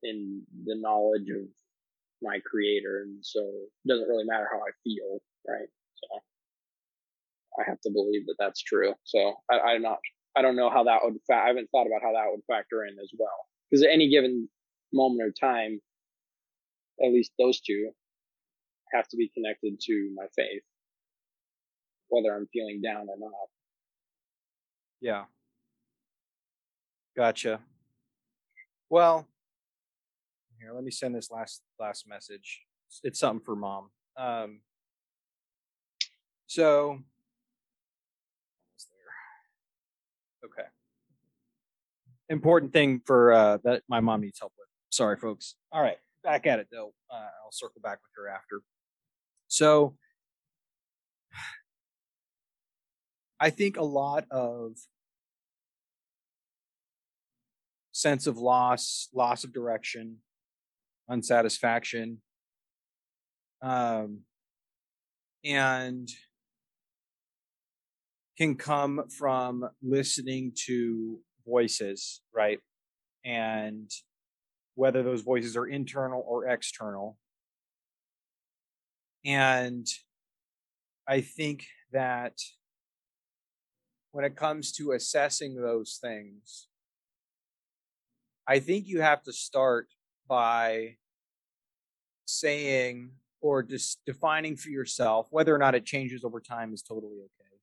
in 0.03 0.41
the 0.65 0.75
knowledge 0.75 1.29
of 1.29 1.47
my 2.21 2.39
creator 2.45 3.01
and 3.03 3.23
so 3.23 3.39
it 3.39 3.87
doesn't 3.87 4.07
really 4.07 4.25
matter 4.25 4.47
how 4.51 4.59
i 4.59 4.71
feel 4.83 5.19
right? 5.47 5.67
So 5.95 6.19
i 7.59 7.63
have 7.69 7.79
to 7.81 7.91
believe 7.91 8.25
that 8.27 8.35
that's 8.39 8.61
true. 8.61 8.93
So 9.03 9.35
I, 9.51 9.59
i'm 9.59 9.81
not 9.81 9.99
i 10.35 10.41
don't 10.41 10.55
know 10.55 10.69
how 10.69 10.83
that 10.85 10.99
would 11.03 11.15
fa- 11.27 11.41
i 11.43 11.47
haven't 11.47 11.69
thought 11.71 11.87
about 11.87 12.01
how 12.01 12.13
that 12.13 12.27
would 12.31 12.41
factor 12.47 12.85
in 12.85 12.97
as 13.01 13.11
well. 13.17 13.45
Because 13.69 13.83
at 13.83 13.91
any 13.91 14.09
given 14.09 14.49
moment 14.93 15.27
of 15.27 15.39
time 15.39 15.79
at 17.03 17.11
least 17.11 17.31
those 17.39 17.61
two 17.61 17.91
have 18.93 19.07
to 19.07 19.17
be 19.17 19.29
connected 19.33 19.79
to 19.79 20.11
my 20.15 20.25
faith 20.35 20.63
whether 22.09 22.35
i'm 22.35 22.47
feeling 22.53 22.81
down 22.81 23.07
or 23.09 23.17
not 23.19 23.31
Yeah. 25.01 25.25
Gotcha. 27.15 27.59
Well, 28.89 29.27
here, 30.59 30.71
let 30.73 30.83
me 30.83 30.91
send 30.91 31.15
this 31.15 31.29
last 31.31 31.61
last 31.79 32.07
message. 32.07 32.61
It's, 32.87 32.99
it's 33.03 33.19
something 33.19 33.43
for 33.43 33.55
mom. 33.55 33.89
Um, 34.17 34.61
so. 36.47 36.99
Okay. 40.43 40.67
Important 42.29 42.71
thing 42.73 43.01
for 43.05 43.33
uh, 43.33 43.57
that 43.63 43.83
my 43.87 43.99
mom 43.99 44.21
needs 44.21 44.39
help 44.39 44.53
with. 44.57 44.67
Sorry, 44.89 45.17
folks. 45.17 45.55
All 45.71 45.81
right, 45.81 45.97
back 46.23 46.47
at 46.47 46.59
it 46.59 46.67
though. 46.71 46.93
Uh, 47.11 47.29
I'll 47.43 47.51
circle 47.51 47.81
back 47.81 47.99
with 48.01 48.11
her 48.15 48.29
after. 48.29 48.61
So, 49.47 49.95
I 53.39 53.49
think 53.49 53.77
a 53.77 53.83
lot 53.83 54.25
of 54.31 54.73
sense 57.91 58.27
of 58.27 58.37
loss, 58.37 59.09
loss 59.13 59.43
of 59.43 59.53
direction, 59.53 60.17
unsatisfaction, 61.09 62.21
um, 63.61 64.21
and 65.43 66.09
can 68.37 68.55
come 68.55 69.03
from 69.09 69.69
listening 69.81 70.53
to 70.65 71.19
voices, 71.45 72.21
right? 72.33 72.59
And 73.25 73.91
whether 74.75 75.03
those 75.03 75.21
voices 75.21 75.57
are 75.57 75.65
internal 75.65 76.23
or 76.25 76.47
external. 76.47 77.17
And 79.25 79.85
I 81.07 81.19
think 81.19 81.65
that 81.91 82.33
when 84.11 84.25
it 84.25 84.35
comes 84.35 84.71
to 84.73 84.91
assessing 84.93 85.55
those 85.55 85.99
things, 86.01 86.67
I 88.47 88.59
think 88.59 88.87
you 88.87 89.01
have 89.01 89.23
to 89.23 89.33
start 89.33 89.87
by 90.27 90.95
saying 92.25 93.11
or 93.41 93.63
just 93.63 93.99
defining 94.05 94.55
for 94.55 94.69
yourself 94.69 95.27
whether 95.31 95.53
or 95.53 95.57
not 95.57 95.75
it 95.75 95.85
changes 95.85 96.23
over 96.23 96.39
time 96.39 96.73
is 96.73 96.81
totally 96.81 97.17
okay 97.17 97.57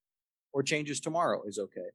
or 0.53 0.63
changes 0.63 1.01
tomorrow 1.01 1.43
is 1.47 1.59
okay. 1.59 1.91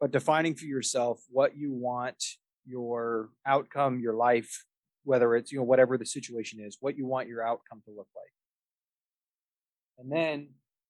But 0.00 0.10
defining 0.10 0.54
for 0.54 0.64
yourself 0.64 1.20
what 1.30 1.56
you 1.56 1.72
want 1.72 2.22
your 2.66 3.30
outcome 3.46 4.00
your 4.00 4.14
life 4.14 4.64
whether 5.04 5.34
it's 5.34 5.50
you 5.50 5.58
know 5.58 5.64
whatever 5.64 5.96
the 5.96 6.04
situation 6.04 6.60
is 6.60 6.76
what 6.80 6.96
you 6.96 7.06
want 7.06 7.28
your 7.28 7.42
outcome 7.46 7.80
to 7.84 7.90
look 7.90 8.08
like. 8.14 8.32
And 9.98 10.12
then 10.12 10.48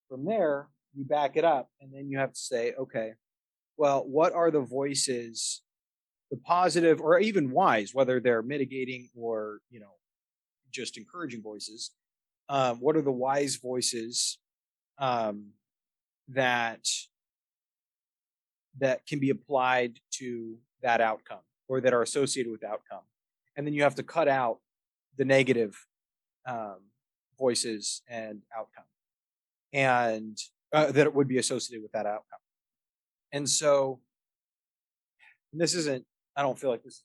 from 0.09 0.25
there 0.25 0.69
you 0.95 1.05
back 1.05 1.37
it 1.37 1.45
up 1.45 1.71
and 1.81 1.93
then 1.93 2.09
you 2.09 2.19
have 2.19 2.33
to 2.33 2.41
say 2.41 2.73
okay 2.79 3.13
well 3.77 4.05
what 4.07 4.33
are 4.33 4.51
the 4.51 4.61
voices 4.61 5.63
the 6.31 6.37
positive 6.37 7.01
or 7.01 7.19
even 7.19 7.51
wise 7.51 7.95
whether 7.95 8.21
they're 8.21 8.43
mitigating 8.43 9.09
or 9.17 9.61
you 9.71 9.81
know 9.81 9.95
just 10.73 10.97
encouraging 10.97 11.43
voices 11.43 11.91
um, 12.51 12.79
what 12.79 12.97
are 12.97 13.03
the 13.03 13.13
wise 13.13 13.57
voices 13.57 14.39
um, 14.99 15.51
that 16.29 16.85
that 18.81 19.07
can 19.07 19.21
be 19.21 19.31
applied 19.31 20.01
to 20.15 20.57
that 20.83 21.01
outcome 21.01 21.45
or 21.69 21.81
that 21.81 21.95
are 21.95 22.03
associated 22.03 22.51
with 22.51 22.65
outcome? 22.65 23.05
And 23.57 23.65
then 23.65 23.73
you 23.73 23.85
have 23.85 23.95
to 23.95 24.03
cut 24.03 24.27
out 24.27 24.59
the 25.17 25.25
negative 25.25 25.77
um, 26.45 26.79
voices 27.39 28.03
and 28.09 28.43
outcome. 28.57 28.85
And 29.73 30.37
uh, 30.73 30.93
that 30.93 31.07
it 31.07 31.15
would 31.15 31.29
be 31.29 31.39
associated 31.39 31.83
with 31.83 31.93
that 31.93 32.07
outcome. 32.07 32.39
And 33.33 33.49
so 33.49 34.01
this 35.53 35.75
isn't 35.75 36.05
i 36.37 36.43
don't 36.43 36.59
feel 36.59 36.71
like 36.71 36.83
this 36.83 36.95
is 36.95 37.05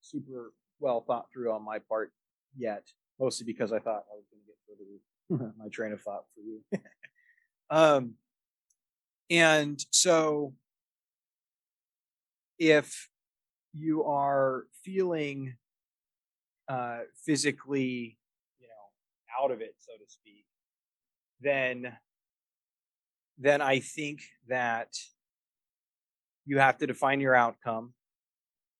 super 0.00 0.52
well 0.80 1.00
thought 1.00 1.26
through 1.32 1.52
on 1.52 1.64
my 1.64 1.78
part 1.78 2.12
yet 2.56 2.84
mostly 3.20 3.44
because 3.46 3.72
i 3.72 3.78
thought 3.78 4.04
i 4.10 4.16
was 4.16 4.24
going 4.30 4.42
to 4.42 4.46
get 4.46 5.38
further 5.38 5.54
my 5.58 5.68
train 5.68 5.92
of 5.92 6.00
thought 6.02 6.24
for 6.34 6.40
you. 6.40 6.62
Um 7.68 8.14
and 9.28 9.84
so 9.90 10.54
if 12.60 13.08
you 13.74 14.04
are 14.04 14.66
feeling 14.84 15.56
uh, 16.68 17.00
physically, 17.24 18.18
you 18.60 18.68
know, 18.68 19.42
out 19.44 19.50
of 19.50 19.60
it, 19.60 19.74
so 19.80 19.92
to 19.98 20.08
speak, 20.08 20.44
then 21.40 21.96
then 23.38 23.60
I 23.60 23.80
think 23.80 24.22
that 24.48 24.88
you 26.44 26.58
have 26.58 26.78
to 26.78 26.86
define 26.86 27.20
your 27.20 27.34
outcome. 27.34 27.92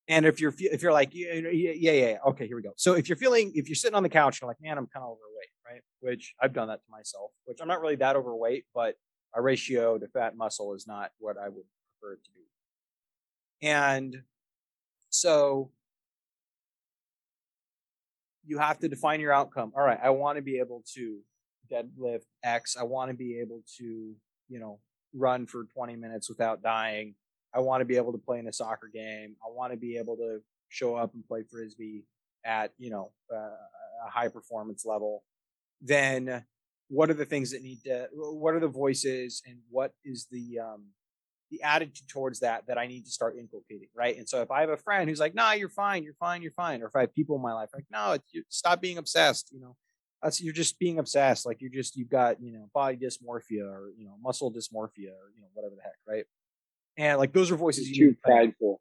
And 0.08 0.24
if 0.24 0.40
you're 0.40 0.54
if 0.58 0.82
you're 0.82 0.92
like 0.92 1.10
yeah 1.12 1.34
yeah 1.34 1.92
yeah, 1.92 2.16
okay 2.28 2.46
here 2.46 2.56
we 2.56 2.62
go. 2.62 2.72
So 2.76 2.94
if 2.94 3.08
you're 3.08 3.16
feeling 3.16 3.52
if 3.54 3.68
you're 3.68 3.76
sitting 3.76 3.96
on 3.96 4.02
the 4.02 4.08
couch 4.08 4.36
and 4.36 4.42
you're 4.42 4.50
like 4.50 4.60
man 4.60 4.78
I'm 4.78 4.86
kind 4.86 5.04
of 5.04 5.10
overweight 5.10 5.50
right 5.68 5.82
which 6.00 6.34
I've 6.40 6.52
done 6.52 6.68
that 6.68 6.80
to 6.84 6.90
myself 6.90 7.32
which 7.44 7.58
I'm 7.60 7.66
not 7.66 7.80
really 7.80 7.96
that 7.96 8.14
overweight 8.14 8.66
but 8.72 8.94
our 9.34 9.42
ratio 9.42 9.98
to 9.98 10.08
fat 10.08 10.36
muscle 10.36 10.74
is 10.74 10.86
not 10.86 11.10
what 11.18 11.36
I 11.36 11.48
would 11.48 11.64
prefer 12.00 12.14
it 12.14 12.24
to 12.24 12.30
be. 12.30 13.68
And 13.68 14.22
so 15.10 15.70
you 18.44 18.58
have 18.58 18.78
to 18.78 18.88
define 18.88 19.20
your 19.20 19.32
outcome. 19.32 19.72
All 19.76 19.82
right, 19.82 19.98
I 20.02 20.10
want 20.10 20.36
to 20.36 20.42
be 20.42 20.58
able 20.58 20.84
to 20.94 21.18
deadlift 21.70 22.24
X. 22.42 22.76
I 22.78 22.84
want 22.84 23.10
to 23.10 23.16
be 23.16 23.40
able 23.40 23.62
to, 23.78 24.14
you 24.48 24.58
know, 24.58 24.80
run 25.14 25.46
for 25.46 25.64
20 25.74 25.96
minutes 25.96 26.28
without 26.28 26.62
dying. 26.62 27.14
I 27.54 27.60
want 27.60 27.80
to 27.80 27.84
be 27.84 27.96
able 27.96 28.12
to 28.12 28.18
play 28.18 28.38
in 28.38 28.48
a 28.48 28.52
soccer 28.52 28.90
game. 28.92 29.36
I 29.44 29.50
want 29.50 29.72
to 29.72 29.78
be 29.78 29.96
able 29.96 30.16
to 30.16 30.40
show 30.68 30.94
up 30.96 31.14
and 31.14 31.26
play 31.26 31.44
frisbee 31.50 32.04
at, 32.44 32.72
you 32.78 32.90
know, 32.90 33.12
uh, 33.34 34.06
a 34.06 34.10
high 34.10 34.28
performance 34.28 34.84
level. 34.84 35.24
Then 35.80 36.44
what 36.88 37.10
are 37.10 37.14
the 37.14 37.24
things 37.24 37.50
that 37.50 37.62
need 37.62 37.82
to 37.84 38.08
what 38.12 38.54
are 38.54 38.60
the 38.60 38.68
voices 38.68 39.42
and 39.46 39.58
what 39.70 39.92
is 40.04 40.26
the 40.30 40.58
um 40.60 40.84
the 41.50 41.62
attitude 41.62 42.08
towards 42.08 42.40
that 42.40 42.66
that 42.66 42.76
I 42.76 42.88
need 42.88 43.04
to 43.04 43.10
start 43.10 43.36
inculcating, 43.38 43.88
right? 43.94 44.16
And 44.16 44.28
so 44.28 44.42
if 44.42 44.50
I 44.50 44.62
have 44.62 44.70
a 44.70 44.76
friend 44.76 45.08
who's 45.08 45.20
like, 45.20 45.34
"Nah, 45.34 45.52
you're 45.52 45.68
fine, 45.68 46.02
you're 46.02 46.14
fine, 46.14 46.42
you're 46.42 46.52
fine," 46.52 46.82
or 46.82 46.86
if 46.86 46.96
I 46.96 47.02
have 47.02 47.14
people 47.14 47.36
in 47.36 47.42
my 47.42 47.52
life 47.52 47.68
like, 47.72 47.84
"No, 47.88 48.12
it's, 48.12 48.24
you, 48.32 48.42
stop 48.48 48.80
being 48.80 48.98
obsessed," 48.98 49.50
you 49.52 49.60
know, 49.60 49.76
that's 50.22 50.40
you're 50.42 50.54
just 50.54 50.78
being 50.78 50.98
obsessed, 50.98 51.46
like 51.46 51.60
you're 51.60 51.70
just 51.70 51.96
you've 51.96 52.10
got 52.10 52.40
you 52.40 52.52
know 52.52 52.68
body 52.74 52.96
dysmorphia 52.96 53.64
or 53.68 53.90
you 53.96 54.04
know 54.06 54.14
muscle 54.22 54.52
dysmorphia 54.52 55.10
or 55.10 55.30
you 55.34 55.42
know 55.42 55.48
whatever 55.54 55.74
the 55.76 55.82
heck, 55.82 55.96
right? 56.08 56.24
And 56.96 57.18
like 57.18 57.32
those 57.32 57.50
are 57.50 57.56
voices 57.56 57.88
It's 57.88 57.98
you 57.98 58.06
need 58.06 58.12
too 58.12 58.18
prideful 58.24 58.80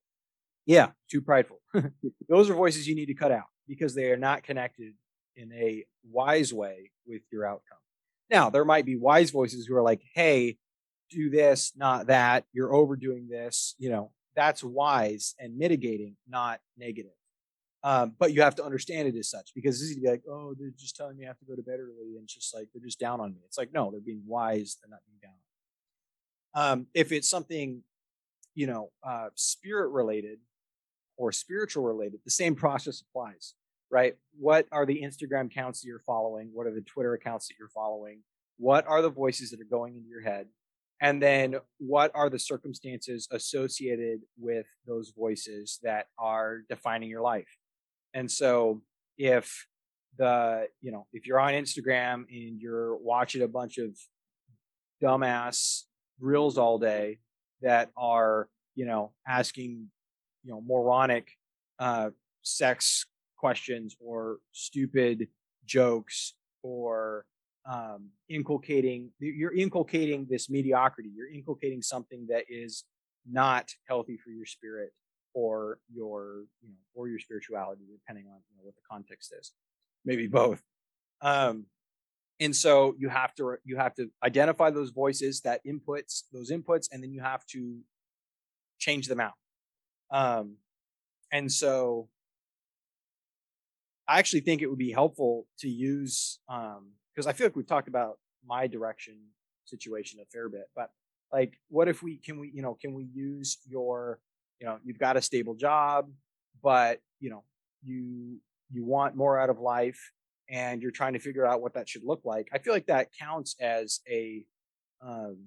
Yeah, 0.65 0.89
too 1.11 1.21
prideful. 1.21 1.59
those 2.29 2.49
are 2.49 2.53
voices 2.53 2.87
you 2.87 2.95
need 2.95 3.07
to 3.07 3.13
cut 3.13 3.31
out 3.31 3.45
because 3.67 3.93
they 3.95 4.11
are 4.11 4.17
not 4.17 4.43
connected 4.43 4.93
in 5.35 5.51
a 5.53 5.85
wise 6.09 6.53
way 6.53 6.91
with 7.05 7.21
your 7.31 7.45
outcome. 7.45 7.77
Now, 8.29 8.49
there 8.49 8.65
might 8.65 8.85
be 8.85 8.95
wise 8.95 9.31
voices 9.31 9.65
who 9.65 9.75
are 9.75 9.81
like, 9.83 10.01
hey, 10.15 10.57
do 11.11 11.29
this, 11.29 11.73
not 11.75 12.07
that. 12.07 12.45
You're 12.53 12.73
overdoing 12.73 13.27
this. 13.29 13.75
You 13.77 13.89
know, 13.89 14.11
that's 14.35 14.63
wise 14.63 15.35
and 15.39 15.57
mitigating, 15.57 16.15
not 16.27 16.59
negative. 16.77 17.11
Um, 17.85 18.15
but 18.17 18.33
you 18.33 18.41
have 18.41 18.55
to 18.55 18.65
understand 18.65 19.07
it 19.07 19.15
as 19.15 19.29
such 19.29 19.51
because 19.53 19.79
this 19.79 19.91
is 19.91 19.99
be 19.99 20.09
like, 20.09 20.23
oh, 20.27 20.55
they're 20.57 20.73
just 20.75 20.95
telling 20.95 21.15
me 21.17 21.25
I 21.25 21.27
have 21.27 21.37
to 21.37 21.45
go 21.45 21.55
to 21.55 21.61
bed 21.61 21.79
early, 21.79 22.15
and 22.15 22.23
it's 22.23 22.33
just 22.33 22.51
like 22.55 22.67
they're 22.73 22.83
just 22.83 22.99
down 22.99 23.21
on 23.21 23.31
me. 23.31 23.41
It's 23.45 23.59
like, 23.59 23.71
no, 23.71 23.91
they're 23.91 24.01
being 24.01 24.23
wise, 24.25 24.77
they're 24.81 24.89
not 24.89 25.01
being 25.05 25.19
down. 25.21 26.71
Um, 26.71 26.87
if 26.95 27.11
it's 27.11 27.29
something, 27.29 27.83
you 28.55 28.65
know, 28.65 28.89
uh, 29.07 29.27
spirit 29.35 29.89
related 29.89 30.39
or 31.15 31.31
spiritual 31.31 31.83
related, 31.83 32.21
the 32.25 32.31
same 32.31 32.55
process 32.55 33.03
applies, 33.07 33.53
right? 33.91 34.15
What 34.35 34.65
are 34.71 34.87
the 34.87 35.03
Instagram 35.03 35.45
accounts 35.45 35.81
that 35.81 35.87
you're 35.87 35.99
following? 35.99 36.49
What 36.53 36.65
are 36.65 36.73
the 36.73 36.81
Twitter 36.81 37.13
accounts 37.13 37.49
that 37.49 37.53
you're 37.59 37.69
following? 37.69 38.21
What 38.57 38.87
are 38.87 39.03
the 39.03 39.11
voices 39.11 39.51
that 39.51 39.61
are 39.61 39.69
going 39.69 39.95
into 39.95 40.09
your 40.09 40.21
head? 40.21 40.47
and 41.01 41.21
then 41.21 41.57
what 41.77 42.09
are 42.15 42.29
the 42.29 42.39
circumstances 42.39 43.27
associated 43.29 44.21
with 44.39 44.65
those 44.87 45.11
voices 45.15 45.77
that 45.83 46.07
are 46.17 46.61
defining 46.69 47.09
your 47.09 47.21
life 47.21 47.49
and 48.15 48.31
so 48.31 48.81
if 49.19 49.67
the 50.17 50.67
you 50.81 50.91
know 50.91 51.05
if 51.13 51.27
you're 51.27 51.39
on 51.39 51.53
instagram 51.53 52.25
and 52.29 52.59
you're 52.59 52.95
watching 52.95 53.43
a 53.43 53.47
bunch 53.47 53.77
of 53.77 53.89
dumbass 55.03 55.83
reels 56.19 56.57
all 56.57 56.79
day 56.79 57.19
that 57.61 57.91
are 57.95 58.47
you 58.73 58.85
know 58.85 59.11
asking 59.27 59.85
you 60.43 60.51
know 60.51 60.61
moronic 60.61 61.27
uh 61.79 62.09
sex 62.41 63.05
questions 63.37 63.95
or 63.99 64.37
stupid 64.53 65.27
jokes 65.65 66.33
or 66.63 67.25
um, 67.71 68.09
inculcating 68.29 69.09
you're 69.19 69.55
inculcating 69.55 70.27
this 70.29 70.49
mediocrity. 70.49 71.09
You're 71.15 71.31
inculcating 71.31 71.81
something 71.81 72.27
that 72.29 72.45
is 72.47 72.83
not 73.29 73.69
healthy 73.87 74.17
for 74.17 74.29
your 74.29 74.45
spirit 74.45 74.91
or 75.35 75.77
your 75.93 76.45
you 76.61 76.69
know 76.69 76.75
or 76.95 77.07
your 77.07 77.19
spirituality 77.19 77.83
depending 77.93 78.25
on 78.25 78.39
you 78.49 78.57
know, 78.57 78.63
what 78.63 78.75
the 78.75 78.81
context 78.89 79.33
is. 79.37 79.51
Maybe 80.03 80.27
both. 80.27 80.63
Um, 81.21 81.65
and 82.39 82.55
so 82.55 82.95
you 82.97 83.09
have 83.09 83.35
to 83.35 83.57
you 83.63 83.75
have 83.77 83.93
to 83.95 84.09
identify 84.23 84.71
those 84.71 84.89
voices 84.89 85.41
that 85.41 85.61
inputs 85.65 86.23
those 86.33 86.51
inputs 86.51 86.87
and 86.91 87.03
then 87.03 87.11
you 87.11 87.21
have 87.21 87.45
to 87.47 87.79
change 88.79 89.07
them 89.07 89.19
out. 89.19 89.33
Um, 90.09 90.57
and 91.31 91.51
so 91.51 92.09
i 94.07 94.19
actually 94.19 94.41
think 94.41 94.61
it 94.61 94.67
would 94.67 94.77
be 94.77 94.91
helpful 94.91 95.47
to 95.57 95.67
use 95.67 96.39
um, 96.47 96.91
because 97.13 97.27
I 97.27 97.33
feel 97.33 97.47
like 97.47 97.55
we've 97.55 97.67
talked 97.67 97.87
about 97.87 98.19
my 98.45 98.67
direction 98.67 99.17
situation 99.65 100.19
a 100.21 100.25
fair 100.25 100.47
bit, 100.47 100.65
but 100.75 100.91
like, 101.33 101.57
what 101.69 101.87
if 101.87 102.03
we 102.03 102.17
can 102.17 102.39
we 102.39 102.51
you 102.53 102.61
know 102.61 102.77
can 102.79 102.93
we 102.93 103.05
use 103.13 103.57
your 103.67 104.19
you 104.59 104.67
know 104.67 104.79
you've 104.83 104.99
got 104.99 105.17
a 105.17 105.21
stable 105.21 105.55
job, 105.55 106.09
but 106.63 106.99
you 107.19 107.29
know 107.29 107.43
you 107.83 108.39
you 108.71 108.85
want 108.85 109.15
more 109.15 109.39
out 109.39 109.49
of 109.49 109.59
life 109.59 110.11
and 110.49 110.81
you're 110.81 110.91
trying 110.91 111.13
to 111.13 111.19
figure 111.19 111.45
out 111.45 111.61
what 111.61 111.73
that 111.73 111.89
should 111.89 112.03
look 112.03 112.21
like. 112.23 112.47
I 112.53 112.59
feel 112.59 112.73
like 112.73 112.87
that 112.87 113.09
counts 113.19 113.55
as 113.59 114.01
a 114.09 114.45
um, 115.01 115.45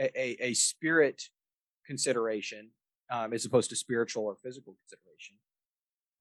a, 0.00 0.36
a 0.46 0.54
spirit 0.54 1.22
consideration 1.86 2.70
um, 3.10 3.32
as 3.32 3.44
opposed 3.44 3.70
to 3.70 3.76
spiritual 3.76 4.24
or 4.24 4.36
physical 4.36 4.74
consideration. 4.82 5.36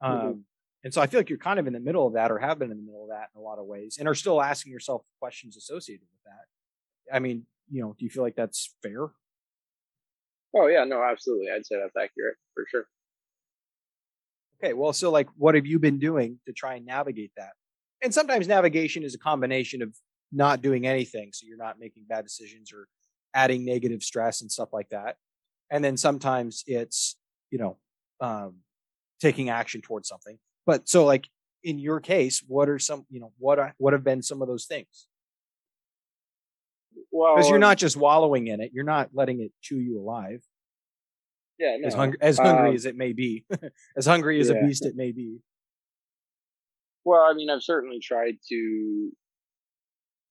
Um, 0.01 0.13
mm-hmm. 0.13 0.39
And 0.83 0.93
so 0.93 1.01
I 1.01 1.07
feel 1.07 1.19
like 1.19 1.29
you're 1.29 1.37
kind 1.37 1.59
of 1.59 1.67
in 1.67 1.73
the 1.73 1.79
middle 1.79 2.07
of 2.07 2.13
that 2.13 2.31
or 2.31 2.39
have 2.39 2.59
been 2.59 2.71
in 2.71 2.77
the 2.77 2.83
middle 2.83 3.03
of 3.03 3.09
that 3.09 3.29
in 3.35 3.39
a 3.39 3.43
lot 3.43 3.59
of 3.59 3.65
ways 3.65 3.97
and 3.99 4.07
are 4.07 4.15
still 4.15 4.41
asking 4.41 4.71
yourself 4.71 5.03
questions 5.19 5.55
associated 5.55 6.07
with 6.11 6.23
that. 6.25 7.15
I 7.15 7.19
mean, 7.19 7.45
you 7.69 7.81
know, 7.81 7.95
do 7.97 8.03
you 8.03 8.09
feel 8.09 8.23
like 8.23 8.35
that's 8.35 8.73
fair? 8.81 9.07
Oh 10.55 10.67
yeah, 10.67 10.83
no, 10.83 11.01
absolutely. 11.03 11.47
I'd 11.49 11.65
say 11.65 11.77
that's 11.79 11.95
accurate 11.95 12.35
for 12.53 12.65
sure. 12.69 12.85
Okay, 14.63 14.73
well, 14.73 14.93
so 14.93 15.09
like 15.11 15.27
what 15.37 15.55
have 15.55 15.65
you 15.65 15.79
been 15.79 15.97
doing 15.97 16.39
to 16.45 16.53
try 16.53 16.75
and 16.75 16.85
navigate 16.85 17.31
that? 17.37 17.51
And 18.03 18.13
sometimes 18.13 18.47
navigation 18.47 19.03
is 19.03 19.15
a 19.15 19.19
combination 19.19 19.81
of 19.81 19.95
not 20.31 20.61
doing 20.61 20.87
anything, 20.87 21.31
so 21.33 21.45
you're 21.47 21.57
not 21.57 21.79
making 21.79 22.05
bad 22.07 22.23
decisions 22.23 22.71
or 22.73 22.87
adding 23.33 23.65
negative 23.65 24.03
stress 24.03 24.41
and 24.41 24.51
stuff 24.51 24.69
like 24.73 24.89
that. 24.89 25.17
And 25.69 25.83
then 25.83 25.97
sometimes 25.97 26.63
it's, 26.67 27.15
you 27.49 27.57
know, 27.57 27.77
um, 28.19 28.57
taking 29.19 29.49
action 29.49 29.81
towards 29.81 30.07
something. 30.07 30.37
But 30.65 30.89
so 30.89 31.05
like 31.05 31.27
in 31.63 31.79
your 31.79 31.99
case, 31.99 32.43
what 32.47 32.69
are 32.69 32.79
some, 32.79 33.05
you 33.09 33.19
know, 33.19 33.31
what 33.37 33.59
are, 33.59 33.73
what 33.77 33.93
have 33.93 34.03
been 34.03 34.21
some 34.21 34.41
of 34.41 34.47
those 34.47 34.65
things? 34.65 35.07
Well, 37.11 37.35
because 37.35 37.49
you're 37.49 37.59
not 37.59 37.77
just 37.77 37.97
wallowing 37.97 38.47
in 38.47 38.61
it, 38.61 38.71
you're 38.73 38.85
not 38.85 39.09
letting 39.13 39.41
it 39.41 39.51
chew 39.61 39.79
you 39.79 39.99
alive. 39.99 40.41
Yeah, 41.59 41.77
no. 41.79 41.87
as, 41.87 41.93
hung- 41.93 42.15
as 42.21 42.37
hungry 42.39 42.69
um, 42.69 42.75
as 42.75 42.85
it 42.85 42.95
may 42.95 43.13
be, 43.13 43.45
as 43.97 44.05
hungry 44.05 44.39
as 44.39 44.49
yeah. 44.49 44.55
a 44.55 44.65
beast 44.65 44.85
it 44.85 44.95
may 44.95 45.11
be. 45.11 45.39
Well, 47.03 47.21
I 47.21 47.33
mean, 47.33 47.49
I've 47.49 47.63
certainly 47.63 47.99
tried 47.99 48.35
to, 48.49 49.11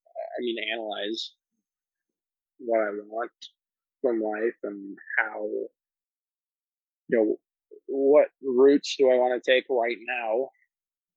I 0.09 0.41
mean, 0.41 0.57
analyze 0.73 1.33
what 2.59 2.81
I 2.81 2.91
want 3.07 3.31
from 4.01 4.21
life 4.23 4.57
and 4.63 4.97
how, 5.19 5.47
you 7.09 7.17
know, 7.17 7.37
what 7.87 8.29
routes 8.43 8.97
do 8.99 9.11
I 9.11 9.17
want 9.17 9.43
to 9.43 9.51
take 9.51 9.65
right 9.69 9.99
now? 10.01 10.49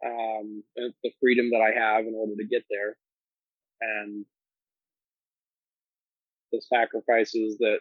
Um, 0.06 0.64
the 0.76 1.12
freedom 1.22 1.50
that 1.52 1.62
I 1.62 1.80
have 1.80 2.06
in 2.06 2.14
order 2.14 2.34
to 2.36 2.48
get 2.48 2.64
there, 2.70 2.98
and 3.80 4.26
the 6.54 6.62
sacrifices 6.62 7.58
that 7.60 7.80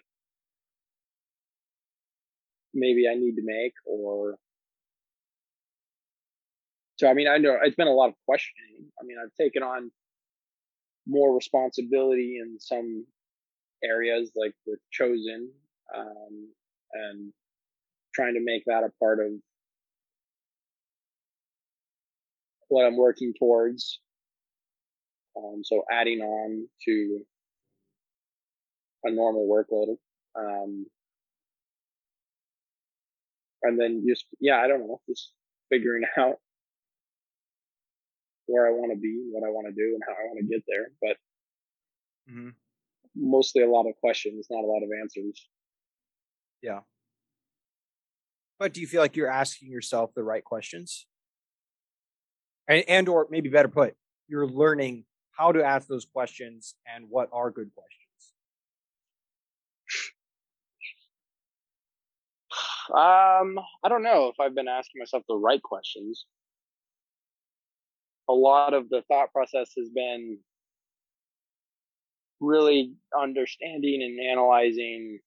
maybe 2.74 3.04
I 3.08 3.14
need 3.14 3.36
to 3.36 3.42
make, 3.44 3.74
or 3.86 4.36
so. 6.96 7.08
I 7.08 7.14
mean, 7.14 7.28
I 7.28 7.38
know 7.38 7.58
it's 7.62 7.76
been 7.76 7.86
a 7.86 7.92
lot 7.92 8.08
of 8.08 8.14
questioning. 8.26 8.90
I 9.00 9.04
mean, 9.04 9.18
I've 9.22 9.34
taken 9.40 9.62
on 9.62 9.92
more 11.06 11.34
responsibility 11.34 12.38
in 12.42 12.58
some 12.58 13.06
areas, 13.84 14.32
like 14.34 14.54
with 14.66 14.80
chosen, 14.90 15.50
um, 15.94 16.48
and 16.92 17.32
trying 18.14 18.34
to 18.34 18.40
make 18.42 18.64
that 18.66 18.84
a 18.84 18.92
part 18.98 19.20
of 19.20 19.32
what 22.68 22.86
I'm 22.86 22.96
working 22.96 23.34
towards. 23.38 24.00
Um, 25.36 25.62
so 25.62 25.82
adding 25.90 26.20
on 26.20 26.68
to 26.86 27.20
a 29.04 29.10
normal 29.10 29.48
workload. 29.48 29.96
Um, 30.38 30.86
and 33.62 33.80
then 33.80 34.04
just, 34.08 34.26
yeah, 34.40 34.56
I 34.56 34.68
don't 34.68 34.80
know, 34.80 35.00
just 35.08 35.32
figuring 35.70 36.04
out 36.18 36.36
where 38.46 38.66
I 38.66 38.70
want 38.70 38.92
to 38.92 38.98
be, 38.98 39.22
what 39.30 39.46
I 39.46 39.50
want 39.50 39.68
to 39.68 39.72
do, 39.72 39.94
and 39.94 40.02
how 40.06 40.12
I 40.12 40.26
want 40.26 40.38
to 40.40 40.46
get 40.46 40.64
there. 40.68 40.88
But 41.00 42.32
mm-hmm. 42.32 42.50
mostly 43.14 43.62
a 43.62 43.70
lot 43.70 43.88
of 43.88 43.94
questions, 44.00 44.46
not 44.50 44.64
a 44.64 44.66
lot 44.66 44.82
of 44.82 44.90
answers. 45.00 45.48
Yeah. 46.62 46.80
But 48.58 48.72
do 48.72 48.80
you 48.80 48.86
feel 48.86 49.00
like 49.00 49.16
you're 49.16 49.30
asking 49.30 49.70
yourself 49.70 50.12
the 50.14 50.22
right 50.22 50.44
questions? 50.44 51.06
And, 52.68 52.84
and 52.88 53.08
or 53.08 53.26
maybe 53.30 53.48
better 53.48 53.68
put, 53.68 53.94
you're 54.28 54.46
learning 54.46 55.04
how 55.32 55.50
to 55.50 55.64
ask 55.64 55.88
those 55.88 56.04
questions 56.04 56.74
and 56.86 57.06
what 57.08 57.28
are 57.32 57.50
good 57.50 57.70
questions. 57.74 58.01
Um, 62.90 63.58
I 63.84 63.88
don't 63.88 64.02
know 64.02 64.28
if 64.28 64.40
I've 64.40 64.54
been 64.54 64.68
asking 64.68 65.00
myself 65.00 65.22
the 65.28 65.36
right 65.36 65.62
questions. 65.62 66.26
A 68.28 68.32
lot 68.32 68.74
of 68.74 68.88
the 68.88 69.02
thought 69.08 69.32
process 69.32 69.72
has 69.76 69.88
been 69.88 70.38
really 72.40 72.94
understanding 73.16 74.02
and 74.02 74.30
analyzing 74.30 75.20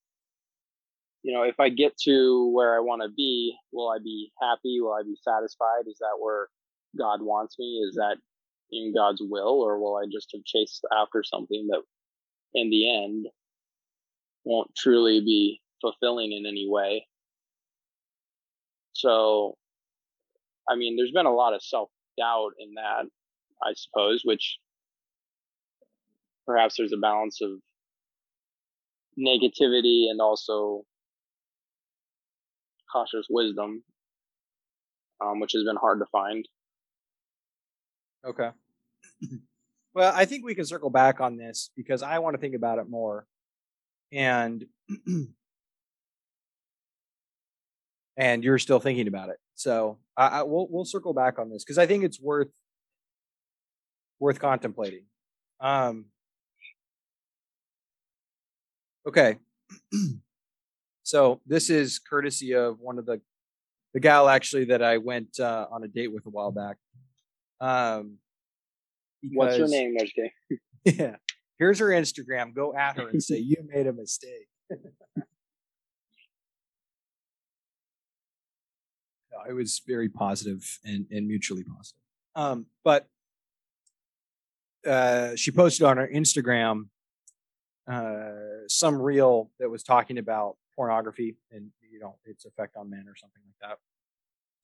you 1.26 1.34
know, 1.34 1.41
if 1.41 1.60
I 1.60 1.70
get 1.70 1.97
to 2.03 2.51
where 2.53 2.76
I 2.76 2.80
want 2.82 3.01
to 3.01 3.10
be, 3.10 3.58
will 3.74 3.89
I 3.89 3.97
be 3.97 4.32
happy? 4.39 4.80
Will 4.80 4.93
I 4.93 5.01
be 5.01 5.18
satisfied? 5.24 5.88
Is 5.88 5.97
that 5.97 6.20
where 6.20 6.49
God 6.95 7.20
wants 7.20 7.58
me? 7.58 7.84
Is 7.89 7.95
that 7.95 8.18
in 8.72 8.93
God's 8.93 9.24
will? 9.24 9.60
Or 9.60 9.80
will 9.80 9.95
I 9.95 10.06
just 10.06 10.30
have 10.36 10.45
chased 10.45 10.86
after 10.95 11.24
something 11.24 11.66
that 11.72 11.82
in 12.53 12.70
the 12.70 13.03
end 13.03 13.26
won't 14.43 14.76
truly 14.76 15.20
be 15.20 15.62
fulfilling 15.82 16.32
in 16.32 16.45
any 16.45 16.68
way? 16.70 17.08
So, 18.96 19.58
I 20.70 20.76
mean, 20.76 20.96
there's 20.96 21.12
been 21.12 21.26
a 21.26 21.34
lot 21.34 21.54
of 21.54 21.62
self 21.62 21.89
doubt 22.18 22.52
in 22.60 22.76
that, 22.76 23.06
I 23.62 23.74
suppose, 23.76 24.22
which 24.24 24.58
perhaps 26.46 26.76
there's 26.78 26.93
a 26.93 26.98
balance 26.98 27.39
of 27.41 27.52
negativity 29.20 30.10
and 30.10 30.22
also 30.22 30.84
cautious 32.91 33.26
wisdom, 33.30 33.84
um, 35.22 35.41
which 35.41 35.52
has 35.54 35.66
been 35.66 35.76
hard 35.76 36.00
to 36.00 36.06
find. 36.10 36.48
Okay. 38.26 38.50
well, 39.93 40.14
I 40.16 40.24
think 40.24 40.46
we 40.46 40.56
can 40.56 40.66
circle 40.66 40.89
back 40.89 41.20
on 41.20 41.36
this 41.36 41.70
because 41.76 42.02
I 42.02 42.20
want 42.20 42.36
to 42.36 42.39
think 42.39 42.56
about 42.56 42.80
it 42.80 42.89
more, 42.89 43.28
and 44.14 44.64
and 48.18 48.43
you're 48.43 48.59
still 48.59 48.80
thinking 48.80 49.07
about 49.07 49.30
it. 49.30 49.38
So 49.55 49.97
I, 50.18 50.28
I 50.28 50.43
we'll 50.43 50.68
we'll 50.70 50.86
circle 50.86 51.13
back 51.13 51.39
on 51.39 51.49
this 51.49 51.63
because 51.63 51.78
I 51.78 51.86
think 51.86 52.03
it's 52.03 52.20
worth 52.20 52.49
worth 54.20 54.39
contemplating. 54.39 55.03
Um. 55.59 56.05
Okay. 59.07 59.38
So 61.05 61.39
this 61.45 61.70
is 61.70 61.99
courtesy 61.99 62.55
of 62.55 62.80
one 62.80 62.97
of 62.97 63.05
the 63.05 63.22
the 63.93 63.99
gal 63.99 64.28
actually 64.28 64.66
that 64.66 64.82
I 64.82 64.97
went 64.97 65.39
uh, 65.39 65.68
on 65.72 65.84
a 65.84 65.88
date 65.88 66.11
with 66.11 66.26
a 66.26 66.30
while 66.30 66.51
back. 66.51 66.78
Um, 67.61 68.18
What's 69.34 69.57
your 69.57 69.68
name, 69.68 69.95
Nojke? 69.95 70.59
yeah. 70.84 71.16
Here's 71.59 71.80
her 71.80 71.88
Instagram. 71.88 72.53
Go 72.53 72.76
at 72.76 72.97
her 72.97 73.07
and 73.07 73.24
say 73.24 73.38
you 73.39 73.57
made 73.72 73.88
a 73.88 73.93
mistake. 73.93 74.47
it 79.48 79.54
was 79.54 79.82
very 79.86 80.10
positive 80.10 80.80
and, 80.84 81.06
and 81.12 81.28
mutually 81.28 81.64
positive. 81.64 82.00
Um, 82.36 82.66
but 82.84 83.08
uh, 84.86 85.36
she 85.36 85.52
posted 85.52 85.86
on 85.86 85.98
her 85.98 86.08
Instagram 86.08 86.89
uh, 87.88 88.32
some 88.68 89.02
reel 89.02 89.52
that 89.60 89.70
was 89.70 89.84
talking 89.84 90.18
about 90.18 90.58
pornography 90.76 91.36
and 91.52 91.70
you 91.91 92.00
know 92.00 92.16
its 92.26 92.46
effect 92.46 92.76
on 92.76 92.89
men 92.89 93.06
or 93.08 93.16
something 93.16 93.41
like 93.46 93.70
that. 93.70 93.78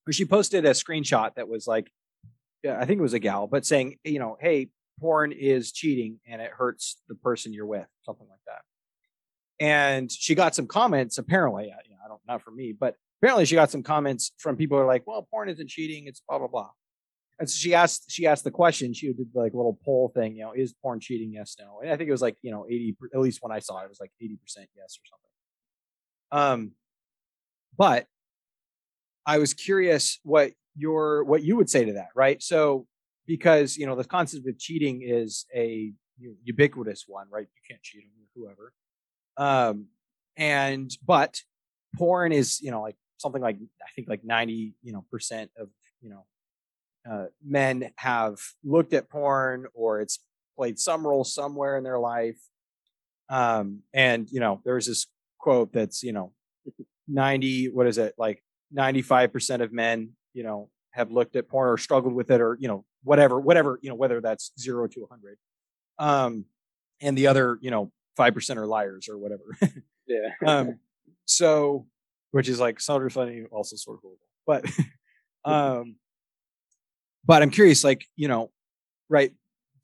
But 0.05 0.15
she 0.15 0.25
posted 0.25 0.65
a 0.65 0.71
screenshot 0.71 1.35
that 1.35 1.47
was 1.47 1.67
like, 1.67 1.91
yeah, 2.63 2.79
I 2.79 2.85
think 2.85 2.99
it 2.99 3.03
was 3.03 3.13
a 3.13 3.19
gal, 3.19 3.47
but 3.47 3.65
saying, 3.65 3.97
you 4.03 4.19
know, 4.19 4.37
hey, 4.41 4.69
porn 4.99 5.31
is 5.31 5.71
cheating 5.71 6.19
and 6.27 6.41
it 6.41 6.51
hurts 6.51 6.97
the 7.07 7.15
person 7.15 7.53
you're 7.53 7.65
with, 7.65 7.87
something 8.03 8.27
like 8.27 8.39
that. 8.47 8.61
And 9.63 10.11
she 10.11 10.33
got 10.33 10.55
some 10.55 10.65
comments. 10.65 11.19
Apparently, 11.19 11.65
you 11.65 11.91
know, 11.91 11.97
I 12.03 12.07
don't 12.07 12.21
not 12.27 12.41
for 12.41 12.51
me, 12.51 12.73
but 12.77 12.95
apparently 13.21 13.45
she 13.45 13.55
got 13.55 13.69
some 13.69 13.83
comments 13.83 14.31
from 14.37 14.57
people 14.57 14.77
who 14.77 14.83
are 14.83 14.87
like, 14.87 15.05
well, 15.05 15.27
porn 15.29 15.49
isn't 15.49 15.69
cheating, 15.69 16.07
it's 16.07 16.21
blah 16.27 16.39
blah 16.39 16.47
blah. 16.47 16.69
And 17.39 17.49
so 17.49 17.57
she 17.57 17.73
asked 17.73 18.05
she 18.09 18.25
asked 18.27 18.43
the 18.43 18.51
question, 18.51 18.93
she 18.93 19.07
did 19.13 19.27
like 19.33 19.53
a 19.53 19.57
little 19.57 19.77
poll 19.83 20.11
thing, 20.15 20.35
you 20.35 20.43
know, 20.43 20.53
is 20.53 20.73
porn 20.81 20.99
cheating? 20.99 21.31
Yes, 21.33 21.55
no. 21.59 21.79
And 21.81 21.91
I 21.91 21.97
think 21.97 22.07
it 22.07 22.11
was 22.11 22.21
like, 22.21 22.37
you 22.41 22.51
know, 22.51 22.65
80 22.67 22.97
at 23.13 23.19
least 23.19 23.39
when 23.41 23.51
I 23.51 23.59
saw 23.59 23.79
it, 23.81 23.85
it 23.85 23.89
was 23.89 23.99
like 23.99 24.11
80% 24.21 24.37
yes 24.75 24.99
or 24.99 25.05
something. 25.09 26.31
Um 26.31 26.71
but 27.77 28.05
I 29.25 29.37
was 29.37 29.53
curious 29.53 30.19
what 30.23 30.51
your 30.75 31.23
what 31.23 31.43
you 31.43 31.55
would 31.57 31.69
say 31.69 31.85
to 31.85 31.93
that, 31.93 32.09
right? 32.15 32.41
So 32.41 32.87
because 33.27 33.77
you 33.77 33.85
know 33.85 33.95
the 33.95 34.03
concept 34.03 34.47
of 34.47 34.57
cheating 34.57 35.01
is 35.03 35.45
a 35.55 35.93
ubiquitous 36.43 37.05
one, 37.07 37.27
right? 37.31 37.47
You 37.55 37.61
can't 37.69 37.81
cheat 37.81 38.03
on 38.03 38.27
whoever. 38.35 38.73
Um 39.37 39.87
and 40.37 40.91
but 41.05 41.41
porn 41.97 42.31
is, 42.31 42.61
you 42.61 42.71
know, 42.71 42.81
like 42.81 42.95
something 43.21 43.41
like 43.41 43.57
I 43.81 43.91
think 43.95 44.07
like 44.09 44.23
90, 44.23 44.73
you 44.81 44.93
know, 44.93 45.05
percent 45.11 45.51
of, 45.57 45.69
you 46.01 46.09
know, 46.09 46.25
uh, 47.09 47.25
men 47.43 47.91
have 47.95 48.37
looked 48.63 48.93
at 48.93 49.09
porn 49.09 49.65
or 49.73 50.01
it's 50.01 50.19
played 50.57 50.79
some 50.79 51.05
role 51.05 51.23
somewhere 51.23 51.77
in 51.77 51.83
their 51.83 51.99
life. 51.99 52.39
Um, 53.29 53.81
and 53.93 54.27
you 54.31 54.39
know, 54.39 54.61
there's 54.65 54.87
this 54.87 55.07
quote 55.39 55.73
that's, 55.73 56.03
you 56.03 56.11
know, 56.11 56.33
90, 57.07 57.69
what 57.69 57.87
is 57.87 57.97
it? 57.97 58.13
Like 58.17 58.43
95% 58.75 59.61
of 59.61 59.73
men, 59.73 60.11
you 60.33 60.43
know, 60.43 60.69
have 60.91 61.11
looked 61.11 61.35
at 61.35 61.47
porn 61.49 61.69
or 61.69 61.77
struggled 61.77 62.13
with 62.13 62.29
it 62.31 62.41
or, 62.41 62.57
you 62.59 62.67
know, 62.67 62.85
whatever, 63.03 63.39
whatever, 63.39 63.79
you 63.81 63.89
know, 63.89 63.95
whether 63.95 64.21
that's 64.21 64.51
zero 64.59 64.87
to 64.87 65.01
100. 65.01 65.37
Um, 65.97 66.45
and 67.01 67.17
the 67.17 67.27
other, 67.27 67.57
you 67.61 67.71
know, 67.71 67.91
5% 68.19 68.57
are 68.57 68.67
liars 68.67 69.09
or 69.09 69.17
whatever. 69.17 69.43
Yeah. 70.07 70.31
um, 70.45 70.79
so, 71.23 71.85
which 72.31 72.49
is 72.49 72.59
like 72.59 72.79
sort 72.79 73.05
of 73.05 73.13
funny, 73.13 73.43
also 73.51 73.75
sort 73.75 73.97
of 73.97 74.01
horrible. 74.01 74.19
But, 74.47 74.65
um, 75.45 75.95
but 77.25 77.41
I'm 77.41 77.51
curious, 77.51 77.83
like 77.83 78.05
you 78.15 78.27
know, 78.27 78.51
right 79.09 79.31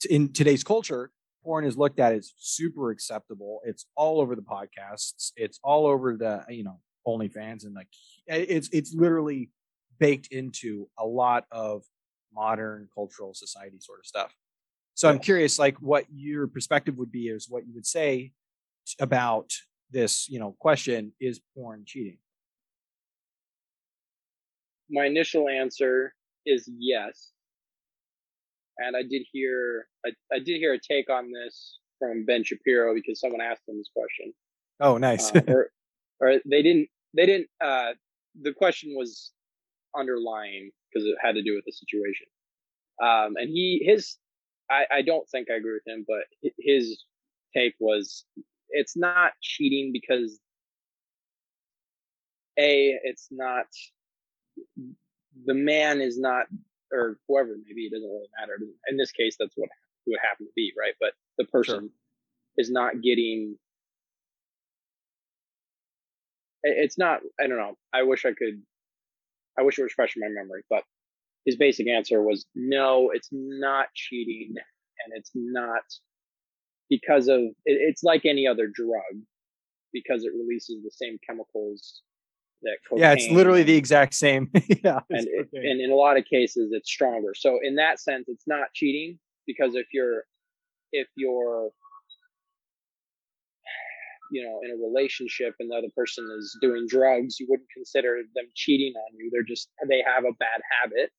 in 0.09 0.33
today's 0.33 0.63
culture, 0.63 1.11
porn 1.43 1.65
is 1.65 1.77
looked 1.77 1.99
at 1.99 2.13
as 2.13 2.33
super 2.37 2.91
acceptable. 2.91 3.61
It's 3.63 3.85
all 3.95 4.19
over 4.19 4.35
the 4.35 4.41
podcasts. 4.41 5.31
It's 5.35 5.59
all 5.63 5.85
over 5.85 6.15
the 6.17 6.43
you 6.49 6.63
know 6.63 6.79
OnlyFans 7.07 7.63
and 7.63 7.73
like 7.73 7.87
it's 8.27 8.69
it's 8.73 8.93
literally 8.93 9.49
baked 9.99 10.27
into 10.27 10.89
a 10.99 11.05
lot 11.05 11.45
of 11.51 11.83
modern 12.33 12.89
cultural 12.93 13.33
society 13.33 13.77
sort 13.79 13.99
of 13.99 14.05
stuff. 14.05 14.33
So 14.93 15.07
I'm 15.07 15.19
curious, 15.19 15.59
like, 15.59 15.79
what 15.79 16.05
your 16.11 16.47
perspective 16.47 16.97
would 16.97 17.11
be, 17.11 17.27
is 17.27 17.47
what 17.47 17.67
you 17.67 17.73
would 17.75 17.85
say 17.85 18.31
about 18.99 19.51
this, 19.91 20.27
you 20.27 20.39
know, 20.39 20.55
question: 20.59 21.13
Is 21.19 21.39
porn 21.55 21.83
cheating? 21.85 22.17
My 24.89 25.05
initial 25.05 25.49
answer 25.49 26.13
is 26.45 26.69
yes, 26.77 27.31
and 28.77 28.95
I 28.95 29.03
did 29.03 29.23
hear 29.31 29.87
I, 30.05 30.09
I 30.33 30.39
did 30.39 30.57
hear 30.57 30.73
a 30.73 30.79
take 30.79 31.09
on 31.09 31.31
this 31.31 31.79
from 31.99 32.25
Ben 32.25 32.43
Shapiro 32.43 32.93
because 32.93 33.19
someone 33.19 33.41
asked 33.41 33.63
him 33.67 33.77
this 33.77 33.89
question. 33.95 34.33
Oh, 34.79 34.97
nice. 34.97 35.33
uh, 35.35 35.41
or, 35.47 35.71
or 36.19 36.35
they 36.45 36.61
didn't 36.61 36.87
they 37.15 37.25
didn't. 37.25 37.49
Uh, 37.59 37.91
the 38.41 38.53
question 38.53 38.93
was 38.95 39.31
underlying 39.95 40.71
because 40.91 41.05
it 41.07 41.15
had 41.21 41.35
to 41.35 41.43
do 41.43 41.55
with 41.55 41.65
the 41.65 41.71
situation. 41.71 42.27
Um, 43.01 43.35
and 43.35 43.49
he 43.49 43.83
his 43.85 44.17
I, 44.69 44.85
I 44.91 45.01
don't 45.01 45.27
think 45.29 45.47
I 45.51 45.55
agree 45.55 45.73
with 45.73 45.87
him, 45.87 46.05
but 46.07 46.51
his 46.59 47.03
take 47.55 47.75
was 47.79 48.25
it's 48.69 48.97
not 48.97 49.31
cheating 49.41 49.91
because 49.93 50.39
a 52.59 52.97
it's 53.03 53.27
not 53.31 53.65
the 55.45 55.53
man 55.53 56.01
is 56.01 56.19
not 56.19 56.45
or 56.91 57.17
whoever 57.27 57.55
maybe 57.65 57.85
it 57.85 57.91
doesn't 57.91 58.07
really 58.07 58.29
matter. 58.39 58.57
In 58.89 58.97
this 58.97 59.11
case 59.11 59.35
that's 59.39 59.53
what 59.55 59.69
would 60.07 60.19
happen 60.21 60.45
to 60.45 60.51
be 60.55 60.73
right? 60.77 60.93
But 60.99 61.13
the 61.37 61.45
person 61.45 61.79
sure. 61.79 61.89
is 62.57 62.71
not 62.71 63.01
getting 63.01 63.57
it's 66.63 66.97
not 66.97 67.19
i 67.39 67.47
don't 67.47 67.57
know. 67.57 67.77
I 67.93 68.03
wish 68.03 68.25
i 68.25 68.29
could 68.29 68.61
i 69.57 69.61
wish 69.61 69.77
it 69.79 69.83
was 69.83 69.93
fresh 69.93 70.15
in 70.15 70.21
my 70.21 70.27
memory 70.29 70.63
but 70.69 70.83
his 71.45 71.55
basic 71.55 71.87
answer 71.87 72.21
was 72.21 72.45
no 72.55 73.11
it's 73.13 73.29
not 73.31 73.87
cheating 73.93 74.53
and 74.55 75.13
it's 75.15 75.31
not 75.33 75.83
because 76.89 77.27
of 77.27 77.41
it's 77.65 78.03
like 78.03 78.25
any 78.25 78.47
other 78.47 78.67
drug 78.67 79.23
because 79.93 80.23
it 80.23 80.31
releases 80.37 80.83
the 80.83 80.91
same 80.91 81.17
chemicals 81.27 82.01
that 82.63 82.77
cocaine. 82.87 83.03
Yeah, 83.03 83.13
it's 83.13 83.29
literally 83.29 83.63
the 83.63 83.75
exact 83.75 84.13
same. 84.13 84.49
yeah, 84.83 84.99
and 85.09 85.27
it, 85.27 85.49
and 85.53 85.81
in 85.81 85.91
a 85.91 85.95
lot 85.95 86.17
of 86.17 86.25
cases, 86.25 86.69
it's 86.71 86.89
stronger. 86.89 87.33
So 87.35 87.59
in 87.61 87.75
that 87.75 87.99
sense, 87.99 88.25
it's 88.27 88.47
not 88.47 88.73
cheating 88.73 89.19
because 89.45 89.75
if 89.75 89.87
you're 89.93 90.23
if 90.91 91.07
you're 91.15 91.69
you 94.31 94.43
know 94.43 94.59
in 94.63 94.71
a 94.71 94.83
relationship 94.83 95.55
and 95.59 95.71
the 95.71 95.75
other 95.75 95.87
person 95.95 96.27
is 96.37 96.57
doing 96.61 96.85
drugs, 96.87 97.39
you 97.39 97.47
wouldn't 97.49 97.69
consider 97.73 98.17
them 98.35 98.45
cheating 98.55 98.93
on 98.95 99.17
you. 99.17 99.29
They're 99.31 99.43
just 99.43 99.69
they 99.87 100.03
have 100.05 100.23
a 100.23 100.33
bad 100.39 100.61
habit, 100.81 101.11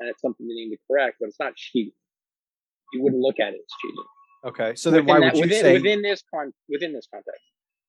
and 0.00 0.08
it's 0.08 0.20
something 0.20 0.46
they 0.46 0.54
need 0.54 0.70
to 0.70 0.78
correct. 0.90 1.16
But 1.20 1.28
it's 1.28 1.40
not 1.40 1.56
cheating. 1.56 1.92
You 2.92 3.02
wouldn't 3.02 3.22
look 3.22 3.40
at 3.40 3.54
it 3.54 3.60
as 3.60 3.74
cheating. 3.80 4.04
Okay, 4.44 4.74
so 4.74 4.90
then 4.90 5.06
why 5.06 5.20
that, 5.20 5.34
would 5.34 5.36
you 5.36 5.40
within, 5.42 5.60
say 5.60 5.72
within 5.74 6.02
this 6.02 6.22
con 6.32 6.52
within 6.68 6.92
this 6.92 7.06
context? 7.12 7.42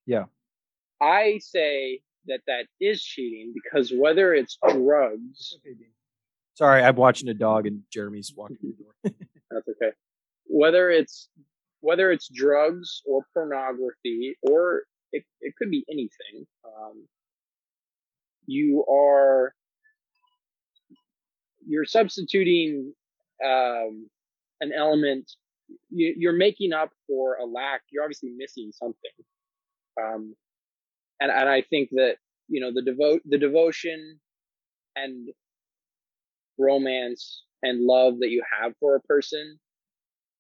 Yeah, 0.05 0.26
I 1.01 1.39
say 1.41 2.01
that 2.28 2.41
that 2.47 2.65
is 2.80 3.03
cheating 3.03 3.53
because 3.53 3.91
whether 3.95 4.34
it's 4.34 4.57
drugs. 4.69 5.57
Sorry, 6.55 6.84
I'm 6.84 6.95
watching 6.95 7.30
a 7.30 7.34
dog 7.34 7.65
and 7.67 7.82
Jeremy's 7.91 8.34
walking 8.38 8.57
the 8.61 8.84
door. 8.84 8.93
That's 9.51 9.67
okay. 9.67 9.91
Whether 10.45 10.89
it's 10.89 11.30
whether 11.82 12.11
it's 12.11 12.30
drugs 12.34 13.01
or 13.05 13.26
pornography 13.34 14.38
or 14.41 14.84
it, 15.11 15.24
it 15.41 15.53
could 15.57 15.69
be 15.69 15.84
anything. 15.89 16.47
Um, 16.65 17.05
you 18.45 18.86
are 18.89 19.53
you're 21.65 21.86
substituting 21.86 22.93
um, 23.43 24.09
an 24.61 24.71
element. 24.76 25.32
You, 25.89 26.13
you're 26.17 26.34
making 26.34 26.74
up 26.74 26.91
for 27.07 27.36
a 27.36 27.45
lack. 27.45 27.82
You're 27.91 28.03
obviously 28.03 28.32
missing 28.36 28.71
something. 28.74 29.11
Um, 30.01 30.36
and 31.20 31.32
and 31.32 31.49
I 31.49 31.61
think 31.61 31.89
that 31.91 32.16
you 32.47 32.61
know 32.61 32.72
the 32.74 32.82
devote 32.82 33.22
the 33.26 33.38
devotion 33.38 34.20
and 34.95 35.30
romance 36.57 37.43
and 37.64 37.86
love 37.86 38.20
that 38.20 38.30
you 38.30 38.43
have 38.61 38.74
for 38.80 38.95
a 38.95 39.01
person 39.01 39.59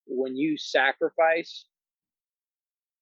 when 0.05 0.35
you 0.35 0.57
sacrifice 0.57 1.65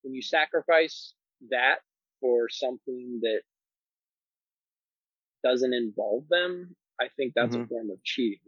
when 0.03 0.13
you 0.13 0.21
sacrifice 0.21 1.13
that 1.49 1.77
for 2.19 2.47
something 2.49 3.19
that 3.21 3.41
doesn't 5.43 5.73
involve 5.73 6.23
them 6.29 6.75
i 7.01 7.07
think 7.17 7.33
that's 7.35 7.55
mm-hmm. 7.55 7.63
a 7.63 7.67
form 7.67 7.89
of 7.89 8.01
cheating 8.03 8.39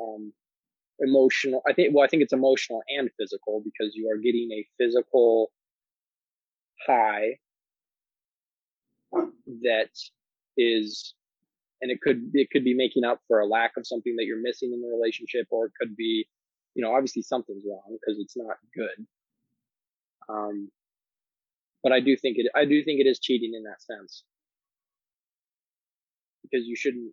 um 0.00 0.32
emotional 1.00 1.62
i 1.66 1.72
think 1.72 1.94
well 1.94 2.04
i 2.04 2.08
think 2.08 2.22
it's 2.22 2.32
emotional 2.32 2.82
and 2.88 3.10
physical 3.18 3.62
because 3.64 3.94
you 3.94 4.08
are 4.08 4.18
getting 4.18 4.50
a 4.52 4.66
physical 4.78 5.50
high 6.86 7.38
that 9.62 9.90
is 10.56 11.14
and 11.80 11.90
it 11.90 12.00
could 12.00 12.30
it 12.34 12.48
could 12.50 12.64
be 12.64 12.74
making 12.74 13.04
up 13.04 13.20
for 13.28 13.40
a 13.40 13.46
lack 13.46 13.72
of 13.76 13.86
something 13.86 14.16
that 14.16 14.24
you're 14.24 14.40
missing 14.40 14.72
in 14.72 14.80
the 14.80 14.88
relationship 14.88 15.46
or 15.50 15.66
it 15.66 15.72
could 15.78 15.96
be 15.96 16.26
you 16.74 16.82
know 16.82 16.94
obviously 16.94 17.22
something's 17.22 17.64
wrong 17.68 17.96
because 18.00 18.18
it's 18.20 18.36
not 18.36 18.56
good. 18.74 19.06
Um 20.28 20.70
but 21.82 21.92
i 21.92 22.00
do 22.00 22.16
think 22.16 22.38
it 22.38 22.50
i 22.54 22.64
do 22.64 22.82
think 22.82 23.00
it 23.00 23.06
is 23.06 23.18
cheating 23.20 23.52
in 23.54 23.64
that 23.64 23.82
sense. 23.82 24.24
Because 26.42 26.66
you 26.66 26.76
shouldn't 26.76 27.12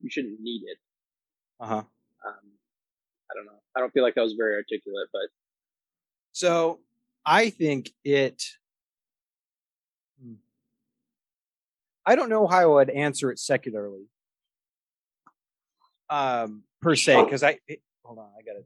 you 0.00 0.10
shouldn't 0.10 0.40
need 0.40 0.62
it. 0.66 0.78
Uh-huh. 1.60 1.74
Um 2.26 2.46
i 3.30 3.34
don't 3.34 3.46
know. 3.46 3.60
I 3.76 3.80
don't 3.80 3.92
feel 3.92 4.02
like 4.02 4.14
that 4.14 4.22
was 4.22 4.34
very 4.34 4.54
articulate 4.54 5.08
but 5.12 5.28
So 6.32 6.80
I 7.26 7.50
think 7.50 7.90
it. 8.04 8.42
Hmm. 10.22 10.34
I 12.06 12.14
don't 12.16 12.28
know 12.28 12.46
how 12.46 12.58
I 12.58 12.66
would 12.66 12.90
answer 12.90 13.30
it 13.30 13.38
secularly, 13.38 14.06
um, 16.08 16.64
per 16.80 16.96
se, 16.96 17.24
because 17.24 17.42
I 17.42 17.58
it, 17.66 17.82
hold 18.02 18.18
on, 18.18 18.28
I 18.38 18.42
gotta. 18.42 18.64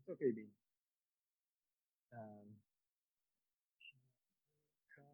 It's 0.00 0.08
okay, 0.10 0.30
Bean. 0.34 0.46
Um, 2.12 2.56
come 4.94 5.04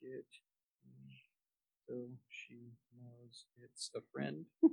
get 0.00 0.24
me 0.84 1.22
so 1.86 1.94
she 2.28 2.72
knows 3.00 3.46
it's 3.62 3.90
a 3.96 4.00
friend. 4.12 4.44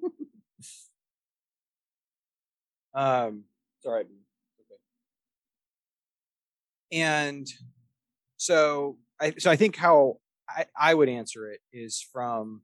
um, 2.94 3.44
sorry, 3.82 4.04
Bean. 4.06 4.24
Okay. 4.60 4.80
And 7.02 7.48
so 8.38 8.98
I 9.20 9.34
so 9.38 9.52
I 9.52 9.56
think 9.56 9.76
how 9.76 10.18
I, 10.56 10.66
I 10.80 10.94
would 10.94 11.10
answer 11.10 11.50
it 11.52 11.60
is 11.74 12.06
from 12.14 12.62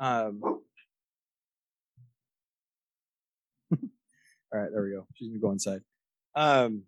um 0.00 0.40
all 3.72 3.80
right, 4.52 4.70
there 4.72 4.82
we 4.82 4.90
go. 4.90 5.06
She's 5.14 5.28
gonna 5.28 5.40
go 5.40 5.50
inside. 5.50 5.80
Um 6.34 6.84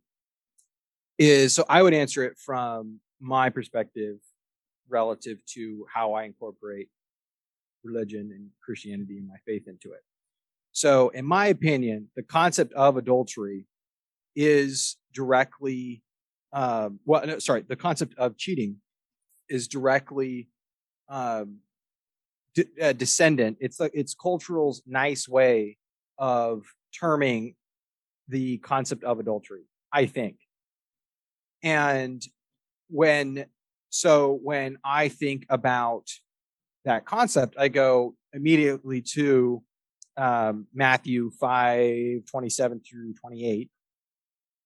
is 1.19 1.55
so 1.55 1.65
I 1.69 1.83
would 1.83 1.95
answer 1.95 2.25
it 2.25 2.39
from 2.39 3.01
my 3.21 3.49
perspective 3.51 4.19
relative 4.89 5.39
to 5.55 5.87
how 5.93 6.13
I 6.13 6.25
incorporate 6.25 6.89
religion 7.83 8.31
and 8.35 8.51
Christianity 8.65 9.19
and 9.19 9.27
my 9.27 9.37
faith 9.47 9.65
into 9.67 9.93
it. 9.93 10.03
So, 10.73 11.09
in 11.11 11.25
my 11.25 11.47
opinion, 11.47 12.09
the 12.17 12.23
concept 12.23 12.73
of 12.75 12.97
adultery 12.99 13.67
is 14.35 14.97
directly, 15.15 16.03
um, 16.53 17.01
well, 17.07 17.27
no, 17.27 17.39
sorry, 17.39 17.65
the 17.67 17.77
concept 17.77 18.15
of 18.19 18.37
cheating 18.37 18.77
is 19.49 19.69
directly 19.69 20.49
um, 21.09 21.59
uh, 22.83 22.93
descendant. 22.93 23.59
It's 23.61 23.81
it's 23.81 24.15
cultural's 24.15 24.83
nice 24.87 25.29
way 25.29 25.79
of 26.19 26.65
terming 26.99 27.55
the 28.29 28.59
concept 28.59 29.05
of 29.05 29.19
adultery. 29.21 29.65
I 29.93 30.07
think, 30.07 30.37
and 31.63 32.23
when 32.89 33.47
so 33.91 34.39
when 34.43 34.79
I 34.85 35.09
think 35.09 35.47
about 35.49 36.09
that 36.85 37.05
concept, 37.05 37.57
I 37.59 37.69
go 37.69 38.15
immediately 38.33 39.03
to 39.15 39.63
um, 40.17 40.67
Matthew 40.75 41.31
5 41.31 42.25
27 42.27 42.81
through 42.81 43.15
28, 43.15 43.71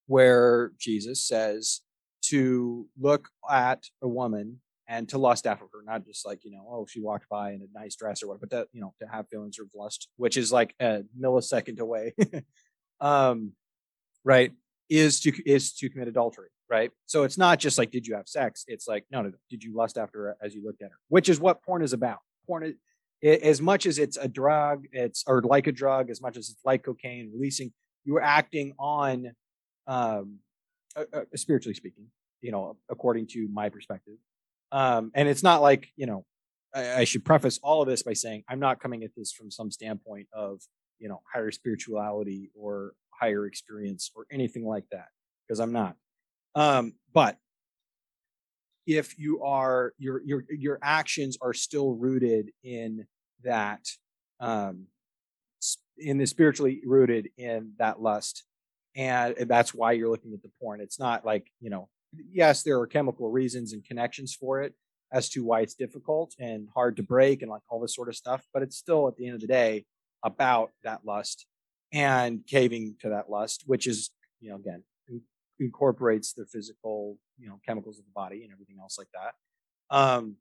where 0.06 0.72
Jesus 0.78 1.26
says 1.26 1.80
to 2.22 2.86
look 3.00 3.28
at 3.50 3.84
a 4.02 4.08
woman 4.08 4.60
and 4.90 5.08
to 5.08 5.18
lust 5.18 5.46
after 5.46 5.66
her, 5.72 5.82
not 5.84 6.04
just 6.04 6.26
like, 6.26 6.40
you 6.42 6.50
know, 6.50 6.66
oh, 6.68 6.84
she 6.84 7.00
walked 7.00 7.28
by 7.28 7.52
in 7.52 7.62
a 7.62 7.78
nice 7.78 7.94
dress 7.94 8.24
or 8.24 8.26
whatever, 8.26 8.40
but 8.40 8.50
that, 8.50 8.66
you 8.72 8.80
know, 8.80 8.92
to 9.00 9.06
have 9.06 9.28
feelings 9.28 9.56
of 9.60 9.68
lust, 9.72 10.08
which 10.16 10.36
is 10.36 10.50
like 10.50 10.74
a 10.80 11.02
millisecond 11.18 11.78
away. 11.78 12.12
um, 13.00 13.52
right, 14.24 14.52
is 14.90 15.20
to 15.20 15.32
is 15.48 15.72
to 15.74 15.88
commit 15.88 16.08
adultery, 16.08 16.48
right? 16.68 16.90
So 17.06 17.22
it's 17.22 17.38
not 17.38 17.60
just 17.60 17.78
like, 17.78 17.92
did 17.92 18.04
you 18.04 18.16
have 18.16 18.26
sex? 18.26 18.64
It's 18.66 18.88
like, 18.88 19.04
no, 19.12 19.22
no, 19.22 19.30
did 19.48 19.62
you 19.62 19.76
lust 19.76 19.96
after 19.96 20.18
her 20.24 20.36
as 20.42 20.56
you 20.56 20.64
looked 20.64 20.82
at 20.82 20.90
her? 20.90 20.98
Which 21.08 21.28
is 21.28 21.38
what 21.38 21.62
porn 21.62 21.82
is 21.82 21.92
about. 21.92 22.18
Porn 22.48 22.64
is 22.64 22.74
as 23.22 23.60
much 23.60 23.86
as 23.86 23.96
it's 24.00 24.16
a 24.16 24.26
drug, 24.26 24.86
it's 24.92 25.22
or 25.28 25.40
like 25.42 25.68
a 25.68 25.72
drug, 25.72 26.10
as 26.10 26.20
much 26.20 26.36
as 26.36 26.48
it's 26.48 26.60
like 26.64 26.82
cocaine, 26.82 27.30
releasing, 27.32 27.72
you're 28.04 28.20
acting 28.20 28.72
on, 28.76 29.30
um, 29.86 30.38
uh, 30.96 31.04
uh, 31.12 31.20
spiritually 31.36 31.74
speaking, 31.74 32.06
you 32.40 32.50
know, 32.50 32.76
according 32.88 33.28
to 33.28 33.46
my 33.52 33.68
perspective. 33.68 34.14
Um, 34.72 35.10
and 35.14 35.28
it's 35.28 35.42
not 35.42 35.62
like 35.62 35.88
you 35.96 36.06
know, 36.06 36.24
I, 36.74 37.00
I 37.00 37.04
should 37.04 37.24
preface 37.24 37.58
all 37.62 37.82
of 37.82 37.88
this 37.88 38.02
by 38.02 38.12
saying 38.12 38.44
I'm 38.48 38.60
not 38.60 38.80
coming 38.80 39.04
at 39.04 39.10
this 39.16 39.32
from 39.32 39.50
some 39.50 39.70
standpoint 39.70 40.28
of 40.32 40.60
you 40.98 41.08
know 41.08 41.22
higher 41.32 41.50
spirituality 41.50 42.50
or 42.54 42.92
higher 43.10 43.46
experience 43.46 44.10
or 44.14 44.26
anything 44.30 44.64
like 44.64 44.84
that 44.92 45.08
because 45.46 45.60
I'm 45.60 45.72
not. 45.72 45.96
Um, 46.54 46.94
but 47.12 47.38
if 48.86 49.18
you 49.18 49.42
are 49.42 49.92
your 49.98 50.22
your 50.24 50.44
your 50.48 50.78
actions 50.82 51.38
are 51.40 51.52
still 51.52 51.94
rooted 51.94 52.50
in 52.64 53.06
that 53.44 53.86
um 54.40 54.86
in 55.98 56.18
the 56.18 56.26
spiritually 56.26 56.80
rooted 56.84 57.28
in 57.36 57.72
that 57.78 58.00
lust 58.00 58.44
and 58.96 59.36
that's 59.46 59.74
why 59.74 59.92
you're 59.92 60.08
looking 60.08 60.32
at 60.32 60.42
the 60.42 60.50
porn 60.60 60.80
it's 60.80 60.98
not 60.98 61.24
like 61.24 61.50
you 61.60 61.70
know 61.70 61.88
yes 62.30 62.62
there 62.62 62.78
are 62.78 62.86
chemical 62.86 63.30
reasons 63.30 63.72
and 63.72 63.84
connections 63.84 64.34
for 64.34 64.62
it 64.62 64.74
as 65.12 65.28
to 65.28 65.44
why 65.44 65.60
it's 65.60 65.74
difficult 65.74 66.34
and 66.38 66.68
hard 66.74 66.96
to 66.96 67.02
break 67.02 67.42
and 67.42 67.50
like 67.50 67.62
all 67.68 67.80
this 67.80 67.94
sort 67.94 68.08
of 68.08 68.16
stuff 68.16 68.44
but 68.52 68.62
it's 68.62 68.76
still 68.76 69.08
at 69.08 69.16
the 69.16 69.26
end 69.26 69.34
of 69.34 69.40
the 69.40 69.46
day 69.46 69.84
about 70.24 70.70
that 70.84 71.00
lust 71.04 71.46
and 71.92 72.46
caving 72.46 72.96
to 73.00 73.08
that 73.10 73.30
lust 73.30 73.64
which 73.66 73.86
is 73.86 74.10
you 74.40 74.50
know 74.50 74.56
again 74.56 74.82
incorporates 75.60 76.32
the 76.32 76.46
physical, 76.46 77.18
you 77.38 77.48
know, 77.48 77.60
chemicals 77.66 77.98
of 77.98 78.04
the 78.04 78.10
body 78.14 78.42
and 78.42 78.52
everything 78.52 78.76
else 78.80 78.98
like 78.98 79.08
that. 79.14 79.96
Um, 79.96 80.36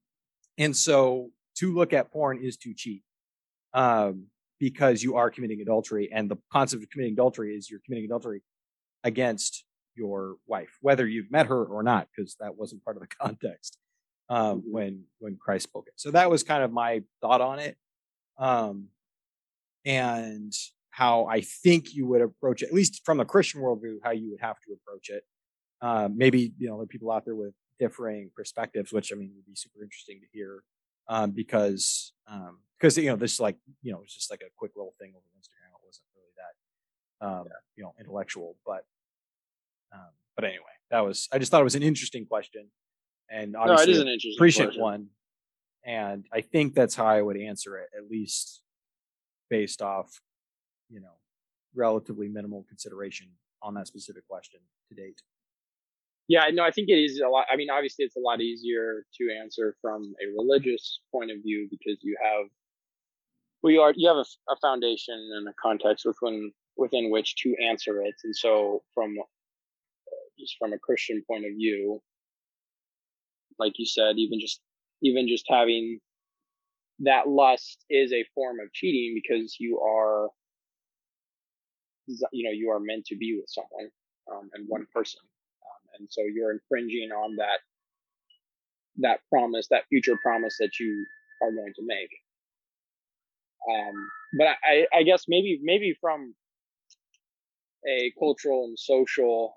and 0.57 0.76
so 0.76 1.32
to 1.57 1.74
look 1.74 1.93
at 1.93 2.11
porn 2.11 2.39
is 2.41 2.57
to 2.57 2.74
cheat 2.74 3.03
um, 3.74 4.28
because 4.59 5.03
you 5.03 5.17
are 5.17 5.30
committing 5.30 5.61
adultery. 5.61 6.09
And 6.11 6.32
the 6.32 6.38
concept 6.51 6.84
of 6.84 6.89
committing 6.89 7.13
adultery 7.13 7.55
is 7.55 7.70
you're 7.70 7.82
committing 7.86 8.05
adultery 8.05 8.41
against 9.03 9.65
your 10.00 10.38
wife, 10.47 10.78
whether 10.82 11.08
you've 11.08 11.32
met 11.32 11.47
her 11.47 11.64
or 11.64 11.84
not, 11.84 12.08
because 12.10 12.36
that 12.39 12.58
wasn't 12.58 12.84
part 12.84 12.97
of 12.97 13.02
the 13.02 13.16
context 13.22 13.78
um, 14.30 14.62
mm-hmm. 14.62 14.72
when 14.72 15.04
when 15.20 15.38
Christ 15.38 15.64
spoke 15.64 15.86
it. 15.88 15.93
So 15.97 16.12
that 16.12 16.30
was 16.30 16.43
kind 16.43 16.64
of 16.64 16.72
my 16.72 17.04
thought 17.22 17.41
on 17.41 17.60
it. 17.60 17.78
Um, 18.38 18.88
and 19.86 20.54
how 20.91 21.26
I 21.26 21.41
think 21.41 21.93
you 21.93 22.06
would 22.08 22.22
approach 22.22 22.62
it, 22.62 22.68
at 22.68 22.74
least 22.74 23.02
from 23.06 23.20
a 23.20 23.26
Christian 23.26 23.62
worldview, 23.62 23.97
how 24.04 24.12
you 24.12 24.32
would 24.32 24.41
have 24.41 24.58
to 24.68 24.74
approach 24.74 25.10
it. 25.10 25.24
Um, 25.82 26.18
maybe 26.18 26.54
you 26.58 26.68
know 26.68 26.76
there 26.76 26.84
are 26.84 26.88
people 26.88 27.12
out 27.12 27.26
there 27.26 27.36
with 27.36 27.54
differing 27.80 28.32
perspectives, 28.36 28.91
which 28.91 29.12
I 29.12 29.16
mean 29.16 29.32
would 29.36 29.45
be 29.45 29.56
super 29.56 29.84
interesting 29.84 30.20
to 30.20 30.28
hear 30.32 30.64
um, 31.08 31.32
because 31.32 32.14
because 32.80 32.97
um, 32.97 33.04
you 33.04 33.10
know 33.10 33.16
this 33.16 33.39
like 33.39 33.58
you 33.82 33.91
know 33.91 34.02
it's 34.04 34.14
just 34.14 34.32
like 34.32 34.41
a 34.41 34.52
quick 34.58 34.72
little 34.76 34.93
thing 35.00 35.14
over 35.16 35.26
Instagram. 35.38 35.72
It 35.74 35.86
wasn't 35.86 36.06
really 36.16 36.34
that 36.38 37.26
um, 37.26 37.45
yeah. 37.47 37.62
you 37.78 37.84
know 37.84 37.93
intellectual, 38.00 38.58
but 38.66 38.84
um, 39.93 40.09
but 40.35 40.45
anyway, 40.45 40.59
that 40.91 41.01
was 41.01 41.27
I 41.31 41.39
just 41.39 41.51
thought 41.51 41.61
it 41.61 41.65
was 41.65 41.75
an 41.75 41.83
interesting 41.83 42.25
question, 42.25 42.67
and 43.29 43.55
obviously 43.55 43.85
no, 43.85 43.91
it 43.91 43.95
is 43.95 44.01
an 44.01 44.07
interesting 44.07 44.37
prescient 44.37 44.69
question. 44.69 44.81
one, 44.81 45.07
and 45.85 46.25
I 46.33 46.41
think 46.41 46.73
that's 46.73 46.95
how 46.95 47.05
I 47.05 47.21
would 47.21 47.37
answer 47.37 47.77
it 47.77 47.89
at 47.97 48.09
least 48.09 48.61
based 49.49 49.81
off 49.81 50.21
you 50.89 50.99
know, 50.99 51.15
relatively 51.75 52.27
minimal 52.27 52.65
consideration 52.67 53.27
on 53.61 53.73
that 53.75 53.87
specific 53.87 54.27
question 54.27 54.59
to 54.89 54.95
date. 54.95 55.21
Yeah, 56.27 56.45
no, 56.51 56.63
I 56.63 56.71
think 56.71 56.89
it 56.89 56.93
is 56.99 57.19
a 57.19 57.27
lot. 57.27 57.45
I 57.51 57.55
mean, 57.55 57.69
obviously, 57.69 58.05
it's 58.05 58.15
a 58.15 58.19
lot 58.19 58.41
easier 58.41 59.03
to 59.15 59.27
answer 59.41 59.75
from 59.81 60.13
a 60.21 60.27
religious 60.37 60.99
point 61.11 61.31
of 61.31 61.37
view 61.41 61.67
because 61.71 61.97
you 62.01 62.15
have, 62.23 62.45
well, 63.63 63.73
you 63.73 63.81
are 63.81 63.93
you 63.95 64.07
have 64.07 64.17
a, 64.17 64.51
a 64.51 64.55
foundation 64.61 65.15
and 65.35 65.47
a 65.47 65.53
context 65.61 66.05
within 66.05 66.51
within 66.77 67.09
which 67.09 67.35
to 67.37 67.55
answer 67.67 68.01
it, 68.01 68.13
and 68.23 68.35
so 68.35 68.83
from 68.93 69.15
just 70.39 70.55
from 70.57 70.73
a 70.73 70.79
Christian 70.79 71.23
point 71.27 71.45
of 71.45 71.53
view, 71.53 72.01
like 73.59 73.73
you 73.77 73.85
said, 73.85 74.17
even 74.17 74.39
just 74.39 74.61
even 75.01 75.27
just 75.27 75.45
having 75.49 75.99
that 76.99 77.27
lust 77.27 77.85
is 77.89 78.11
a 78.11 78.25
form 78.35 78.57
of 78.59 78.71
cheating 78.73 79.13
because 79.15 79.57
you 79.59 79.79
are 79.79 80.29
you 82.31 82.43
know 82.43 82.51
you 82.51 82.69
are 82.71 82.79
meant 82.79 83.05
to 83.05 83.15
be 83.15 83.37
with 83.39 83.49
someone 83.49 83.89
um, 84.31 84.49
and 84.53 84.67
one 84.67 84.85
person. 84.93 85.19
Um, 85.63 85.99
and 85.99 86.07
so 86.11 86.21
you're 86.23 86.51
infringing 86.51 87.11
on 87.11 87.35
that 87.37 87.59
that 88.97 89.19
promise 89.29 89.67
that 89.69 89.87
future 89.89 90.17
promise 90.21 90.57
that 90.59 90.79
you 90.79 91.05
are 91.41 91.51
going 91.51 91.73
to 91.75 91.83
make. 91.85 92.09
Um, 93.69 94.09
but 94.37 94.47
I, 94.63 94.85
I 94.93 95.03
guess 95.03 95.25
maybe 95.27 95.59
maybe 95.61 95.95
from 95.99 96.33
a 97.87 98.11
cultural 98.19 98.65
and 98.65 98.77
social 98.77 99.53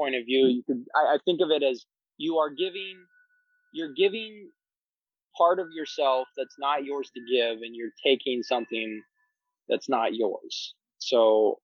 point 0.00 0.14
of 0.16 0.24
view 0.24 0.46
you 0.46 0.62
could 0.66 0.84
I, 0.96 1.14
I 1.14 1.18
think 1.24 1.40
of 1.40 1.50
it 1.50 1.62
as 1.62 1.84
you 2.18 2.38
are 2.38 2.50
giving 2.50 2.96
you're 3.72 3.94
giving 3.94 4.50
part 5.36 5.58
of 5.58 5.66
yourself 5.74 6.28
that's 6.36 6.56
not 6.58 6.84
yours 6.84 7.10
to 7.14 7.20
give 7.20 7.62
and 7.62 7.76
you're 7.76 7.92
taking 8.04 8.42
something 8.42 9.02
that's 9.68 9.88
not 9.88 10.14
yours. 10.14 10.74
So 10.98 11.60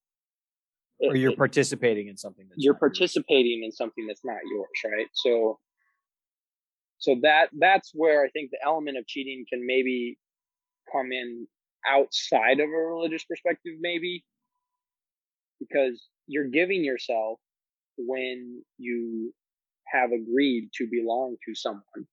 or 0.99 1.15
you're 1.15 1.33
it, 1.33 1.37
participating 1.37 2.07
in 2.07 2.17
something 2.17 2.47
that's 2.49 2.63
you're 2.63 2.73
participating 2.73 3.61
yours. 3.61 3.73
in 3.73 3.73
something 3.73 4.07
that's 4.07 4.25
not 4.25 4.39
yours, 4.51 4.69
right? 4.85 5.07
So 5.13 5.59
so 6.97 7.17
that 7.23 7.49
that's 7.59 7.91
where 7.93 8.23
I 8.25 8.29
think 8.29 8.51
the 8.51 8.59
element 8.65 8.97
of 8.97 9.07
cheating 9.07 9.45
can 9.51 9.65
maybe 9.65 10.17
come 10.91 11.11
in 11.11 11.47
outside 11.87 12.59
of 12.59 12.69
a 12.69 12.71
religious 12.71 13.25
perspective, 13.25 13.73
maybe. 13.79 14.23
because 15.59 16.07
you're 16.27 16.49
giving 16.49 16.83
yourself 16.83 17.39
when 17.97 18.63
you 18.77 19.33
have 19.85 20.11
agreed 20.11 20.69
to 20.75 20.87
belong 20.87 21.37
to 21.45 21.55
someone. 21.55 22.07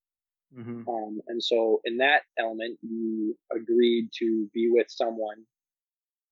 Mm-hmm. 0.56 0.88
Um, 0.88 1.20
and 1.26 1.42
so 1.42 1.80
in 1.84 1.96
that 1.98 2.22
element, 2.38 2.78
you 2.82 3.36
agreed 3.52 4.10
to 4.18 4.48
be 4.54 4.70
with 4.70 4.86
someone, 4.88 5.44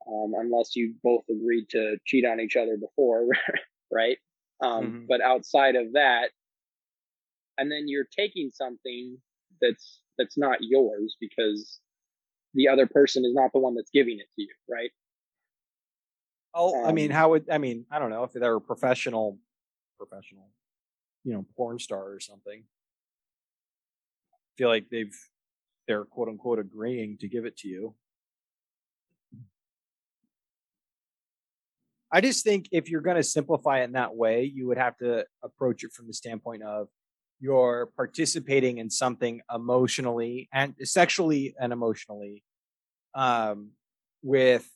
um, 0.07 0.35
unless 0.39 0.77
you 0.77 0.95
both 1.03 1.25
agreed 1.29 1.69
to 1.71 1.97
cheat 2.07 2.25
on 2.25 2.41
each 2.41 2.57
other 2.57 2.77
before, 2.77 3.27
right? 3.91 4.19
Um, 4.63 4.85
Mhm. 4.85 5.07
But 5.09 5.21
outside 5.21 5.75
of 5.75 5.93
that, 5.95 6.31
and 7.59 7.71
then 7.71 7.89
you're 7.89 8.09
taking 8.17 8.51
something 8.51 9.21
that's 9.61 10.01
that's 10.19 10.39
not 10.39 10.59
yours 10.61 11.17
because 11.21 11.81
the 12.55 12.69
other 12.69 12.87
person 12.87 13.25
is 13.25 13.35
not 13.35 13.51
the 13.53 13.59
one 13.59 13.75
that's 13.75 13.91
giving 13.91 14.19
it 14.19 14.29
to 14.37 14.43
you, 14.43 14.55
right? 14.69 14.91
Oh, 16.55 16.85
I 16.85 16.93
mean, 16.93 17.11
Um, 17.11 17.17
how 17.17 17.31
would 17.31 17.49
I 17.51 17.59
mean? 17.59 17.87
I 17.91 17.99
don't 17.99 18.11
know 18.11 18.25
if 18.25 18.33
they're 18.33 18.57
a 18.57 18.61
professional, 18.61 19.39
professional, 19.99 20.51
you 21.25 21.33
know, 21.33 21.47
porn 21.57 21.79
star 21.79 22.13
or 22.13 22.21
something. 22.21 22.65
feel 24.59 24.69
like 24.69 24.91
they've 24.91 25.17
they're 25.89 26.05
quote 26.05 26.29
unquote 26.29 26.59
agreeing 26.59 27.17
to 27.19 27.29
give 27.29 27.45
it 27.47 27.57
to 27.59 27.69
you. 27.69 27.95
I 32.13 32.21
just 32.21 32.45
think 32.45 32.69
if 32.73 32.91
you're 32.91 33.01
going 33.01 33.17
to 33.17 33.23
simplify 33.23 33.81
it 33.81 33.85
in 33.85 33.93
that 33.93 34.15
way, 34.15 34.45
you 34.45 34.67
would 34.69 34.77
have 34.77 34.99
to 34.99 35.25
approach 35.43 35.83
it 35.83 35.93
from 35.93 36.07
the 36.07 36.13
standpoint 36.13 36.63
of 36.63 36.89
you're 37.41 37.91
participating 37.97 38.79
in 38.79 38.91
something 38.91 39.41
emotionally 39.53 40.49
and 40.53 40.75
sexually 40.83 41.55
and 41.59 41.73
emotionally 41.73 42.45
um, 43.15 43.71
with 44.23 44.71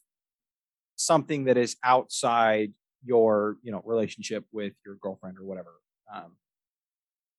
something 0.97 1.45
that 1.45 1.57
is 1.57 1.77
outside 1.85 2.73
your 3.05 3.57
you 3.63 3.71
know 3.71 3.83
relationship 3.85 4.45
with 4.53 4.73
your 4.85 4.97
girlfriend 4.97 5.39
or 5.39 5.45
whatever 5.45 5.75
um, 6.15 6.33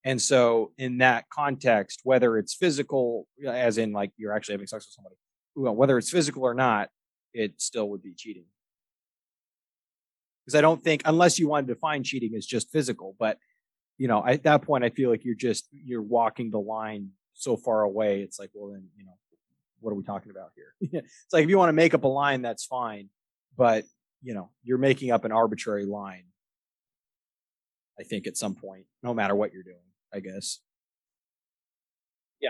and 0.03 0.21
so 0.21 0.71
in 0.77 0.99
that 0.99 1.25
context 1.29 2.01
whether 2.03 2.37
it's 2.37 2.53
physical 2.53 3.27
as 3.45 3.77
in 3.77 3.91
like 3.91 4.11
you're 4.17 4.33
actually 4.33 4.53
having 4.53 4.67
sex 4.67 4.85
with 4.85 4.93
somebody 4.93 5.15
whether 5.75 5.97
it's 5.97 6.11
physical 6.11 6.43
or 6.43 6.53
not 6.53 6.89
it 7.33 7.59
still 7.59 7.89
would 7.89 8.01
be 8.01 8.13
cheating. 8.13 8.45
Because 10.45 10.55
i 10.55 10.61
don't 10.61 10.83
think 10.83 11.01
unless 11.05 11.37
you 11.37 11.47
want 11.49 11.67
to 11.67 11.73
define 11.73 12.03
cheating 12.03 12.35
as 12.35 12.45
just 12.45 12.71
physical 12.71 13.15
but 13.19 13.37
you 13.97 14.07
know 14.07 14.25
at 14.25 14.43
that 14.43 14.61
point 14.61 14.83
i 14.83 14.89
feel 14.89 15.09
like 15.09 15.25
you're 15.25 15.35
just 15.35 15.67
you're 15.71 16.01
walking 16.01 16.51
the 16.51 16.59
line 16.59 17.09
so 17.33 17.57
far 17.57 17.81
away 17.81 18.21
it's 18.21 18.39
like 18.39 18.49
well 18.53 18.71
then 18.71 18.87
you 18.95 19.03
know 19.03 19.17
what 19.79 19.91
are 19.91 19.95
we 19.95 20.03
talking 20.03 20.31
about 20.31 20.51
here? 20.55 20.73
It's 21.03 21.33
like 21.33 21.43
if 21.43 21.49
you 21.49 21.57
want 21.57 21.69
to 21.69 21.73
make 21.73 21.93
up 21.93 22.03
a 22.03 22.07
line 22.07 22.41
that's 22.41 22.65
fine 22.65 23.09
but 23.57 23.83
you 24.21 24.33
know 24.33 24.49
you're 24.63 24.77
making 24.77 25.11
up 25.11 25.25
an 25.25 25.31
arbitrary 25.31 25.85
line 25.85 26.25
i 27.99 28.03
think 28.03 28.27
at 28.27 28.37
some 28.37 28.55
point 28.55 28.85
no 29.03 29.13
matter 29.13 29.35
what 29.35 29.51
you're 29.53 29.63
doing 29.63 29.75
i 30.13 30.19
guess 30.19 30.59
yeah, 32.41 32.49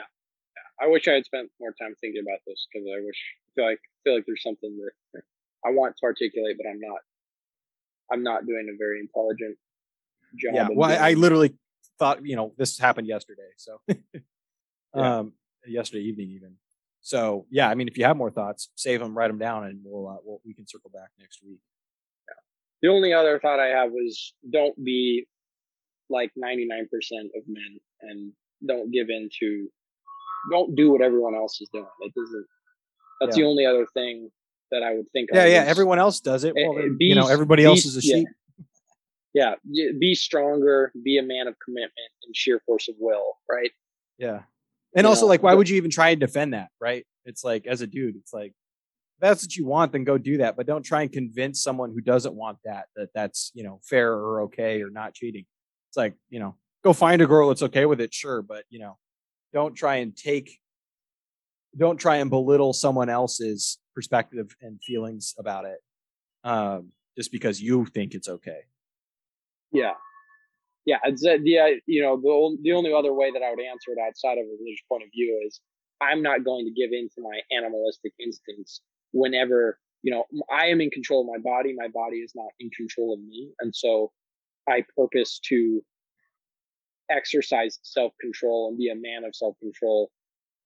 yeah. 0.55 0.85
I 0.85 0.89
wish 0.89 1.07
I 1.07 1.13
had 1.13 1.25
spent 1.25 1.49
more 1.59 1.73
time 1.79 1.93
thinking 2.01 2.21
about 2.25 2.39
this 2.45 2.67
because 2.71 2.85
I 2.87 2.99
wish 3.03 3.15
I 3.15 3.49
feel 3.55 3.65
like 3.65 3.79
I 3.79 3.97
feel 4.03 4.15
like 4.15 4.25
there's 4.27 4.43
something 4.43 4.77
that 5.13 5.21
I 5.65 5.69
want 5.71 5.95
to 5.97 6.05
articulate, 6.05 6.55
but 6.57 6.69
I'm 6.69 6.79
not. 6.79 6.99
I'm 8.11 8.23
not 8.23 8.45
doing 8.45 8.69
a 8.73 8.77
very 8.77 8.99
intelligent 8.99 9.57
job. 10.37 10.53
yeah 10.55 10.67
well 10.73 10.89
I, 10.89 11.11
I 11.11 11.13
literally 11.13 11.55
thought 11.99 12.25
you 12.25 12.35
know 12.35 12.53
this 12.57 12.77
happened 12.77 13.07
yesterday 13.07 13.49
so 13.57 13.79
Yeah. 13.87 13.95
um 15.19 15.33
yesterday 15.65 16.03
evening 16.03 16.29
even 16.31 16.55
so 17.07 17.45
yeah 17.49 17.69
i 17.69 17.73
mean 17.73 17.87
if 17.87 17.97
you 17.97 18.03
have 18.03 18.17
more 18.17 18.29
thoughts 18.29 18.69
save 18.75 18.99
them 18.99 19.17
write 19.17 19.29
them 19.29 19.37
down 19.39 19.63
and 19.65 19.79
we'll, 19.85 20.09
uh, 20.09 20.17
we'll 20.25 20.41
we 20.45 20.53
can 20.53 20.67
circle 20.67 20.91
back 20.93 21.09
next 21.17 21.39
week 21.41 21.59
Yeah. 22.27 22.35
The 22.81 22.89
only 22.89 23.13
other 23.13 23.39
thought 23.39 23.61
I 23.61 23.67
have 23.67 23.91
was 23.91 24.33
don't 24.51 24.75
be 24.83 25.25
like 26.09 26.31
99% 26.37 26.83
of 27.37 27.43
men 27.47 27.79
and 28.01 28.33
don't 28.67 28.91
give 28.91 29.07
in 29.09 29.29
to, 29.39 29.67
don't 30.51 30.75
do 30.75 30.91
what 30.91 31.01
everyone 31.01 31.35
else 31.35 31.61
is 31.61 31.69
doing. 31.71 31.85
It 32.01 32.13
doesn't, 32.13 32.45
that's 33.21 33.35
the 33.37 33.43
only 33.43 33.65
other 33.65 33.85
thing 33.93 34.29
that 34.71 34.83
I 34.83 34.95
would 34.95 35.09
think 35.11 35.29
yeah 35.33 35.43
of. 35.43 35.49
yeah 35.51 35.63
is, 35.63 35.69
everyone 35.69 35.99
else 35.99 36.19
does 36.19 36.43
it 36.43 36.53
well 36.55 36.77
eh, 36.77 36.81
then, 36.81 36.97
be 36.97 37.05
you 37.05 37.15
know 37.15 37.27
everybody 37.27 37.63
be 37.63 37.67
else 37.67 37.85
is 37.85 37.95
a 37.95 38.01
yeah. 38.05 38.15
sheep 38.17 38.27
Yeah. 39.33 39.53
Be 39.99 40.13
stronger, 40.13 40.91
be 41.03 41.17
a 41.17 41.23
man 41.23 41.47
of 41.47 41.55
commitment 41.63 42.11
and 42.25 42.35
sheer 42.35 42.59
force 42.65 42.87
of 42.89 42.95
will, 42.99 43.37
right? 43.49 43.71
Yeah. 44.17 44.41
And 44.97 45.05
You 45.05 45.09
also, 45.09 45.27
like, 45.27 45.43
why 45.43 45.53
would 45.53 45.69
you 45.69 45.77
even 45.77 45.91
try 45.91 46.09
and 46.09 46.19
defend 46.19 46.53
that? 46.55 46.69
Right. 46.81 47.05
It's 47.23 47.43
like, 47.43 47.67
as 47.67 47.81
a 47.81 47.87
dude, 47.87 48.15
it's 48.15 48.33
like, 48.33 48.49
if 48.49 49.21
that's 49.21 49.43
what 49.43 49.55
you 49.55 49.65
want, 49.65 49.91
then 49.91 50.03
go 50.03 50.17
do 50.17 50.37
that. 50.39 50.57
But 50.57 50.65
don't 50.65 50.81
try 50.81 51.03
and 51.03 51.11
convince 51.11 51.61
someone 51.61 51.91
who 51.91 52.01
doesn't 52.01 52.33
want 52.33 52.57
that 52.65 52.87
that 52.95 53.09
that's, 53.13 53.51
you 53.53 53.63
know, 53.63 53.79
fair 53.83 54.11
or 54.11 54.41
okay 54.43 54.81
or 54.81 54.89
not 54.89 55.13
cheating. 55.13 55.45
It's 55.89 55.97
like, 55.97 56.15
you 56.29 56.39
know, 56.39 56.55
go 56.83 56.93
find 56.93 57.21
a 57.21 57.27
girl 57.27 57.49
that's 57.49 57.61
okay 57.61 57.85
with 57.85 58.01
it, 58.01 58.11
sure. 58.11 58.41
But, 58.41 58.63
you 58.69 58.79
know, 58.79 58.97
don't 59.53 59.75
try 59.75 59.97
and 59.97 60.17
take, 60.17 60.59
don't 61.77 61.97
try 61.97 62.17
and 62.17 62.31
belittle 62.31 62.73
someone 62.73 63.09
else's 63.09 63.77
perspective 63.93 64.55
and 64.61 64.81
feelings 64.81 65.35
about 65.37 65.65
it 65.65 65.77
um, 66.43 66.91
just 67.15 67.31
because 67.31 67.61
you 67.61 67.85
think 67.85 68.15
it's 68.15 68.27
okay. 68.27 68.61
Yeah. 69.71 69.93
Yeah. 70.87 70.99
It's, 71.03 71.25
uh, 71.25 71.37
the, 71.43 71.59
uh, 71.59 71.67
you 71.85 72.01
know, 72.01 72.15
the, 72.15 72.57
the 72.63 72.71
only 72.71 72.93
other 72.93 73.13
way 73.13 73.29
that 73.29 73.43
I 73.43 73.49
would 73.51 73.59
answer 73.59 73.91
it 73.91 73.99
outside 73.99 74.39
of 74.39 74.45
a 74.45 74.55
religious 74.57 74.81
point 74.89 75.03
of 75.03 75.09
view 75.13 75.43
is 75.45 75.59
I'm 75.99 76.21
not 76.23 76.45
going 76.45 76.65
to 76.65 76.71
give 76.71 76.91
in 76.93 77.09
to 77.15 77.21
my 77.21 77.39
animalistic 77.51 78.13
instincts 78.19 78.79
whenever, 79.11 79.79
you 80.01 80.11
know, 80.13 80.23
I 80.49 80.67
am 80.67 80.79
in 80.79 80.89
control 80.89 81.21
of 81.21 81.27
my 81.27 81.41
body. 81.43 81.75
My 81.75 81.89
body 81.93 82.17
is 82.17 82.31
not 82.35 82.49
in 82.61 82.69
control 82.71 83.13
of 83.13 83.19
me. 83.19 83.51
And 83.59 83.75
so 83.75 84.11
I 84.69 84.85
purpose 84.95 85.39
to 85.49 85.81
exercise 87.11 87.79
self 87.83 88.13
control 88.21 88.69
and 88.69 88.77
be 88.77 88.89
a 88.89 88.95
man 88.95 89.25
of 89.25 89.35
self 89.35 89.55
control 89.59 90.09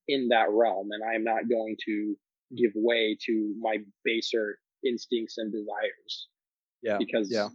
in 0.07 0.27
that 0.29 0.47
realm. 0.51 0.89
And 0.91 1.03
I 1.03 1.15
am 1.15 1.23
not 1.23 1.49
going 1.49 1.77
to 1.85 2.15
give 2.55 2.71
way 2.75 3.17
to 3.25 3.55
my 3.59 3.77
baser 4.03 4.59
instincts 4.85 5.37
and 5.37 5.51
desires 5.51 6.27
Yeah. 6.83 6.97
because 6.97 7.31
yeah. 7.31 7.49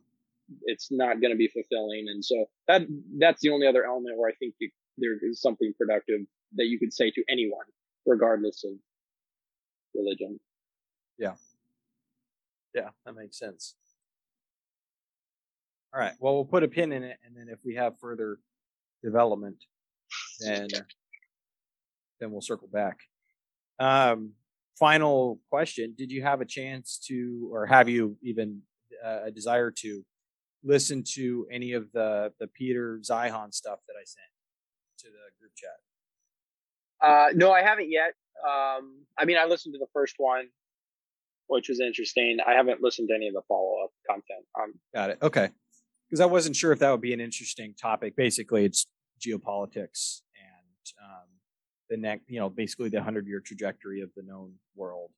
It's 0.63 0.89
not 0.91 1.21
going 1.21 1.33
to 1.33 1.37
be 1.37 1.49
fulfilling. 1.49 2.07
And 2.09 2.25
so 2.25 2.47
that 2.69 2.83
that's 3.19 3.41
the 3.41 3.51
only 3.51 3.67
other 3.67 3.85
element 3.85 4.17
where 4.17 4.31
I 4.31 4.35
think 4.35 4.55
there 4.99 5.17
is 5.23 5.41
something 5.41 5.73
productive 5.79 6.21
that 6.55 6.67
you 6.67 6.79
could 6.79 6.93
say 6.93 7.11
to 7.11 7.25
anyone, 7.29 7.67
regardless 8.07 8.65
of 8.65 8.73
religion. 9.95 10.39
Yeah. 11.19 11.35
Yeah, 12.75 12.91
that 13.05 13.15
makes 13.15 13.39
sense. 13.39 13.75
All 15.95 16.01
right. 16.01 16.13
Well, 16.21 16.35
we'll 16.35 16.45
put 16.45 16.63
a 16.63 16.69
pin 16.69 16.93
in 16.93 17.03
it, 17.03 17.17
and 17.25 17.35
then 17.35 17.49
if 17.49 17.59
we 17.65 17.75
have 17.77 17.99
further 17.99 18.39
development, 19.03 19.57
then 20.41 20.69
then 22.21 22.31
we'll 22.31 22.43
circle 22.43 22.69
back. 22.71 22.99
Um, 23.79 24.33
final 24.79 25.41
question: 25.51 25.95
Did 25.97 26.11
you 26.11 26.23
have 26.23 26.43
a 26.43 26.45
chance 26.45 27.01
to, 27.09 27.49
or 27.51 27.65
have 27.65 27.89
you 27.89 28.19
even 28.23 28.61
uh, 29.03 29.21
a 29.25 29.31
desire 29.31 29.71
to 29.71 30.05
listen 30.67 31.05
to 31.15 31.47
any 31.51 31.73
of 31.73 31.91
the 31.93 32.33
the 32.41 32.49
Peter 32.49 33.01
Zeihan 33.03 33.55
stuff 33.55 33.79
that 33.87 33.95
I 33.95 34.05
sent 34.05 34.27
to 34.99 35.07
the 35.07 35.31
group 35.39 35.53
chat? 35.57 35.71
Uh, 37.01 37.29
no, 37.35 37.53
I 37.53 37.63
haven't 37.63 37.91
yet. 37.91 38.15
Um, 38.47 39.05
I 39.19 39.25
mean, 39.25 39.39
I 39.39 39.47
listened 39.47 39.75
to 39.75 39.79
the 39.79 39.87
first 39.93 40.15
one, 40.19 40.47
which 41.47 41.69
was 41.69 41.81
interesting. 41.81 42.39
I 42.47 42.53
haven't 42.53 42.83
listened 42.83 43.09
to 43.09 43.15
any 43.15 43.29
of 43.29 43.35
the 43.35 43.43
follow 43.49 43.85
up 43.85 43.91
content. 44.09 44.45
Um, 44.61 44.75
Got 44.95 45.11
it. 45.11 45.19
Okay. 45.23 45.51
Because 46.09 46.21
I 46.21 46.27
wasn't 46.27 46.57
sure 46.57 46.73
if 46.73 46.79
that 46.81 46.91
would 46.91 47.01
be 47.01 47.13
an 47.13 47.21
interesting 47.21 47.75
topic. 47.81 48.15
Basically, 48.17 48.65
it's 48.65 48.87
geopolitics 49.21 50.21
and 50.37 51.05
um, 51.05 51.27
the 51.91 51.97
next, 51.97 52.25
you 52.29 52.39
know, 52.39 52.49
basically 52.49 52.89
the 52.89 53.03
hundred 53.03 53.27
year 53.27 53.41
trajectory 53.41 54.03
of 54.03 54.11
the 54.17 54.23
known 54.23 54.53
world, 54.75 55.11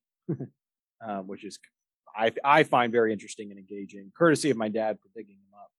um, 1.07 1.27
which 1.27 1.43
is 1.43 1.59
I 2.19 2.31
I 2.43 2.63
find 2.63 2.91
very 2.91 3.13
interesting 3.13 3.49
and 3.51 3.59
engaging. 3.59 4.11
Courtesy 4.17 4.49
of 4.49 4.57
my 4.57 4.69
dad 4.69 4.97
for 5.01 5.09
digging 5.15 5.37
them 5.37 5.59
up 5.59 5.71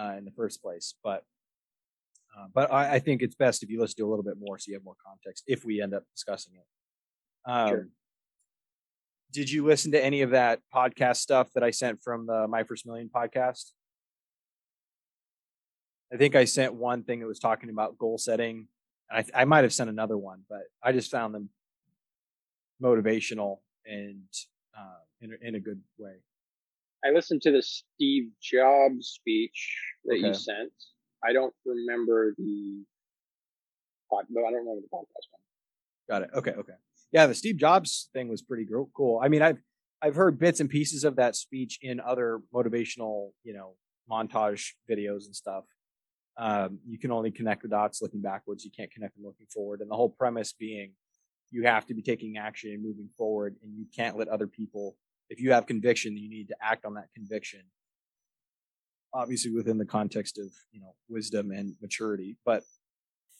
uh, 0.00 0.18
in 0.18 0.24
the 0.24 0.32
first 0.32 0.62
place, 0.62 0.94
but. 1.02 1.24
Uh, 2.38 2.46
but 2.54 2.72
I, 2.72 2.94
I 2.94 2.98
think 3.00 3.22
it's 3.22 3.34
best 3.34 3.64
if 3.64 3.70
you 3.70 3.80
listen 3.80 3.96
to 3.96 4.06
a 4.06 4.10
little 4.10 4.22
bit 4.22 4.36
more 4.38 4.56
so 4.56 4.66
you 4.68 4.74
have 4.74 4.84
more 4.84 4.94
context 5.04 5.42
if 5.48 5.64
we 5.64 5.82
end 5.82 5.92
up 5.92 6.04
discussing 6.14 6.52
it. 6.54 7.50
Um, 7.50 7.68
Sure. 7.68 7.88
Did 9.32 9.50
you 9.50 9.64
listen 9.64 9.92
to 9.92 10.04
any 10.04 10.22
of 10.22 10.30
that 10.30 10.60
podcast 10.74 11.16
stuff 11.16 11.52
that 11.54 11.62
I 11.62 11.70
sent 11.70 12.02
from 12.02 12.26
the 12.26 12.48
My 12.48 12.64
First 12.64 12.86
Million 12.86 13.08
podcast? 13.12 13.72
I 16.12 16.16
think 16.16 16.34
I 16.34 16.44
sent 16.44 16.74
one 16.74 17.04
thing 17.04 17.20
that 17.20 17.26
was 17.26 17.38
talking 17.38 17.70
about 17.70 17.96
goal 17.98 18.18
setting. 18.18 18.66
I, 19.10 19.24
I 19.34 19.44
might 19.44 19.62
have 19.62 19.72
sent 19.72 19.88
another 19.90 20.18
one, 20.18 20.42
but 20.48 20.62
I 20.82 20.92
just 20.92 21.10
found 21.10 21.34
them 21.34 21.50
motivational 22.82 23.58
and 23.86 24.22
uh, 24.76 25.02
in, 25.20 25.32
a, 25.32 25.48
in 25.48 25.54
a 25.54 25.60
good 25.60 25.80
way. 25.98 26.14
I 27.04 27.10
listened 27.10 27.42
to 27.42 27.50
the 27.50 27.62
Steve 27.62 28.30
Jobs 28.42 29.08
speech 29.08 29.74
that 30.04 30.18
you 30.18 30.34
sent. 30.34 30.72
I 31.24 31.32
don't 31.32 31.54
remember 31.64 32.34
the 32.36 32.84
pod, 34.10 34.26
no, 34.28 34.42
I 34.42 34.50
don't 34.50 34.60
remember 34.60 34.82
the 34.82 34.96
podcast 34.96 35.26
one. 35.30 35.40
Got 36.08 36.22
it. 36.22 36.30
Okay. 36.34 36.52
Okay. 36.52 36.72
Yeah. 37.12 37.26
The 37.26 37.34
Steve 37.34 37.56
Jobs 37.56 38.08
thing 38.12 38.28
was 38.28 38.42
pretty 38.42 38.66
cool. 38.94 39.20
I 39.22 39.28
mean, 39.28 39.42
I've, 39.42 39.58
I've 40.02 40.14
heard 40.14 40.38
bits 40.38 40.60
and 40.60 40.68
pieces 40.68 41.04
of 41.04 41.16
that 41.16 41.36
speech 41.36 41.78
in 41.82 42.00
other 42.00 42.40
motivational, 42.54 43.30
you 43.44 43.54
know, 43.54 43.74
montage 44.10 44.72
videos 44.90 45.26
and 45.26 45.36
stuff. 45.36 45.64
Um, 46.36 46.78
you 46.86 46.98
can 46.98 47.10
only 47.10 47.30
connect 47.30 47.62
the 47.62 47.68
dots 47.68 48.00
looking 48.00 48.20
backwards. 48.20 48.64
You 48.64 48.70
can't 48.70 48.90
connect 48.90 49.14
them 49.14 49.24
looking 49.24 49.46
forward. 49.52 49.80
And 49.80 49.90
the 49.90 49.94
whole 49.94 50.08
premise 50.08 50.52
being 50.52 50.92
you 51.50 51.64
have 51.64 51.86
to 51.86 51.94
be 51.94 52.02
taking 52.02 52.36
action 52.38 52.70
and 52.70 52.82
moving 52.82 53.08
forward 53.18 53.56
and 53.62 53.76
you 53.76 53.86
can't 53.94 54.16
let 54.16 54.28
other 54.28 54.46
people, 54.46 54.96
if 55.30 55.40
you 55.40 55.52
have 55.52 55.66
conviction, 55.66 56.16
you 56.16 56.28
need 56.28 56.48
to 56.48 56.56
act 56.60 56.84
on 56.84 56.94
that 56.94 57.08
conviction. 57.14 57.60
Obviously 59.14 59.52
within 59.52 59.78
the 59.78 59.86
context 59.86 60.38
of, 60.38 60.46
you 60.72 60.80
know, 60.80 60.94
wisdom 61.08 61.50
and 61.50 61.74
maturity, 61.80 62.36
but, 62.44 62.62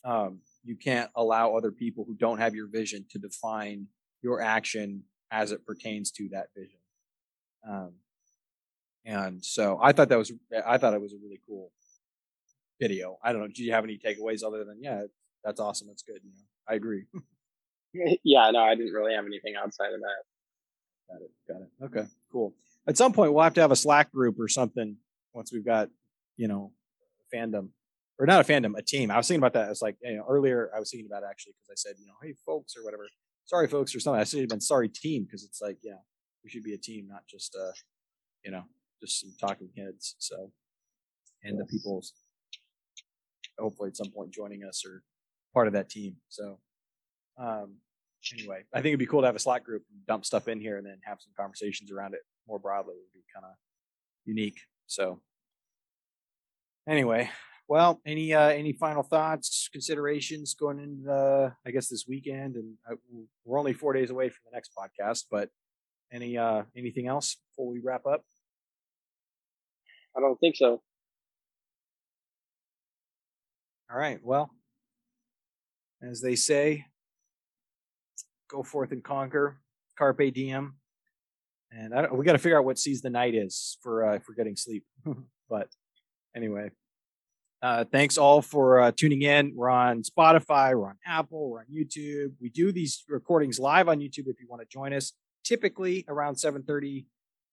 um, 0.05 0.41
you 0.64 0.76
can't 0.76 1.11
allow 1.14 1.55
other 1.55 1.70
people 1.70 2.05
who 2.07 2.14
don't 2.14 2.38
have 2.38 2.55
your 2.55 2.68
vision 2.68 3.05
to 3.11 3.18
define 3.18 3.86
your 4.22 4.41
action 4.41 5.03
as 5.30 5.53
it 5.53 5.66
pertains 5.66 6.11
to 6.12 6.28
that 6.30 6.47
vision. 6.57 6.78
Um, 7.68 7.93
and 9.05 9.45
so 9.45 9.78
I 9.82 9.93
thought 9.93 10.09
that 10.09 10.18
was, 10.18 10.32
I 10.66 10.78
thought 10.78 10.95
it 10.95 11.01
was 11.01 11.12
a 11.12 11.18
really 11.22 11.41
cool 11.47 11.72
video. 12.80 13.18
I 13.22 13.32
don't 13.32 13.43
know. 13.43 13.49
Do 13.49 13.62
you 13.64 13.72
have 13.72 13.84
any 13.84 13.99
takeaways 13.99 14.43
other 14.45 14.64
than, 14.64 14.78
yeah, 14.80 15.03
that's 15.45 15.61
awesome. 15.61 15.88
That's 15.88 16.03
good. 16.03 16.20
You 16.22 16.30
know, 16.30 16.45
I 16.68 16.74
agree. 16.74 17.05
yeah, 18.24 18.51
no, 18.51 18.61
I 18.61 18.74
didn't 18.74 18.93
really 18.93 19.14
have 19.14 19.26
anything 19.26 19.55
outside 19.57 19.93
of 19.93 20.01
that. 20.01 20.30
Got 21.11 21.22
it. 21.22 21.30
Got 21.48 21.62
it. 21.62 21.98
Okay, 21.98 22.08
cool. 22.30 22.54
At 22.86 22.96
some 22.96 23.12
point, 23.12 23.32
we'll 23.32 23.44
have 23.44 23.54
to 23.54 23.61
have 23.61 23.70
a 23.70 23.76
Slack 23.76 24.12
group 24.12 24.38
or 24.38 24.48
something 24.48 24.96
once 25.32 25.52
we've 25.52 25.64
got, 25.64 25.90
you 26.36 26.48
know, 26.48 26.72
fandom 27.34 27.68
or 28.20 28.26
not 28.26 28.48
a 28.48 28.52
fandom, 28.52 28.76
a 28.76 28.82
team. 28.82 29.11
I 29.11 29.16
was 29.16 29.26
thinking 29.26 29.40
about 29.40 29.54
that. 29.54 29.70
It's 29.70 29.80
like, 29.80 29.96
you 30.02 30.16
know, 30.16 30.26
earlier 30.28 30.70
I 30.76 30.78
was 30.78 30.90
thinking 30.90 31.08
about 31.11 31.24
actually 31.28 31.54
because 31.54 31.70
I 31.72 31.76
said, 31.76 31.96
you 31.98 32.06
know, 32.06 32.12
hey 32.22 32.34
folks 32.44 32.74
or 32.76 32.84
whatever, 32.84 33.08
sorry 33.46 33.66
folks 33.66 33.94
or 33.94 34.00
something. 34.00 34.20
I 34.20 34.24
should 34.24 34.40
have 34.40 34.48
been 34.50 34.61
sorry 34.61 34.90
team 34.90 35.24
because 35.24 35.42
it's 35.42 35.62
like, 35.62 35.78
yeah, 35.82 36.00
we 36.44 36.50
should 36.50 36.62
be 36.62 36.74
a 36.74 36.78
team, 36.78 37.08
not 37.08 37.22
just, 37.26 37.56
uh, 37.58 37.72
you 38.44 38.50
know, 38.50 38.64
just 39.02 39.20
some 39.20 39.32
talking 39.40 39.70
heads. 39.76 40.16
So, 40.18 40.52
and 41.42 41.58
the 41.58 41.64
people's 41.64 42.12
hopefully 43.58 43.88
at 43.88 43.96
some 43.96 44.11
point 44.11 44.32
joining 44.32 44.64
us 44.64 44.84
or 44.86 45.02
part 45.54 45.66
of 45.66 45.72
that 45.72 45.88
team. 45.88 46.16
So, 46.28 46.58
um, 47.38 47.76
anyway, 48.32 48.64
I 48.72 48.78
think 48.78 48.88
it'd 48.88 48.98
be 48.98 49.06
cool 49.06 49.20
to 49.20 49.26
have 49.26 49.36
a 49.36 49.40
Slack 49.40 49.64
group 49.64 49.82
and 49.90 50.06
dump 50.06 50.24
stuff 50.24 50.48
in 50.48 50.60
here 50.60 50.76
and 50.76 50.86
then 50.86 50.98
have 51.04 51.18
some 51.20 51.32
conversations 51.36 51.90
around 51.90 52.14
it 52.14 52.20
more 52.46 52.58
broadly. 52.58 52.94
It 52.94 53.02
would 53.14 53.20
be 53.20 53.24
kind 53.34 53.44
of 53.44 53.52
unique. 54.24 54.60
So, 54.86 55.20
anyway, 56.88 57.30
well, 57.68 58.00
any 58.04 58.34
uh, 58.34 58.48
any 58.48 58.72
final 58.72 59.02
thoughts, 59.02 59.68
considerations 59.72 60.54
going 60.54 60.80
into 60.80 61.04
the, 61.04 61.52
I 61.66 61.70
guess 61.70 61.88
this 61.88 62.04
weekend, 62.08 62.56
and 62.56 62.74
uh, 62.90 62.96
we're 63.44 63.58
only 63.58 63.72
four 63.72 63.92
days 63.92 64.10
away 64.10 64.28
from 64.28 64.40
the 64.50 64.56
next 64.56 64.72
podcast. 64.76 65.26
But 65.30 65.50
any 66.12 66.36
uh, 66.36 66.64
anything 66.76 67.06
else 67.06 67.36
before 67.50 67.70
we 67.70 67.80
wrap 67.80 68.06
up? 68.06 68.24
I 70.16 70.20
don't 70.20 70.36
think 70.38 70.56
so. 70.56 70.82
All 73.90 73.98
right. 73.98 74.20
Well, 74.22 74.50
as 76.02 76.20
they 76.20 76.34
say, 76.34 76.86
go 78.51 78.62
forth 78.62 78.92
and 78.92 79.03
conquer. 79.03 79.59
Carpe 79.96 80.32
diem. 80.34 80.74
And 81.72 81.94
I 81.94 82.03
don't, 82.03 82.16
we 82.16 82.24
got 82.24 82.32
to 82.32 82.38
figure 82.38 82.59
out 82.59 82.64
what 82.64 82.78
seize 82.78 83.01
the 83.01 83.11
night 83.11 83.34
is 83.34 83.78
for 83.80 84.05
uh, 84.05 84.18
for 84.18 84.32
getting 84.34 84.57
sleep. 84.57 84.84
but 85.48 85.68
anyway, 86.34 86.70
uh, 87.62 87.84
thanks 87.84 88.18
all 88.18 88.42
for 88.42 88.80
uh, 88.80 88.92
tuning 88.96 89.22
in. 89.22 89.53
We're 89.55 89.70
on 89.70 90.03
Spotify, 90.03 90.74
we're 90.74 90.88
on 90.88 90.98
Apple, 91.07 91.51
we're 91.51 91.61
on 91.61 91.66
YouTube. 91.72 92.32
We 92.40 92.48
do 92.48 92.72
these 92.72 93.05
recordings 93.09 93.61
live 93.61 93.88
on 93.88 94.01
YouTube 94.01 94.26
if 94.26 94.40
you 94.40 94.46
want 94.48 94.62
to 94.62 94.68
join 94.68 94.92
us. 94.92 95.12
Typically 95.44 96.05
around 96.09 96.34
7:30 96.34 97.07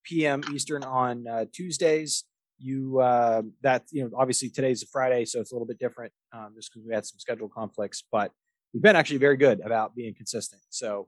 p.m. 0.04 0.42
Eastern 0.54 0.84
on 0.84 1.28
uh, 1.28 1.46
Tuesdays. 1.54 2.24
You 2.60 3.00
uh, 3.00 3.44
that 3.62 3.84
you 3.92 4.04
know 4.04 4.12
obviously 4.18 4.50
today's 4.50 4.82
a 4.82 4.88
Friday, 4.88 5.26
so 5.26 5.40
it's 5.40 5.52
a 5.52 5.56
little 5.56 5.68
bit 5.68 5.78
different 5.78 6.12
um, 6.34 6.54
just 6.56 6.72
because 6.74 6.88
we 6.88 6.94
had 6.94 7.06
some 7.06 7.20
schedule 7.20 7.50
conflicts. 7.50 8.04
But 8.12 8.32
we've 8.74 8.84
been 8.84 8.96
actually 8.96 9.18
very 9.18 9.38
good 9.38 9.62
about 9.62 9.96
being 9.96 10.14
consistent. 10.14 10.62
So 10.70 11.08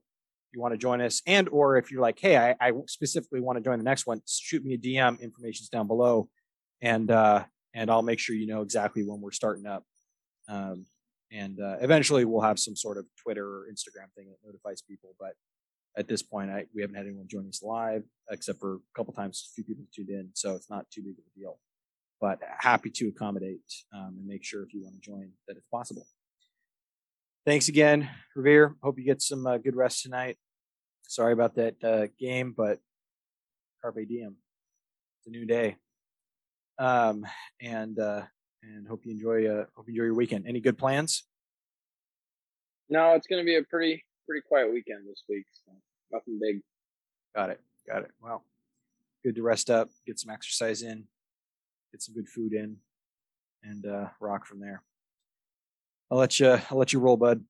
if 0.49 0.55
you 0.55 0.61
want 0.61 0.73
to 0.73 0.77
join 0.77 1.01
us, 1.01 1.21
and 1.27 1.47
or 1.49 1.77
if 1.77 1.91
you're 1.91 2.01
like, 2.01 2.19
hey, 2.19 2.35
I, 2.37 2.55
I 2.59 2.71
specifically 2.87 3.39
want 3.39 3.57
to 3.57 3.63
join 3.63 3.77
the 3.77 3.83
next 3.83 4.07
one, 4.07 4.21
shoot 4.27 4.63
me 4.63 4.73
a 4.73 4.77
DM. 4.77 5.19
Information's 5.21 5.69
down 5.69 5.87
below, 5.87 6.29
and 6.81 7.11
uh, 7.11 7.43
and 7.73 7.91
I'll 7.91 8.01
make 8.01 8.19
sure 8.19 8.35
you 8.35 8.47
know 8.47 8.61
exactly 8.61 9.03
when 9.03 9.21
we're 9.21 9.31
starting 9.31 9.65
up. 9.65 9.83
Um, 10.47 10.85
and 11.31 11.59
uh, 11.59 11.77
eventually 11.81 12.25
we'll 12.25 12.41
have 12.41 12.57
some 12.57 12.75
sort 12.75 12.97
of 12.97 13.05
Twitter 13.21 13.45
or 13.45 13.67
Instagram 13.71 14.11
thing 14.15 14.29
that 14.29 14.37
notifies 14.43 14.81
people. 14.81 15.15
But 15.19 15.33
at 15.95 16.07
this 16.07 16.23
point, 16.23 16.49
I, 16.49 16.65
we 16.73 16.81
haven't 16.81 16.95
had 16.95 17.05
anyone 17.05 17.27
join 17.27 17.47
us 17.47 17.61
live 17.61 18.03
except 18.31 18.59
for 18.59 18.75
a 18.75 18.79
couple 18.95 19.13
times, 19.13 19.49
a 19.51 19.53
few 19.53 19.63
people 19.63 19.85
tuned 19.93 20.09
in, 20.09 20.29
so 20.33 20.55
it's 20.55 20.69
not 20.69 20.89
too 20.91 21.01
big 21.01 21.13
of 21.13 21.25
a 21.35 21.39
deal. 21.39 21.59
But 22.19 22.39
happy 22.59 22.89
to 22.89 23.07
accommodate 23.09 23.61
um, 23.93 24.15
and 24.17 24.27
make 24.27 24.43
sure 24.43 24.63
if 24.63 24.73
you 24.73 24.83
want 24.83 24.95
to 24.95 25.01
join 25.01 25.29
that 25.47 25.55
it's 25.57 25.67
possible. 25.71 26.07
Thanks 27.49 27.67
again, 27.67 28.07
Revere. 28.35 28.75
Hope 28.83 28.99
you 28.99 29.03
get 29.03 29.23
some 29.23 29.47
uh, 29.47 29.57
good 29.57 29.75
rest 29.75 30.03
tonight. 30.03 30.37
Sorry 31.07 31.33
about 31.33 31.55
that 31.55 31.83
uh, 31.83 32.05
game, 32.19 32.53
but 32.55 32.77
carpe 33.81 34.07
diem. 34.07 34.35
It's 35.17 35.25
a 35.25 35.31
new 35.31 35.47
day 35.47 35.77
um, 36.77 37.25
and 37.59 37.97
uh, 37.97 38.21
and 38.61 38.87
hope 38.87 39.03
you 39.03 39.13
enjoy 39.13 39.47
uh, 39.47 39.65
hope 39.75 39.87
you 39.87 39.93
enjoy 39.93 40.03
your 40.03 40.13
weekend. 40.13 40.45
Any 40.47 40.59
good 40.59 40.77
plans? 40.77 41.23
No, 42.87 43.15
it's 43.15 43.25
going 43.25 43.41
to 43.41 43.45
be 43.47 43.55
a 43.55 43.63
pretty 43.63 44.05
pretty 44.27 44.43
quiet 44.47 44.71
weekend 44.71 45.07
this 45.09 45.23
week. 45.27 45.45
So 45.65 45.71
nothing 46.11 46.37
big. 46.39 46.61
Got 47.35 47.49
it. 47.49 47.59
Got 47.87 48.03
it. 48.03 48.11
Well, 48.21 48.43
good 49.25 49.33
to 49.37 49.41
rest 49.41 49.71
up, 49.71 49.89
get 50.05 50.19
some 50.19 50.29
exercise 50.29 50.83
in, 50.83 51.05
get 51.91 52.03
some 52.03 52.13
good 52.13 52.29
food 52.29 52.53
in, 52.53 52.77
and 53.63 53.87
uh, 53.87 54.09
rock 54.21 54.45
from 54.45 54.59
there. 54.59 54.83
I'll 56.11 56.17
let 56.17 56.39
you 56.39 56.49
I'll 56.69 56.77
let 56.77 56.93
you 56.93 56.99
roll, 56.99 57.17
bud. 57.17 57.43